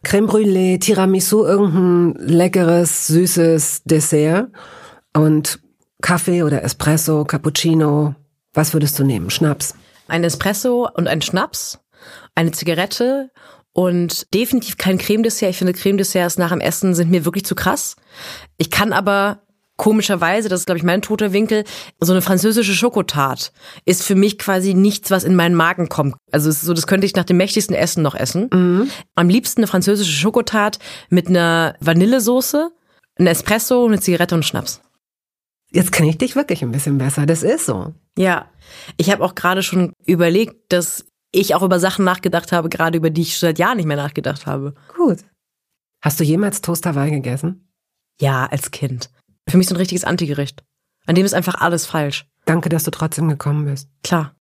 Creme 0.03 0.27
Brûlée, 0.27 0.79
Tiramisu, 0.79 1.43
irgendein 1.43 2.13
leckeres, 2.25 3.07
süßes 3.07 3.83
Dessert 3.83 4.47
und 5.13 5.59
Kaffee 6.01 6.43
oder 6.43 6.63
Espresso, 6.63 7.25
Cappuccino. 7.25 8.15
Was 8.53 8.73
würdest 8.73 8.97
du 8.99 9.03
nehmen? 9.03 9.29
Schnaps. 9.29 9.75
Ein 10.07 10.23
Espresso 10.23 10.87
und 10.93 11.09
ein 11.09 11.21
Schnaps, 11.21 11.77
eine 12.35 12.53
Zigarette 12.53 13.31
und 13.73 14.33
definitiv 14.33 14.77
kein 14.77 14.97
Cremedessert. 14.97 15.51
Ich 15.51 15.57
finde 15.57 15.73
Cremedesserts 15.73 16.37
nach 16.37 16.49
dem 16.49 16.61
Essen 16.61 16.93
sind 16.93 17.11
mir 17.11 17.25
wirklich 17.25 17.45
zu 17.45 17.55
krass. 17.55 17.95
Ich 18.57 18.69
kann 18.69 18.93
aber 18.93 19.41
komischerweise, 19.77 20.47
das 20.47 20.61
ist 20.61 20.65
glaube 20.65 20.77
ich 20.77 20.83
mein 20.83 21.01
toter 21.01 21.33
Winkel, 21.33 21.63
so 21.99 22.13
eine 22.13 22.21
französische 22.21 22.73
Schokotart 22.73 23.51
ist 23.85 24.03
für 24.03 24.15
mich 24.15 24.37
quasi 24.37 24.73
nichts, 24.75 25.09
was 25.09 25.23
in 25.23 25.35
meinen 25.35 25.55
Magen 25.55 25.89
kommt. 25.89 26.15
Also 26.31 26.49
es 26.49 26.57
ist 26.57 26.65
so, 26.65 26.73
das 26.73 26.85
könnte 26.85 27.07
ich 27.07 27.15
nach 27.15 27.23
dem 27.23 27.37
mächtigsten 27.37 27.75
Essen 27.75 28.03
noch 28.03 28.13
essen. 28.13 28.91
Am 29.15 29.29
liebsten 29.29 29.61
eine 29.61 29.67
französische 29.67 30.11
Schokotart 30.11 30.77
mit 31.09 31.27
einer 31.27 31.75
Vanillesoße, 31.79 32.69
ein 33.17 33.27
Espresso, 33.27 33.87
eine 33.87 33.99
Zigarette 33.99 34.35
und 34.35 34.45
Schnaps. 34.45 34.81
Jetzt 35.71 35.91
kenne 35.91 36.09
ich 36.09 36.17
dich 36.17 36.35
wirklich 36.35 36.61
ein 36.61 36.71
bisschen 36.71 36.97
besser. 36.97 37.25
Das 37.25 37.43
ist 37.43 37.65
so. 37.65 37.93
Ja, 38.17 38.51
ich 38.97 39.09
habe 39.09 39.23
auch 39.23 39.35
gerade 39.35 39.63
schon 39.63 39.93
überlegt, 40.05 40.71
dass 40.73 41.05
ich 41.31 41.55
auch 41.55 41.63
über 41.63 41.79
Sachen 41.79 42.05
nachgedacht 42.05 42.51
habe, 42.51 42.69
gerade 42.69 42.97
über 42.97 43.09
die 43.09 43.21
ich 43.21 43.37
schon 43.37 43.47
seit 43.47 43.59
Jahren 43.59 43.77
nicht 43.77 43.85
mehr 43.85 43.97
nachgedacht 43.97 44.45
habe. 44.45 44.73
Gut. 44.95 45.19
Hast 46.01 46.19
du 46.19 46.23
jemals 46.23 46.61
Toast 46.61 46.85
Hawaii 46.85 47.11
gegessen? 47.11 47.67
Ja, 48.19 48.45
als 48.47 48.71
Kind. 48.71 49.09
Für 49.47 49.57
mich 49.57 49.67
so 49.67 49.75
ein 49.75 49.77
richtiges 49.77 50.03
Antigericht. 50.03 50.63
An 51.05 51.15
dem 51.15 51.25
ist 51.25 51.33
einfach 51.33 51.55
alles 51.55 51.85
falsch. 51.85 52.25
Danke, 52.45 52.69
dass 52.69 52.83
du 52.83 52.91
trotzdem 52.91 53.29
gekommen 53.29 53.65
bist. 53.65 53.89
Klar. 54.03 54.35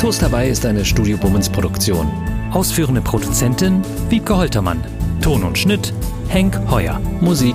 Toast 0.00 0.22
Hawaii 0.22 0.50
ist 0.50 0.66
eine 0.66 0.84
Studio 0.84 1.16
Bummens 1.16 1.48
Produktion. 1.48 2.10
Ausführende 2.52 3.00
Produzentin 3.00 3.82
Wiebke 4.10 4.36
Holtermann. 4.36 4.84
Ton 5.22 5.44
und 5.44 5.56
Schnitt 5.56 5.94
Henk 6.28 6.58
Heuer. 6.70 6.98
Musik 7.20 7.54